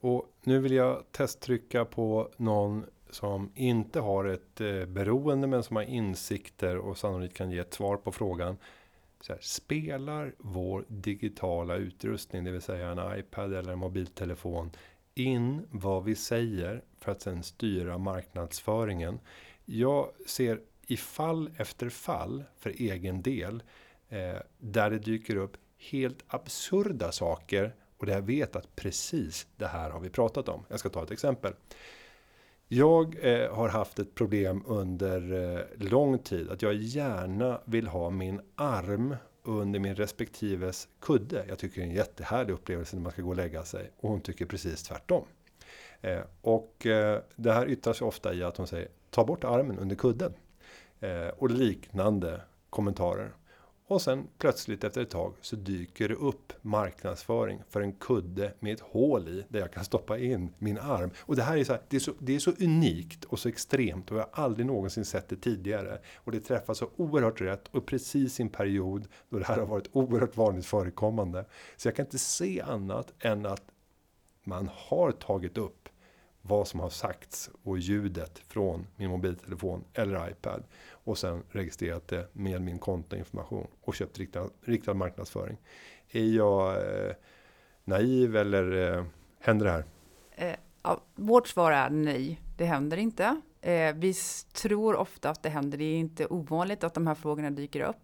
Och 0.00 0.32
nu 0.42 0.58
vill 0.58 0.72
jag 0.72 1.04
testtrycka 1.12 1.84
på 1.84 2.28
någon 2.36 2.86
som 3.10 3.50
inte 3.54 4.00
har 4.00 4.24
ett 4.24 4.60
eh, 4.60 4.84
beroende 4.84 5.46
men 5.46 5.62
som 5.62 5.76
har 5.76 5.82
insikter 5.82 6.76
och 6.76 6.98
sannolikt 6.98 7.36
kan 7.36 7.50
ge 7.50 7.58
ett 7.58 7.74
svar 7.74 7.96
på 7.96 8.12
frågan. 8.12 8.56
Här, 9.28 9.38
spelar 9.40 10.34
vår 10.38 10.84
digitala 10.88 11.76
utrustning, 11.76 12.44
det 12.44 12.50
vill 12.50 12.62
säga 12.62 12.88
en 12.88 13.18
iPad 13.18 13.54
eller 13.54 13.72
en 13.72 13.78
mobiltelefon, 13.78 14.70
in 15.14 15.66
vad 15.70 16.04
vi 16.04 16.14
säger 16.14 16.84
för 16.98 17.12
att 17.12 17.22
sen 17.22 17.42
styra 17.42 17.98
marknadsföringen? 17.98 19.20
Jag 19.64 20.10
ser 20.26 20.60
i 20.86 20.96
fall 20.96 21.50
efter 21.56 21.88
fall 21.88 22.44
för 22.58 22.70
egen 22.70 23.22
del 23.22 23.62
eh, 24.08 24.36
där 24.58 24.90
det 24.90 24.98
dyker 24.98 25.36
upp 25.36 25.56
helt 25.78 26.24
absurda 26.26 27.12
saker 27.12 27.74
och 27.98 28.06
där 28.06 28.14
jag 28.14 28.22
vet 28.22 28.56
att 28.56 28.76
precis 28.76 29.46
det 29.56 29.66
här 29.66 29.90
har 29.90 30.00
vi 30.00 30.10
pratat 30.10 30.48
om. 30.48 30.64
Jag 30.68 30.80
ska 30.80 30.88
ta 30.88 31.02
ett 31.02 31.10
exempel. 31.10 31.52
Jag 32.68 33.16
eh, 33.22 33.54
har 33.54 33.68
haft 33.68 33.98
ett 33.98 34.14
problem 34.14 34.62
under 34.66 35.32
eh, 35.32 35.88
lång 35.88 36.18
tid 36.18 36.50
att 36.50 36.62
jag 36.62 36.74
gärna 36.74 37.60
vill 37.64 37.86
ha 37.86 38.10
min 38.10 38.40
arm 38.54 39.16
under 39.42 39.80
min 39.80 39.94
respektives 39.94 40.88
kudde. 41.00 41.44
Jag 41.48 41.58
tycker 41.58 41.80
det 41.80 41.86
är 41.86 41.88
en 41.88 41.94
jättehärlig 41.94 42.52
upplevelse 42.52 42.96
när 42.96 43.02
man 43.02 43.12
ska 43.12 43.22
gå 43.22 43.28
och 43.28 43.36
lägga 43.36 43.62
sig 43.62 43.90
och 43.96 44.08
hon 44.08 44.20
tycker 44.20 44.46
precis 44.46 44.82
tvärtom. 44.82 45.24
Eh, 46.00 46.20
och 46.40 46.86
eh, 46.86 47.20
det 47.36 47.52
här 47.52 47.68
yttrar 47.68 47.92
sig 47.92 48.06
ofta 48.06 48.34
i 48.34 48.42
att 48.42 48.56
hon 48.56 48.66
säger 48.66 48.88
ta 49.10 49.24
bort 49.24 49.44
armen 49.44 49.78
under 49.78 49.96
kudden 49.96 50.32
eh, 51.00 51.28
och 51.28 51.50
liknande 51.50 52.40
kommentarer. 52.70 53.32
Och 53.88 54.02
sen 54.02 54.28
plötsligt 54.38 54.84
efter 54.84 55.02
ett 55.02 55.10
tag 55.10 55.34
så 55.40 55.56
dyker 55.56 56.08
det 56.08 56.14
upp 56.14 56.52
marknadsföring 56.62 57.62
för 57.68 57.80
en 57.80 57.92
kudde 57.92 58.52
med 58.60 58.72
ett 58.72 58.80
hål 58.80 59.28
i 59.28 59.44
där 59.48 59.60
jag 59.60 59.72
kan 59.72 59.84
stoppa 59.84 60.18
in 60.18 60.54
min 60.58 60.78
arm. 60.78 61.10
Och 61.18 61.36
det 61.36 61.42
här 61.42 61.56
är 61.56 61.64
så, 61.64 61.72
här, 61.72 61.82
det 61.88 61.96
är 61.96 62.00
så, 62.00 62.12
det 62.18 62.34
är 62.34 62.38
så 62.38 62.52
unikt 62.60 63.24
och 63.24 63.38
så 63.38 63.48
extremt 63.48 64.10
och 64.10 64.16
jag 64.16 64.28
har 64.32 64.44
aldrig 64.44 64.66
någonsin 64.66 65.04
sett 65.04 65.28
det 65.28 65.36
tidigare. 65.36 65.98
Och 66.16 66.32
det 66.32 66.40
träffar 66.40 66.74
så 66.74 66.90
oerhört 66.96 67.40
rätt 67.40 67.68
och 67.70 67.86
precis 67.86 68.40
i 68.40 68.42
en 68.42 68.48
period 68.48 69.08
då 69.28 69.38
det 69.38 69.44
här 69.44 69.58
har 69.58 69.66
varit 69.66 69.88
oerhört 69.92 70.36
vanligt 70.36 70.66
förekommande. 70.66 71.44
Så 71.76 71.88
jag 71.88 71.96
kan 71.96 72.06
inte 72.06 72.18
se 72.18 72.60
annat 72.60 73.14
än 73.18 73.46
att 73.46 73.62
man 74.44 74.70
har 74.74 75.12
tagit 75.12 75.58
upp 75.58 75.77
vad 76.48 76.68
som 76.68 76.80
har 76.80 76.88
sagts 76.88 77.50
och 77.62 77.78
ljudet 77.78 78.38
från 78.38 78.86
min 78.96 79.10
mobiltelefon 79.10 79.84
eller 79.94 80.30
iPad 80.30 80.64
och 80.90 81.18
sen 81.18 81.42
registrerat 81.50 82.08
det 82.08 82.28
med 82.32 82.62
min 82.62 82.78
kontoinformation 82.78 83.66
och 83.80 83.94
köpt 83.94 84.18
riktad, 84.18 84.48
riktad 84.60 84.94
marknadsföring. 84.94 85.56
Är 86.10 86.24
jag 86.24 86.76
eh, 86.76 87.12
naiv 87.84 88.36
eller 88.36 88.96
eh, 88.96 89.04
händer 89.40 89.66
det 89.66 89.72
här? 89.72 89.84
Eh, 90.30 90.56
ja, 90.82 91.00
vårt 91.14 91.48
svar 91.48 91.72
är 91.72 91.90
nej, 91.90 92.40
det 92.56 92.64
händer 92.64 92.96
inte. 92.96 93.40
Eh, 93.60 93.94
vi 93.94 94.14
tror 94.52 94.96
ofta 94.96 95.30
att 95.30 95.42
det 95.42 95.48
händer, 95.48 95.78
det 95.78 95.84
är 95.84 95.96
inte 95.96 96.26
ovanligt 96.26 96.84
att 96.84 96.94
de 96.94 97.06
här 97.06 97.14
frågorna 97.14 97.50
dyker 97.50 97.80
upp. 97.80 97.96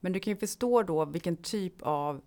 Men 0.00 0.12
du 0.12 0.20
kan 0.20 0.32
ju 0.32 0.36
förstå 0.36 0.82
då 0.82 1.04
vilken 1.04 1.36
typ 1.36 1.82
av 1.82 2.20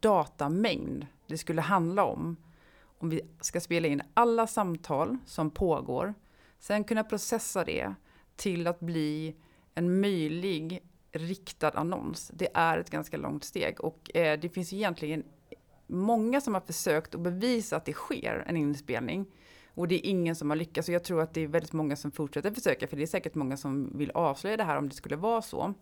datamängd 0.00 1.06
det 1.26 1.38
skulle 1.38 1.60
handla 1.60 2.04
om. 2.04 2.36
Om 2.98 3.10
vi 3.10 3.20
ska 3.40 3.60
spela 3.60 3.88
in 3.88 4.02
alla 4.14 4.46
samtal 4.46 5.16
som 5.26 5.50
pågår, 5.50 6.14
sen 6.58 6.84
kunna 6.84 7.04
processa 7.04 7.64
det, 7.64 7.94
till 8.36 8.66
att 8.66 8.80
bli 8.80 9.36
en 9.74 10.00
möjlig 10.00 10.82
riktad 11.12 11.70
annons. 11.70 12.30
Det 12.34 12.48
är 12.54 12.78
ett 12.78 12.90
ganska 12.90 13.16
långt 13.16 13.44
steg 13.44 13.80
och 13.80 14.16
eh, 14.16 14.40
det 14.40 14.48
finns 14.48 14.72
egentligen 14.72 15.24
många 15.86 16.40
som 16.40 16.54
har 16.54 16.60
försökt 16.60 17.14
att 17.14 17.20
bevisa 17.20 17.76
att 17.76 17.84
det 17.84 17.92
sker 17.92 18.44
en 18.46 18.56
inspelning. 18.56 19.26
Och 19.74 19.88
det 19.88 19.94
är 19.94 20.10
ingen 20.10 20.36
som 20.36 20.50
har 20.50 20.56
lyckats 20.56 20.88
och 20.88 20.94
jag 20.94 21.04
tror 21.04 21.20
att 21.20 21.34
det 21.34 21.40
är 21.40 21.46
väldigt 21.46 21.72
många 21.72 21.96
som 21.96 22.10
fortsätter 22.10 22.50
försöka 22.50 22.86
för 22.86 22.96
det 22.96 23.02
är 23.02 23.06
säkert 23.06 23.34
många 23.34 23.56
som 23.56 23.98
vill 23.98 24.10
avslöja 24.10 24.56
det 24.56 24.64
här 24.64 24.76
om 24.76 24.88
det 24.88 24.94
skulle 24.94 25.16
vara 25.16 25.42
så. 25.42 25.74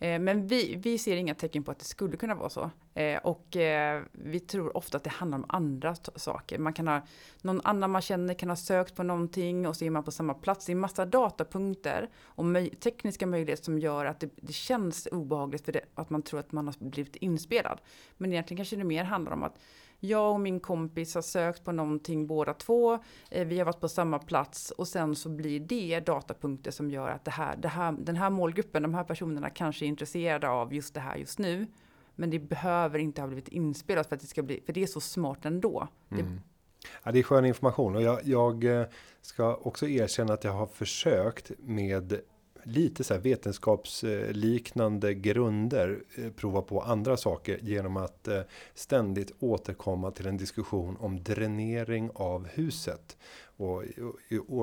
Eh, 0.00 0.18
men 0.18 0.46
vi, 0.46 0.76
vi 0.76 0.98
ser 0.98 1.16
inga 1.16 1.34
tecken 1.34 1.64
på 1.64 1.70
att 1.70 1.78
det 1.78 1.84
skulle 1.84 2.16
kunna 2.16 2.34
vara 2.34 2.50
så. 2.50 2.70
Eh, 2.94 3.18
och 3.18 3.56
eh, 3.56 4.02
vi 4.12 4.40
tror 4.40 4.76
ofta 4.76 4.96
att 4.96 5.04
det 5.04 5.10
handlar 5.10 5.38
om 5.38 5.44
andra 5.48 5.94
saker. 5.94 6.58
Man 6.58 6.72
kan 6.72 6.88
ha, 6.88 7.00
någon 7.42 7.60
annan 7.64 7.90
man 7.90 8.02
känner 8.02 8.34
kan 8.34 8.48
ha 8.48 8.56
sökt 8.56 8.94
på 8.94 9.02
någonting 9.02 9.66
och 9.66 9.76
så 9.76 9.84
är 9.84 9.90
man 9.90 10.04
på 10.04 10.10
samma 10.10 10.34
plats. 10.34 10.66
Det 10.66 10.72
är 10.72 10.76
massa 10.76 11.06
datapunkter 11.06 12.08
och 12.16 12.44
möj 12.44 12.70
tekniska 12.70 13.26
möjligheter 13.26 13.64
som 13.64 13.78
gör 13.78 14.06
att 14.06 14.20
det, 14.20 14.30
det 14.36 14.52
känns 14.52 15.08
obehagligt 15.12 15.64
för 15.64 15.72
det, 15.72 15.84
att 15.94 16.10
man 16.10 16.22
tror 16.22 16.40
att 16.40 16.52
man 16.52 16.66
har 16.66 16.74
blivit 16.78 17.16
inspelad. 17.16 17.80
Men 18.16 18.32
egentligen 18.32 18.56
kanske 18.56 18.76
det 18.76 18.84
mer 18.84 19.04
handlar 19.04 19.32
om 19.32 19.42
att 19.42 19.58
jag 20.04 20.32
och 20.32 20.40
min 20.40 20.60
kompis 20.60 21.14
har 21.14 21.22
sökt 21.22 21.64
på 21.64 21.72
någonting 21.72 22.26
båda 22.26 22.54
två. 22.54 22.98
Eh, 23.30 23.46
vi 23.46 23.58
har 23.58 23.64
varit 23.64 23.80
på 23.80 23.88
samma 23.88 24.18
plats 24.18 24.70
och 24.70 24.88
sen 24.88 25.16
så 25.16 25.28
blir 25.28 25.60
det 25.60 26.00
datapunkter 26.00 26.70
som 26.70 26.90
gör 26.90 27.08
att 27.08 27.24
det 27.24 27.30
här, 27.30 27.56
det 27.56 27.68
här, 27.68 27.92
den 27.92 28.16
här 28.16 28.30
målgruppen, 28.30 28.82
de 28.82 28.94
här 28.94 29.04
personerna 29.04 29.50
kanske 29.50 29.84
är 29.84 29.86
intresserade 29.86 30.48
av 30.48 30.74
just 30.74 30.94
det 30.94 31.00
här 31.00 31.16
just 31.16 31.38
nu. 31.38 31.66
Men 32.16 32.30
det 32.30 32.38
behöver 32.38 32.98
inte 32.98 33.20
ha 33.20 33.28
blivit 33.28 33.48
inspelat 33.48 34.06
för 34.06 34.16
att 34.16 34.22
det 34.22 34.26
ska 34.26 34.42
bli, 34.42 34.62
för 34.66 34.72
det 34.72 34.82
är 34.82 34.86
så 34.86 35.00
smart 35.00 35.44
ändå. 35.44 35.88
Mm. 36.10 36.24
Det, 36.24 36.40
Ja, 37.02 37.12
det 37.12 37.18
är 37.18 37.22
skön 37.22 37.44
information 37.44 37.96
och 37.96 38.02
jag, 38.02 38.20
jag, 38.24 38.64
eh, 38.64 38.86
ska 39.20 39.54
också 39.54 39.88
erkänna 39.88 40.34
att 40.34 40.44
jag 40.44 40.52
har 40.52 40.66
försökt 40.66 41.50
med 41.58 42.20
lite 42.64 43.04
så 43.04 43.14
här 43.14 43.20
vetenskapsliknande 43.20 45.14
grunder 45.14 46.02
eh, 46.16 46.30
prova 46.30 46.62
på 46.62 46.80
andra 46.80 47.16
saker 47.16 47.58
genom 47.62 47.96
att 47.96 48.28
eh, 48.28 48.40
ständigt 48.74 49.32
återkomma 49.38 50.10
till 50.10 50.26
en 50.26 50.36
diskussion 50.36 50.96
om 51.00 51.22
dränering 51.22 52.10
av 52.14 52.46
huset 52.46 53.16
och 53.56 53.82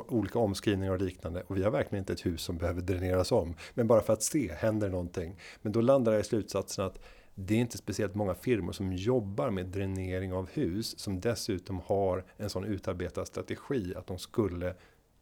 olika 0.07 0.39
omskrivningar 0.39 0.93
och 0.93 1.01
liknande. 1.01 1.43
Och 1.47 1.57
vi 1.57 1.63
har 1.63 1.71
verkligen 1.71 2.01
inte 2.01 2.13
ett 2.13 2.25
hus 2.25 2.41
som 2.41 2.57
behöver 2.57 2.81
dräneras 2.81 3.31
om. 3.31 3.55
Men 3.73 3.87
bara 3.87 4.01
för 4.01 4.13
att 4.13 4.23
se 4.23 4.53
händer 4.53 4.89
någonting? 4.89 5.37
Men 5.61 5.71
då 5.71 5.81
landar 5.81 6.11
jag 6.11 6.21
i 6.21 6.23
slutsatsen 6.23 6.85
att 6.85 6.99
det 7.35 7.53
är 7.53 7.59
inte 7.59 7.77
speciellt 7.77 8.15
många 8.15 8.35
firmor 8.35 8.73
som 8.73 8.93
jobbar 8.93 9.49
med 9.49 9.65
dränering 9.65 10.33
av 10.33 10.49
hus 10.49 10.99
som 10.99 11.19
dessutom 11.19 11.79
har 11.85 12.25
en 12.37 12.49
sån 12.49 12.65
utarbetad 12.65 13.25
strategi 13.25 13.93
att 13.95 14.07
de 14.07 14.19
skulle 14.19 14.75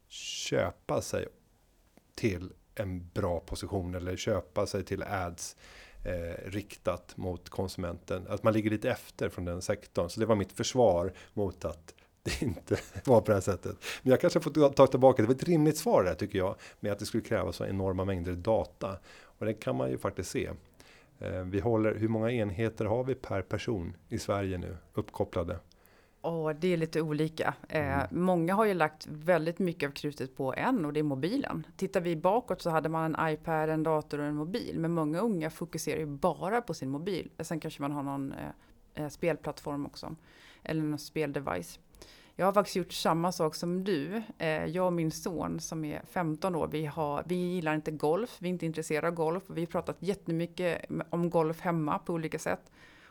köpa 0.08 1.00
sig 1.02 1.26
till 2.14 2.52
en 2.74 3.10
bra 3.14 3.40
position 3.40 3.94
eller 3.94 4.16
köpa 4.16 4.66
sig 4.66 4.84
till 4.84 5.02
ads 5.02 5.56
eh, 6.04 6.50
riktat 6.50 7.16
mot 7.16 7.48
konsumenten. 7.48 8.26
Att 8.28 8.42
man 8.42 8.52
ligger 8.52 8.70
lite 8.70 8.90
efter 8.90 9.28
från 9.28 9.44
den 9.44 9.62
sektorn. 9.62 10.10
Så 10.10 10.20
det 10.20 10.26
var 10.26 10.36
mitt 10.36 10.52
försvar 10.52 11.12
mot 11.34 11.64
att 11.64 11.94
det 12.22 12.42
inte 12.42 12.76
var 13.04 13.20
på 13.20 13.26
det 13.26 13.34
här 13.34 13.40
sättet. 13.40 13.76
Men 14.02 14.10
jag 14.10 14.20
kanske 14.20 14.40
får 14.40 14.72
ta 14.72 14.86
tillbaka, 14.86 15.22
det 15.22 15.28
var 15.28 15.34
ett 15.34 15.44
rimligt 15.44 15.76
svar 15.76 16.04
där 16.04 16.14
tycker 16.14 16.38
jag. 16.38 16.56
Med 16.80 16.92
att 16.92 16.98
det 16.98 17.06
skulle 17.06 17.22
krävas 17.22 17.56
så 17.56 17.66
enorma 17.66 18.04
mängder 18.04 18.32
data. 18.32 18.98
Och 19.22 19.46
det 19.46 19.54
kan 19.54 19.76
man 19.76 19.90
ju 19.90 19.98
faktiskt 19.98 20.30
se. 20.30 20.50
Eh, 21.18 21.42
vi 21.42 21.60
håller, 21.60 21.94
hur 21.94 22.08
många 22.08 22.30
enheter 22.30 22.84
har 22.84 23.04
vi 23.04 23.14
per 23.14 23.42
person 23.42 23.96
i 24.08 24.18
Sverige 24.18 24.58
nu 24.58 24.76
uppkopplade? 24.94 25.58
Oh, 26.22 26.50
det 26.50 26.72
är 26.72 26.76
lite 26.76 27.00
olika. 27.00 27.54
Eh, 27.68 27.94
mm. 27.94 28.06
många 28.10 28.54
har 28.54 28.64
ju 28.64 28.74
lagt 28.74 29.06
väldigt 29.06 29.58
mycket 29.58 29.88
av 29.88 29.92
krutet 29.92 30.36
på 30.36 30.54
en 30.54 30.84
och 30.84 30.92
det 30.92 31.00
är 31.00 31.04
mobilen. 31.04 31.66
Tittar 31.76 32.00
vi 32.00 32.16
bakåt 32.16 32.62
så 32.62 32.70
hade 32.70 32.88
man 32.88 33.14
en 33.14 33.32
iPad, 33.32 33.70
en 33.70 33.82
dator 33.82 34.18
och 34.18 34.26
en 34.26 34.34
mobil. 34.34 34.78
Men 34.78 34.92
många 34.92 35.20
unga 35.20 35.50
fokuserar 35.50 36.00
ju 36.00 36.06
bara 36.06 36.60
på 36.60 36.74
sin 36.74 36.90
mobil. 36.90 37.30
Sen 37.38 37.60
kanske 37.60 37.82
man 37.82 37.92
har 37.92 38.02
någon 38.02 38.32
eh, 38.32 39.04
eh 39.04 39.08
spelplattform 39.08 39.86
också. 39.86 40.16
Eller 40.62 40.82
någon 40.82 40.98
speldevice. 40.98 41.78
Jag 42.36 42.46
har 42.46 42.52
faktiskt 42.52 42.76
gjort 42.76 42.92
samma 42.92 43.32
sak 43.32 43.54
som 43.54 43.84
du. 43.84 44.22
Eh, 44.38 44.64
jag 44.64 44.86
och 44.86 44.92
min 44.92 45.10
son 45.10 45.60
som 45.60 45.84
är 45.84 46.02
15 46.10 46.54
år, 46.54 46.68
vi, 46.72 46.86
har, 46.86 47.22
vi 47.26 47.34
gillar 47.34 47.74
inte 47.74 47.90
golf, 47.90 48.36
vi 48.40 48.48
är 48.48 48.50
inte 48.50 48.66
intresserade 48.66 49.08
av 49.08 49.14
golf. 49.14 49.42
Vi 49.46 49.60
har 49.60 49.66
pratat 49.66 49.96
jättemycket 50.00 50.84
om 51.10 51.30
golf 51.30 51.60
hemma 51.60 51.98
på 51.98 52.12
olika 52.12 52.38
sätt. 52.38 52.70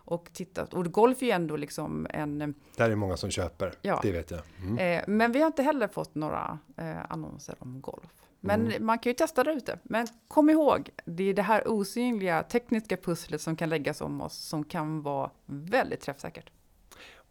Och 0.10 0.30
tittat, 0.34 0.74
och 0.74 0.86
golf 0.86 1.22
är 1.22 1.26
ju 1.26 1.32
ändå 1.32 1.56
liksom 1.56 2.08
en... 2.10 2.54
Det 2.76 2.84
är 2.84 2.96
många 2.96 3.18
som 3.18 3.30
köper, 3.30 3.74
ja. 3.82 4.00
det 4.04 4.12
vet 4.12 4.32
jag. 4.32 4.42
Mm. 4.62 4.78
Eh, 4.78 5.04
men 5.08 5.32
vi 5.32 5.40
har 5.40 5.48
inte 5.48 5.64
heller 5.64 5.88
fått 5.88 6.16
några 6.16 6.60
eh, 6.78 6.98
annonser 7.10 7.56
om 7.60 7.82
golf. 7.82 8.14
Men 8.40 8.62
mm. 8.68 8.86
man 8.86 9.00
kan 9.00 9.10
ju 9.10 9.14
testa 9.14 9.44
där 9.44 9.58
ute. 9.58 9.80
Men 9.84 10.08
kom 10.28 10.50
ihåg, 10.50 10.90
det 11.06 11.24
är 11.24 11.34
det 11.34 11.42
här 11.42 11.68
osynliga 11.68 12.44
tekniska 12.44 12.98
pusslet 12.98 13.42
som 13.42 13.56
kan 13.56 13.70
läggas 13.70 14.02
om 14.02 14.22
oss 14.22 14.38
som 14.38 14.64
kan 14.64 15.02
vara 15.02 15.30
väldigt 15.46 16.02
träffsäkert. 16.02 16.52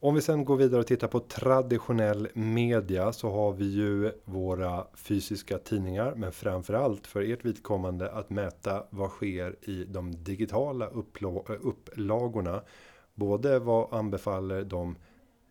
Om 0.00 0.14
vi 0.14 0.22
sen 0.22 0.44
går 0.44 0.56
vidare 0.56 0.80
och 0.80 0.86
tittar 0.86 1.08
på 1.08 1.20
traditionell 1.20 2.28
media 2.34 3.12
så 3.12 3.30
har 3.30 3.52
vi 3.52 3.64
ju 3.64 4.12
våra 4.24 4.86
fysiska 4.94 5.58
tidningar, 5.58 6.14
men 6.16 6.32
framförallt 6.32 7.06
för 7.06 7.22
ert 7.22 7.44
vidkommande 7.44 8.10
att 8.10 8.30
mäta 8.30 8.84
vad 8.90 9.10
sker 9.10 9.56
i 9.68 9.84
de 9.84 10.24
digitala 10.24 10.86
upplagorna. 10.86 12.62
Både 13.14 13.58
vad 13.58 13.94
anbefaller 13.94 14.64
de 14.64 14.96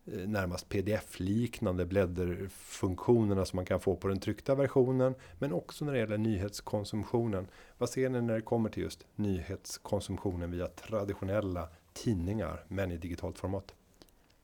eh, 0.05 0.27
närmast 0.27 0.69
pdf-liknande 0.69 1.85
blädderfunktionerna 1.85 3.45
som 3.45 3.57
man 3.57 3.65
kan 3.65 3.79
få 3.79 3.95
på 3.95 4.07
den 4.07 4.19
tryckta 4.19 4.55
versionen, 4.55 5.15
men 5.39 5.53
också 5.53 5.85
när 5.85 5.93
det 5.93 5.99
gäller 5.99 6.17
nyhetskonsumtionen. 6.17 7.47
Vad 7.77 7.89
ser 7.89 8.09
ni 8.09 8.21
när 8.21 8.35
det 8.35 8.41
kommer 8.41 8.69
till 8.69 8.83
just 8.83 9.05
nyhetskonsumtionen 9.15 10.51
via 10.51 10.67
traditionella 10.67 11.69
tidningar, 11.93 12.65
men 12.67 12.91
i 12.91 12.97
digitalt 12.97 13.39
format? 13.39 13.73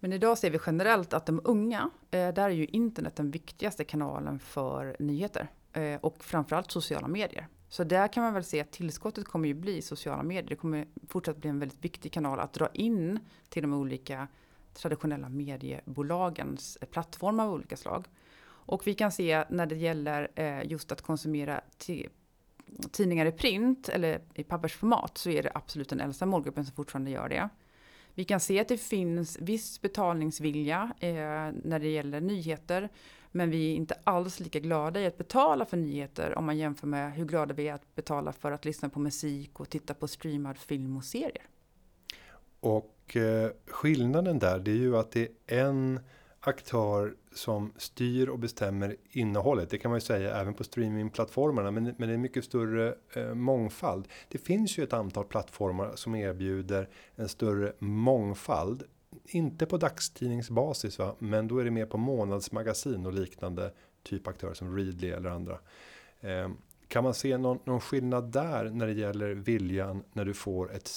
Men 0.04 0.14
idag 0.14 0.38
ser 0.38 0.49
vi 0.49 0.60
generellt 0.66 1.14
att 1.14 1.26
de 1.26 1.41
unga, 1.43 1.89
eh, 2.12 2.34
där 2.34 2.38
är 2.38 2.49
ju 2.49 2.66
internet 2.66 3.16
den 3.16 3.32
viktigaste 3.32 3.84
kanalen 3.84 4.39
för 4.39 4.95
nyheter. 4.99 5.47
Eh, 5.74 5.99
och 6.01 6.24
framförallt 6.24 6.72
sociala 6.72 7.08
medier. 7.08 7.47
Så 7.70 7.84
där 7.84 8.08
kan 8.08 8.24
man 8.24 8.34
väl 8.34 8.43
se 8.43 8.62
att 8.62 8.72
tillskottet 8.72 9.26
kommer 9.26 9.47
ju 9.47 9.54
bli 9.54 9.82
sociala 9.82 10.24
medier. 10.24 10.49
Det 10.49 10.56
kommer 10.56 10.88
fortsatt 11.08 11.38
bli 11.38 11.49
en 11.49 11.60
väldigt 11.60 11.86
viktig 11.86 12.12
kanal 12.12 12.39
att 12.39 12.54
dra 12.54 12.68
in 12.74 13.20
till 13.49 13.62
de 13.62 13.74
olika 13.74 14.28
traditionella 14.74 15.30
mediebolagens 15.30 16.78
eh, 16.82 16.88
plattformar 16.88 17.45
av 17.45 17.54
olika 17.54 17.78
slag. 17.78 18.08
Och 18.45 18.88
vi 18.88 18.93
kan 18.93 19.12
se 19.12 19.45
när 19.49 19.66
det 19.66 19.76
gäller 19.76 20.32
just 20.66 20.91
att 20.91 21.01
konsumera 21.01 21.62
tidningar 22.91 23.26
i 23.26 23.32
print 23.32 23.89
eller 23.89 24.22
i 24.34 24.43
pappersformat 24.43 25.18
så 25.18 25.30
är 25.30 25.43
det 25.43 25.51
absolut 25.54 25.89
den 25.89 25.99
äldsta 25.99 26.26
målgruppen 26.26 26.66
som 26.66 26.76
fortfarande 26.76 27.12
gör 27.12 27.30
det. 27.30 27.49
Vi 28.16 28.24
kan 28.24 28.39
se 28.39 28.59
att 28.59 28.68
det 28.68 28.78
finns 28.78 29.38
viss 29.39 29.82
betalningsvilja 29.82 30.93
eh, 30.99 31.09
när 31.64 31.80
det 31.80 31.88
gäller 31.88 32.22
nyheter. 32.22 32.89
Men 33.32 33.49
vi 33.49 33.72
är 33.72 33.76
inte 33.76 33.95
alls 34.03 34.39
lika 34.39 34.59
glada 34.59 35.01
i 35.01 35.05
att 35.05 35.18
betala 35.18 35.66
för 35.66 35.78
nyheter 35.78 36.38
om 36.38 36.45
man 36.45 36.57
jämför 36.57 36.88
med 36.88 37.14
hur 37.14 37.26
glada 37.26 37.53
vi 37.53 37.68
är 37.68 37.74
att 37.74 37.95
betala 37.95 38.34
för 38.34 38.51
att 38.51 38.66
lyssna 38.66 38.89
på 38.89 38.99
musik 38.99 39.59
och 39.59 39.70
titta 39.70 39.93
på 39.93 40.07
streamad 40.07 40.57
film 40.57 40.97
och 40.97 41.03
serier. 41.03 41.47
Och 42.59 43.18
eh, 43.18 43.51
skillnaden 43.68 44.39
där 44.39 44.59
det 44.59 44.72
är 44.72 44.76
ju 44.76 44.97
att 44.97 45.11
det 45.11 45.28
är 45.47 45.66
en 45.66 45.99
aktör 46.46 47.16
som 47.34 47.74
styr 47.78 48.30
och 48.30 48.39
bestämmer 48.39 48.96
innehållet. 49.10 49.70
Det 49.70 49.78
kan 49.78 49.91
man 49.91 49.98
ju 49.98 50.02
säga 50.02 50.36
även 50.36 50.54
på 50.54 50.64
streamingplattformarna, 50.64 51.72
men, 51.72 51.84
men 51.84 52.10
det 52.10 52.14
är 52.14 52.18
mycket 52.18 52.46
större 52.46 52.96
eh, 53.14 53.34
mångfald. 53.34 54.08
Det 54.28 54.38
finns 54.38 54.78
ju 54.78 54.84
ett 54.84 54.94
antal 54.94 55.26
plattformar 55.26 55.91
som 55.96 56.16
erbjuder 56.16 56.89
en 57.16 57.30
större 57.30 57.74
mångfald. 57.80 58.84
Inte 59.26 59.66
på 59.66 59.78
dagstidningsbasis, 59.78 61.00
va? 61.00 61.16
men 61.20 61.48
då 61.48 61.58
är 61.58 61.66
det 61.66 61.72
mer 61.72 61.86
på 61.86 61.98
månadsmagasin 61.98 63.06
och 63.06 63.14
liknande 63.14 63.72
typ 64.04 64.28
aktörer 64.28 64.54
som 64.54 64.78
Readly 64.78 65.10
eller 65.10 65.30
andra. 65.30 65.60
Eh, 66.22 66.50
kan 66.88 67.04
man 67.04 67.14
se 67.14 67.38
någon, 67.38 67.60
någon 67.64 67.82
skillnad 67.82 68.32
där 68.32 68.70
när 68.70 68.88
det 68.88 68.94
gäller 68.94 69.30
viljan 69.30 70.04
när 70.14 70.26
du 70.26 70.34
får 70.34 70.74
ett, 70.74 70.89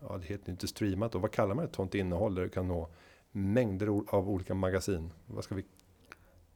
ja 0.00 0.18
det 0.18 0.26
heter 0.26 0.50
inte 0.50 0.66
streamat 0.66 1.12
då, 1.12 1.18
vad 1.18 1.32
kallar 1.32 1.54
man 1.54 1.64
ett 1.64 1.74
sånt 1.74 1.94
innehåll 1.94 2.34
där 2.34 2.42
du 2.42 2.48
kan 2.48 2.68
nå 2.68 2.90
mängder 3.34 3.86
av 4.06 4.30
olika 4.30 4.54
magasin. 4.54 5.12
Vad 5.26 5.44
ska 5.44 5.54
vi? 5.54 5.64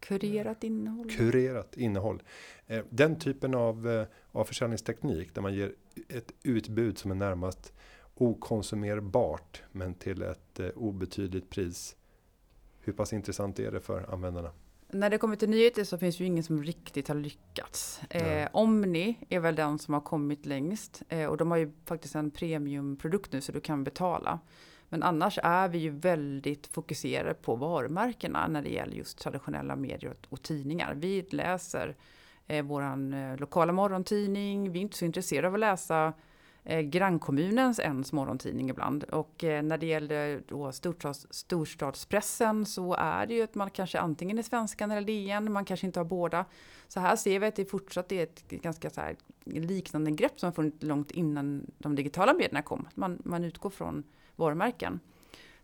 Kurerat 0.01 0.65
innehåll. 0.65 1.11
Kurerat 1.11 1.77
innehåll. 1.77 2.23
Eh, 2.67 2.85
den 2.91 3.19
typen 3.19 3.55
av, 3.55 3.89
eh, 3.89 4.07
av 4.33 4.45
försäljningsteknik 4.45 5.35
där 5.35 5.43
man 5.43 5.55
ger 5.55 5.75
ett 6.09 6.33
utbud 6.43 6.99
som 6.99 7.11
är 7.11 7.15
närmast 7.15 7.73
okonsumerbart 8.15 9.63
men 9.73 9.95
till 9.95 10.23
ett 10.23 10.61
eh, 10.61 10.69
obetydligt 10.69 11.51
pris. 11.51 11.97
Hur 12.81 12.93
pass 12.93 13.13
intressant 13.13 13.59
är 13.59 13.73
det 13.73 13.81
för 13.81 14.13
användarna? 14.13 14.51
När 14.91 15.11
det 15.11 15.19
kommer 15.19 15.37
till 15.37 15.49
nyheter 15.51 15.85
så 15.85 15.99
finns 15.99 16.21
ju 16.21 16.25
ingen 16.25 16.45
som 16.45 16.63
riktigt 16.63 17.09
har 17.09 17.15
lyckats. 17.15 18.01
Eh, 18.11 18.49
Omni 18.53 19.19
är 19.29 19.41
väl 19.41 19.55
den 19.55 19.79
som 19.79 19.95
har 19.95 20.01
kommit 20.01 20.47
längst 20.47 21.03
eh, 21.09 21.27
och 21.27 21.37
de 21.37 21.51
har 21.51 21.59
ju 21.59 21.73
faktiskt 21.85 22.15
en 22.15 22.31
premiumprodukt 22.31 23.33
nu 23.33 23.41
så 23.41 23.53
du 23.53 23.61
kan 23.61 23.85
betala. 23.85 24.41
Men 24.89 25.03
annars 25.03 25.39
är 25.43 25.69
vi 25.69 25.79
ju 25.79 25.91
väldigt 25.91 26.67
fokuserade 26.67 27.35
på 27.35 27.57
varumärkena 27.57 28.47
när 28.49 28.63
det 28.63 28.71
gäller 28.71 28.97
just 28.97 29.19
traditionella 29.19 29.77
medier 29.77 30.15
och, 30.29 30.43
tidningar. 30.43 30.95
Vi 30.95 31.23
läser 31.31 31.97
eh, 32.47 32.65
våran 32.65 33.13
eh, 33.13 33.37
lokala 33.37 33.73
morgontidning. 33.73 34.73
Vi 34.73 34.79
är 34.79 34.83
inte 34.83 34.97
så 34.97 35.05
intresserade 35.05 35.49
av 35.49 35.55
att 35.55 35.61
läsa 35.61 36.13
eh, 36.65 36.81
grannkommunens 36.81 37.79
ens 37.79 38.13
morgontidning 38.13 38.71
ibland. 38.71 39.05
Och 39.05 39.45
eh, 39.45 39.63
när 39.63 39.79
det 39.79 39.87
gäller 39.87 40.43
då 40.49 40.73
storstads, 40.73 41.27
storstadspressen 41.31 42.67
så 42.67 42.95
är 42.95 43.27
det 43.27 43.35
ju 43.35 43.43
att 43.43 43.55
man 43.55 43.71
kanske 43.71 44.01
antingen 44.01 44.39
är 44.39 44.43
Svenskan 44.43 44.91
eller 44.91 45.07
DN, 45.07 45.53
man 45.53 45.65
kanske 45.65 45.87
inte 45.87 46.01
har 46.01 46.05
båda. 46.05 46.45
Så 46.89 47.01
här 47.01 47.17
ser 47.17 47.39
vi 47.39 47.47
att 47.47 47.57
det 47.57 47.65
fortsatt 47.65 48.13
är 48.13 48.23
ett 48.23 48.49
ganska 48.49 48.91
så 48.91 49.01
här 49.01 49.17
liknande 49.45 50.11
grepp 50.11 50.41
som 50.41 50.47
har 50.47 50.53
funnits 50.53 50.83
långt 50.83 51.11
innan 51.11 51.67
de 51.79 51.95
digitala 51.95 52.35
medierna 52.35 52.63
kom. 52.63 52.89
Man, 52.95 53.23
man 53.25 53.45
utgår 53.45 53.71
från 53.71 54.05
varumärken. 54.39 55.01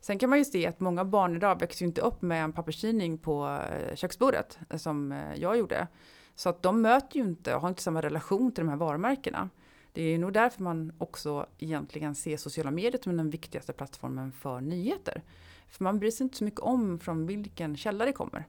Sen 0.04 0.18
kan 0.18 0.30
man 0.30 0.38
ju 0.38 0.44
se 0.44 0.66
att 0.66 0.80
många 0.80 1.04
barn 1.04 1.36
idag 1.36 1.60
växer 1.60 1.86
inte 1.86 2.00
upp 2.00 2.22
med 2.22 2.44
en 2.44 2.52
papperstidning 2.52 3.18
på 3.18 3.60
eh, 3.70 3.94
köksbordet 3.94 4.58
eh, 4.70 4.76
som 4.76 5.12
eh, 5.12 5.34
jag 5.34 5.58
gjorde. 5.58 5.88
Så 6.34 6.48
att 6.48 6.62
de 6.62 6.82
möter 6.82 7.16
ju 7.16 7.24
inte 7.24 7.54
och 7.54 7.60
har 7.60 7.68
inte 7.68 7.82
samma 7.82 8.02
relation 8.02 8.52
till 8.52 8.64
de 8.64 8.70
här 8.70 8.76
varumärkena. 8.76 9.50
Det 9.92 10.02
är 10.02 10.18
nog 10.18 10.32
därför 10.32 10.62
man 10.62 10.92
också 10.98 11.46
egentligen 11.58 12.14
ser 12.14 12.36
sociala 12.36 12.70
medier 12.70 13.00
som 13.02 13.16
den 13.16 13.30
viktigaste 13.30 13.72
plattformen 13.72 14.32
för 14.32 14.60
nyheter. 14.60 15.22
För 15.68 15.84
man 15.84 15.98
bryr 15.98 16.10
sig 16.10 16.24
inte 16.24 16.36
så 16.36 16.44
mycket 16.44 16.60
om 16.60 16.98
från 16.98 17.26
vilken 17.26 17.76
källa 17.76 18.04
det 18.04 18.12
kommer, 18.12 18.44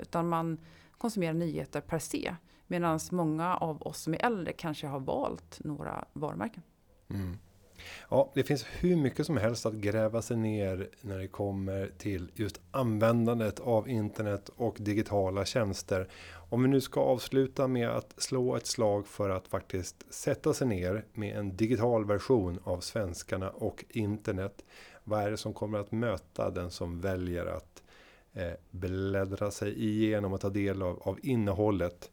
utan 0.00 0.28
man 0.28 0.58
konsumerar 0.98 1.32
nyheter 1.32 1.80
per 1.80 1.98
se. 1.98 2.34
Medan 2.66 3.00
många 3.10 3.56
av 3.56 3.82
oss 3.82 4.02
som 4.02 4.14
är 4.14 4.24
äldre 4.24 4.52
kanske 4.52 4.86
har 4.86 5.00
valt 5.00 5.64
några 5.64 6.04
varumärken. 6.12 6.62
Mm. 7.08 7.38
Ja, 8.10 8.30
det 8.34 8.42
finns 8.42 8.66
hur 8.80 8.96
mycket 8.96 9.26
som 9.26 9.36
helst 9.36 9.66
att 9.66 9.74
gräva 9.74 10.22
sig 10.22 10.36
ner 10.36 10.88
när 11.00 11.18
det 11.18 11.28
kommer 11.28 11.90
till 11.98 12.30
just 12.34 12.60
användandet 12.70 13.60
av 13.60 13.88
internet 13.88 14.50
och 14.56 14.76
digitala 14.80 15.44
tjänster. 15.44 16.08
Om 16.50 16.62
vi 16.62 16.68
nu 16.68 16.80
ska 16.80 17.00
avsluta 17.00 17.68
med 17.68 17.88
att 17.88 18.14
slå 18.16 18.56
ett 18.56 18.66
slag 18.66 19.06
för 19.06 19.30
att 19.30 19.48
faktiskt 19.48 20.14
sätta 20.14 20.54
sig 20.54 20.66
ner 20.66 21.04
med 21.12 21.36
en 21.36 21.56
digital 21.56 22.04
version 22.04 22.58
av 22.64 22.80
svenskarna 22.80 23.50
och 23.50 23.84
internet. 23.88 24.64
Vad 25.04 25.22
är 25.22 25.30
det 25.30 25.36
som 25.36 25.52
kommer 25.52 25.78
att 25.78 25.92
möta 25.92 26.50
den 26.50 26.70
som 26.70 27.00
väljer 27.00 27.46
att 27.46 27.82
eh, 28.32 28.52
bläddra 28.70 29.50
sig 29.50 29.84
igenom 29.84 30.32
och 30.32 30.40
ta 30.40 30.50
del 30.50 30.82
av, 30.82 31.02
av 31.02 31.18
innehållet? 31.22 32.10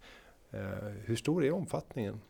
Eh, 0.52 0.90
hur 1.06 1.16
stor 1.16 1.44
är 1.44 1.52
omfattningen? 1.52 2.22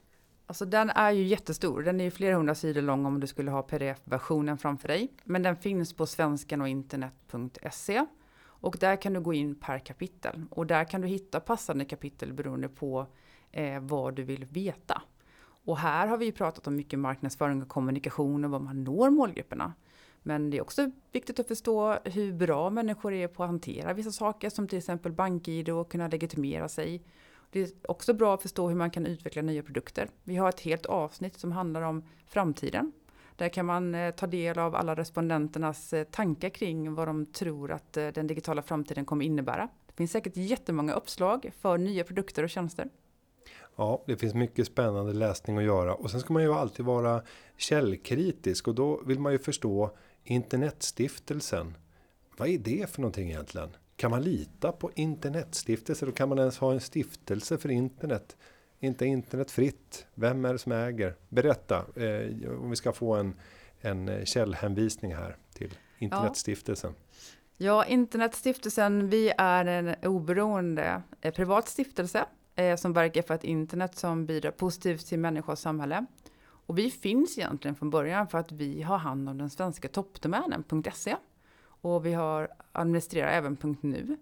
Alltså 0.49 0.65
den 0.65 0.89
är 0.89 1.11
ju 1.11 1.23
jättestor. 1.23 1.81
Den 1.81 1.99
är 1.99 2.03
ju 2.03 2.11
flera 2.11 2.35
hundra 2.35 2.55
sidor 2.55 2.81
lång 2.81 3.05
om 3.05 3.19
du 3.19 3.27
skulle 3.27 3.51
ha 3.51 3.61
pdf-versionen 3.61 4.57
framför 4.57 4.87
dig. 4.87 5.13
Men 5.23 5.43
den 5.43 5.55
finns 5.55 5.93
på 5.93 6.05
svenskan 6.05 6.61
och 8.41 8.77
där 8.79 8.95
kan 8.95 9.13
du 9.13 9.21
gå 9.21 9.33
in 9.33 9.55
per 9.55 9.79
kapitel. 9.79 10.45
Och 10.49 10.67
där 10.67 10.83
kan 10.83 11.01
du 11.01 11.07
hitta 11.07 11.39
passande 11.39 11.85
kapitel 11.85 12.33
beroende 12.33 12.69
på 12.69 13.05
eh, 13.51 13.79
vad 13.79 14.15
du 14.15 14.23
vill 14.23 14.45
veta. 14.45 15.01
Och 15.65 15.77
här 15.77 16.07
har 16.07 16.17
vi 16.17 16.25
ju 16.25 16.31
pratat 16.31 16.67
om 16.67 16.75
mycket 16.75 16.99
marknadsföring 16.99 17.61
och 17.61 17.69
kommunikation 17.69 18.45
och 18.45 18.51
vad 18.51 18.61
man 18.61 18.83
når 18.83 19.09
målgrupperna. 19.09 19.73
Men 20.23 20.49
det 20.49 20.57
är 20.57 20.61
också 20.61 20.91
viktigt 21.11 21.39
att 21.39 21.47
förstå 21.47 21.97
hur 22.03 22.33
bra 22.33 22.69
människor 22.69 23.13
är 23.13 23.27
på 23.27 23.43
att 23.43 23.49
hantera 23.49 23.93
vissa 23.93 24.11
saker 24.11 24.49
som 24.49 24.67
till 24.67 24.77
exempel 24.77 25.11
bank-id 25.11 25.69
och 25.69 25.91
kunna 25.91 26.07
legitimera 26.07 26.67
sig 26.67 27.03
det 27.51 27.61
är 27.61 27.69
också 27.83 28.13
bra 28.13 28.33
att 28.33 28.41
förstå 28.41 28.67
hur 28.67 28.75
man 28.75 28.91
kan 28.91 29.05
utveckla 29.05 29.41
nya 29.41 29.63
produkter. 29.63 30.09
Vi 30.23 30.35
har 30.35 30.49
ett 30.49 30.59
helt 30.59 30.85
avsnitt 30.85 31.39
som 31.39 31.51
handlar 31.51 31.81
om 31.81 32.03
framtiden. 32.25 32.91
Där 33.35 33.49
kan 33.49 33.65
man 33.65 33.95
eh, 33.95 34.11
ta 34.11 34.27
del 34.27 34.59
av 34.59 34.75
alla 34.75 34.95
respondenternas 34.95 35.93
eh, 35.93 36.03
tankar 36.03 36.49
kring 36.49 36.93
vad 36.93 37.07
de 37.07 37.25
tror 37.25 37.71
att 37.71 37.97
eh, 37.97 38.07
den 38.07 38.27
digitala 38.27 38.61
framtiden 38.61 39.05
kommer 39.05 39.25
innebära. 39.25 39.69
Det 39.87 39.93
finns 39.93 40.11
säkert 40.11 40.37
jättemånga 40.37 40.93
uppslag 40.93 41.51
för 41.59 41.77
nya 41.77 42.03
produkter 42.03 42.43
och 42.43 42.49
tjänster. 42.49 42.89
Ja, 43.75 44.03
det 44.07 44.17
finns 44.17 44.33
mycket 44.33 44.67
spännande 44.67 45.13
läsning 45.13 45.57
att 45.57 45.63
göra 45.63 45.95
och 45.95 46.11
sen 46.11 46.19
ska 46.19 46.33
man 46.33 46.43
ju 46.43 46.53
alltid 46.53 46.85
vara 46.85 47.23
källkritisk 47.57 48.67
och 48.67 48.75
då 48.75 49.01
vill 49.05 49.19
man 49.19 49.31
ju 49.31 49.39
förstå 49.39 49.97
Internetstiftelsen. 50.23 51.77
Vad 52.37 52.47
är 52.47 52.57
det 52.57 52.89
för 52.89 53.01
någonting 53.01 53.29
egentligen? 53.29 53.69
Kan 53.99 54.11
man 54.11 54.21
lita 54.21 54.71
på 54.71 54.91
internetstiftelser? 54.95 56.09
Och 56.09 56.15
kan 56.15 56.29
man 56.29 56.39
ens 56.39 56.57
ha 56.57 56.71
en 56.71 56.79
stiftelse 56.79 57.57
för 57.57 57.71
internet? 57.71 58.37
Inte 58.79 59.05
internet 59.05 59.51
fritt? 59.51 60.05
Vem 60.13 60.45
är 60.45 60.53
det 60.53 60.59
som 60.59 60.71
äger? 60.71 61.15
Berätta 61.29 61.77
eh, 61.95 62.49
om 62.49 62.69
vi 62.69 62.75
ska 62.75 62.91
få 62.91 63.15
en, 63.15 63.35
en 63.81 64.09
eh, 64.09 64.23
källhänvisning 64.23 65.15
här 65.15 65.37
till 65.53 65.73
internetstiftelsen. 65.97 66.93
Ja. 67.57 67.65
ja, 67.65 67.85
Internetstiftelsen, 67.85 69.09
vi 69.09 69.33
är 69.37 69.65
en 69.65 69.95
oberoende 70.03 71.01
eh, 71.21 71.33
privat 71.33 71.67
stiftelse 71.67 72.25
eh, 72.55 72.75
som 72.75 72.93
verkar 72.93 73.21
för 73.21 73.33
ett 73.33 73.43
internet 73.43 73.95
som 73.95 74.25
bidrar 74.25 74.51
positivt 74.51 75.07
till 75.07 75.19
människa 75.19 75.51
och 75.51 75.59
samhälle. 75.59 76.05
Och 76.41 76.77
vi 76.77 76.91
finns 76.91 77.37
egentligen 77.37 77.75
från 77.75 77.89
början 77.89 78.27
för 78.27 78.37
att 78.37 78.51
vi 78.51 78.81
har 78.81 78.97
hand 78.97 79.29
om 79.29 79.37
den 79.37 79.49
svenska 79.49 79.87
toppdomänen.se. 79.87 81.15
Och 81.81 82.05
vi 82.05 82.13
har 82.13 82.47
administrerar 82.71 83.31
även 83.31 83.77
.nu. 83.81 84.17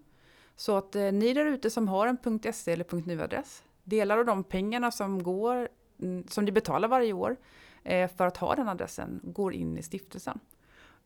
Så 0.56 0.78
att 0.78 0.96
eh, 0.96 1.12
ni 1.12 1.34
där 1.34 1.46
ute 1.46 1.70
som 1.70 1.88
har 1.88 2.08
en 2.08 2.54
.se 2.54 2.72
eller 2.72 3.08
.nu-adress, 3.08 3.64
delar 3.84 4.18
av 4.18 4.26
de 4.26 4.44
pengarna 4.44 4.92
som 4.92 5.24
går, 5.24 5.70
mm, 6.02 6.28
som 6.28 6.46
ni 6.46 6.52
betalar 6.52 6.88
varje 6.88 7.14
år 7.14 7.38
eh, 7.84 8.10
för 8.10 8.28
att 8.28 8.38
ha 8.38 8.56
den 8.56 8.70
adressen, 8.70 9.20
går 9.24 9.54
in 9.54 9.78
i 9.78 9.84
stiftelsen. 9.84 10.40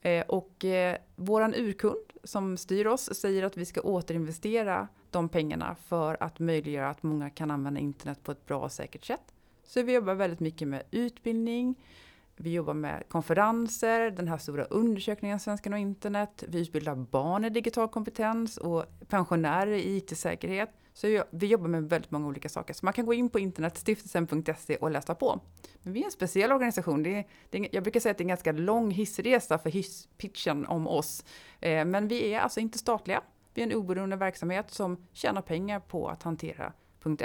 Eh, 0.02 0.26
och 0.28 0.66
eh, 0.66 0.98
våran 1.16 1.54
urkund 1.56 2.06
som 2.24 2.58
styr 2.58 2.88
oss 2.88 3.10
säger 3.16 3.44
att 3.44 3.58
vi 3.58 3.66
ska 3.66 3.82
återinvestera 3.82 4.88
de 5.10 5.30
pengarna 5.30 5.76
för 5.76 6.18
att 6.24 6.40
möjliggöra 6.40 6.90
att 6.90 7.04
många 7.04 7.30
kan 7.30 7.52
använda 7.52 7.80
internet 7.80 8.24
på 8.24 8.32
ett 8.32 8.46
bra 8.46 8.60
och 8.60 8.72
säkert 8.72 9.06
sätt. 9.06 9.34
Så 9.64 9.82
vi 9.82 9.94
jobbar 9.94 10.14
väldigt 10.14 10.40
mycket 10.40 10.68
med 10.68 10.84
utbildning, 10.92 11.76
vi 12.42 12.54
jobbar 12.54 12.74
med 12.74 13.04
konferenser, 13.10 14.12
den 14.12 14.28
här 14.28 14.38
stora 14.38 14.64
undersökningen 14.64 15.40
Svenskarna 15.40 15.76
och 15.76 15.80
internet. 15.80 16.44
Vi 16.48 16.62
utbildar 16.62 16.96
barn 16.96 17.46
i 17.46 17.50
digital 17.50 17.88
kompetens 17.88 18.58
och 18.58 18.86
pensionärer 19.08 19.72
i 19.72 19.98
IT-säkerhet. 19.98 20.70
Så 20.94 21.24
vi 21.30 21.48
jobbar 21.48 21.68
med 21.68 21.90
väldigt 21.90 22.12
många 22.12 22.28
olika 22.28 22.50
saker. 22.50 22.74
Så 22.74 22.86
man 22.86 22.94
kan 22.94 23.06
gå 23.06 23.14
in 23.14 23.30
på 23.30 23.40
internetstiftelsen.se 23.40 24.76
och 24.76 24.92
läsa 24.92 25.16
på. 25.16 25.40
Men 25.82 25.94
vi 25.94 26.02
är 26.02 26.06
en 26.06 26.12
speciell 26.12 26.52
organisation. 26.52 27.04
Det 27.04 27.16
är, 27.16 27.28
det 27.50 27.58
är, 27.58 27.68
jag 27.72 27.84
brukar 27.84 28.00
säga 28.00 28.12
att 28.12 28.18
det 28.18 28.22
är 28.22 28.26
en 28.26 28.30
ganska 28.30 28.52
lång 28.52 28.92
hissresa 28.92 29.58
för 29.58 29.70
hisspitchen 29.70 30.66
om 30.66 30.88
oss. 30.88 31.26
Eh, 31.60 31.86
men 31.86 32.08
vi 32.08 32.34
är 32.34 32.40
alltså 32.40 32.60
inte 32.60 32.78
statliga. 32.78 33.22
Vi 33.54 33.62
är 33.62 33.68
en 33.68 33.74
oberoende 33.74 34.16
verksamhet 34.16 34.72
som 34.72 35.08
tjänar 35.14 35.42
pengar 35.42 35.80
på 35.80 36.08
att 36.08 36.24
hantera 36.24 36.74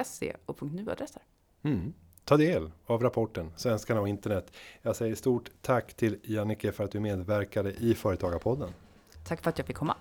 .se 0.04 0.36
och 0.46 0.62
.nu-adresser. 0.62 1.22
Mm 1.62 1.92
ta 2.26 2.36
del 2.36 2.70
av 2.86 3.02
rapporten 3.02 3.52
Svenskarna 3.56 4.00
och 4.00 4.08
internet. 4.08 4.52
Jag 4.82 4.96
säger 4.96 5.14
stort 5.14 5.50
tack 5.62 5.94
till 5.94 6.18
Jannike 6.22 6.72
för 6.72 6.84
att 6.84 6.90
du 6.90 7.00
medverkade 7.00 7.72
i 7.72 7.94
Företagarpodden. 7.94 8.72
Tack 9.24 9.42
för 9.42 9.50
att 9.50 9.58
jag 9.58 9.66
fick 9.66 9.76
komma. 9.76 9.96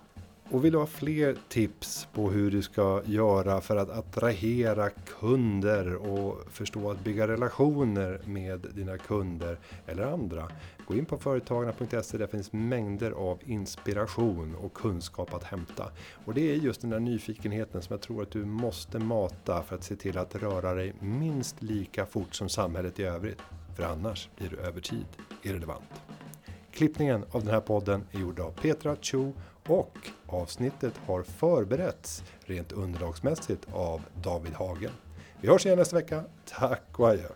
Och 0.50 0.64
vill 0.64 0.72
du 0.72 0.78
ha 0.78 0.86
fler 0.86 1.36
tips 1.48 2.08
på 2.12 2.30
hur 2.30 2.50
du 2.50 2.62
ska 2.62 3.02
göra 3.04 3.60
för 3.60 3.76
att 3.76 3.90
attrahera 3.90 4.90
kunder 4.90 5.94
och 5.94 6.38
förstå 6.50 6.90
att 6.90 7.04
bygga 7.04 7.28
relationer 7.28 8.20
med 8.24 8.66
dina 8.74 8.98
kunder 8.98 9.58
eller 9.86 10.02
andra. 10.02 10.48
Gå 10.86 10.94
in 10.94 11.06
på 11.06 11.18
företagarna.se, 11.18 12.18
där 12.18 12.26
finns 12.26 12.52
mängder 12.52 13.10
av 13.10 13.38
inspiration 13.44 14.54
och 14.54 14.74
kunskap 14.74 15.34
att 15.34 15.44
hämta. 15.44 15.90
Och 16.24 16.34
det 16.34 16.52
är 16.52 16.54
just 16.54 16.80
den 16.80 16.90
där 16.90 17.00
nyfikenheten 17.00 17.82
som 17.82 17.94
jag 17.94 18.00
tror 18.00 18.22
att 18.22 18.30
du 18.30 18.44
måste 18.44 18.98
mata 18.98 19.62
för 19.62 19.76
att 19.76 19.84
se 19.84 19.96
till 19.96 20.18
att 20.18 20.34
röra 20.34 20.74
dig 20.74 20.94
minst 21.00 21.62
lika 21.62 22.06
fort 22.06 22.34
som 22.34 22.48
samhället 22.48 23.00
i 23.00 23.04
övrigt. 23.04 23.42
För 23.76 23.82
annars 23.82 24.28
blir 24.36 24.48
du 24.48 24.56
över 24.56 24.80
tid 24.80 25.06
irrelevant. 25.42 26.02
Klippningen 26.72 27.24
av 27.30 27.40
den 27.44 27.50
här 27.54 27.60
podden 27.60 28.04
är 28.12 28.18
gjord 28.18 28.40
av 28.40 28.50
Petra 28.50 28.96
Cho 29.02 29.32
och 29.66 30.10
avsnittet 30.26 30.94
har 31.06 31.22
förberetts 31.22 32.22
rent 32.40 32.72
underlagsmässigt 32.72 33.66
av 33.72 34.02
David 34.22 34.52
Hagen. 34.52 34.92
Vi 35.40 35.48
hörs 35.48 35.66
igen 35.66 35.78
nästa 35.78 35.96
vecka. 35.96 36.24
Tack 36.44 36.98
och 36.98 37.08
adjö! 37.08 37.28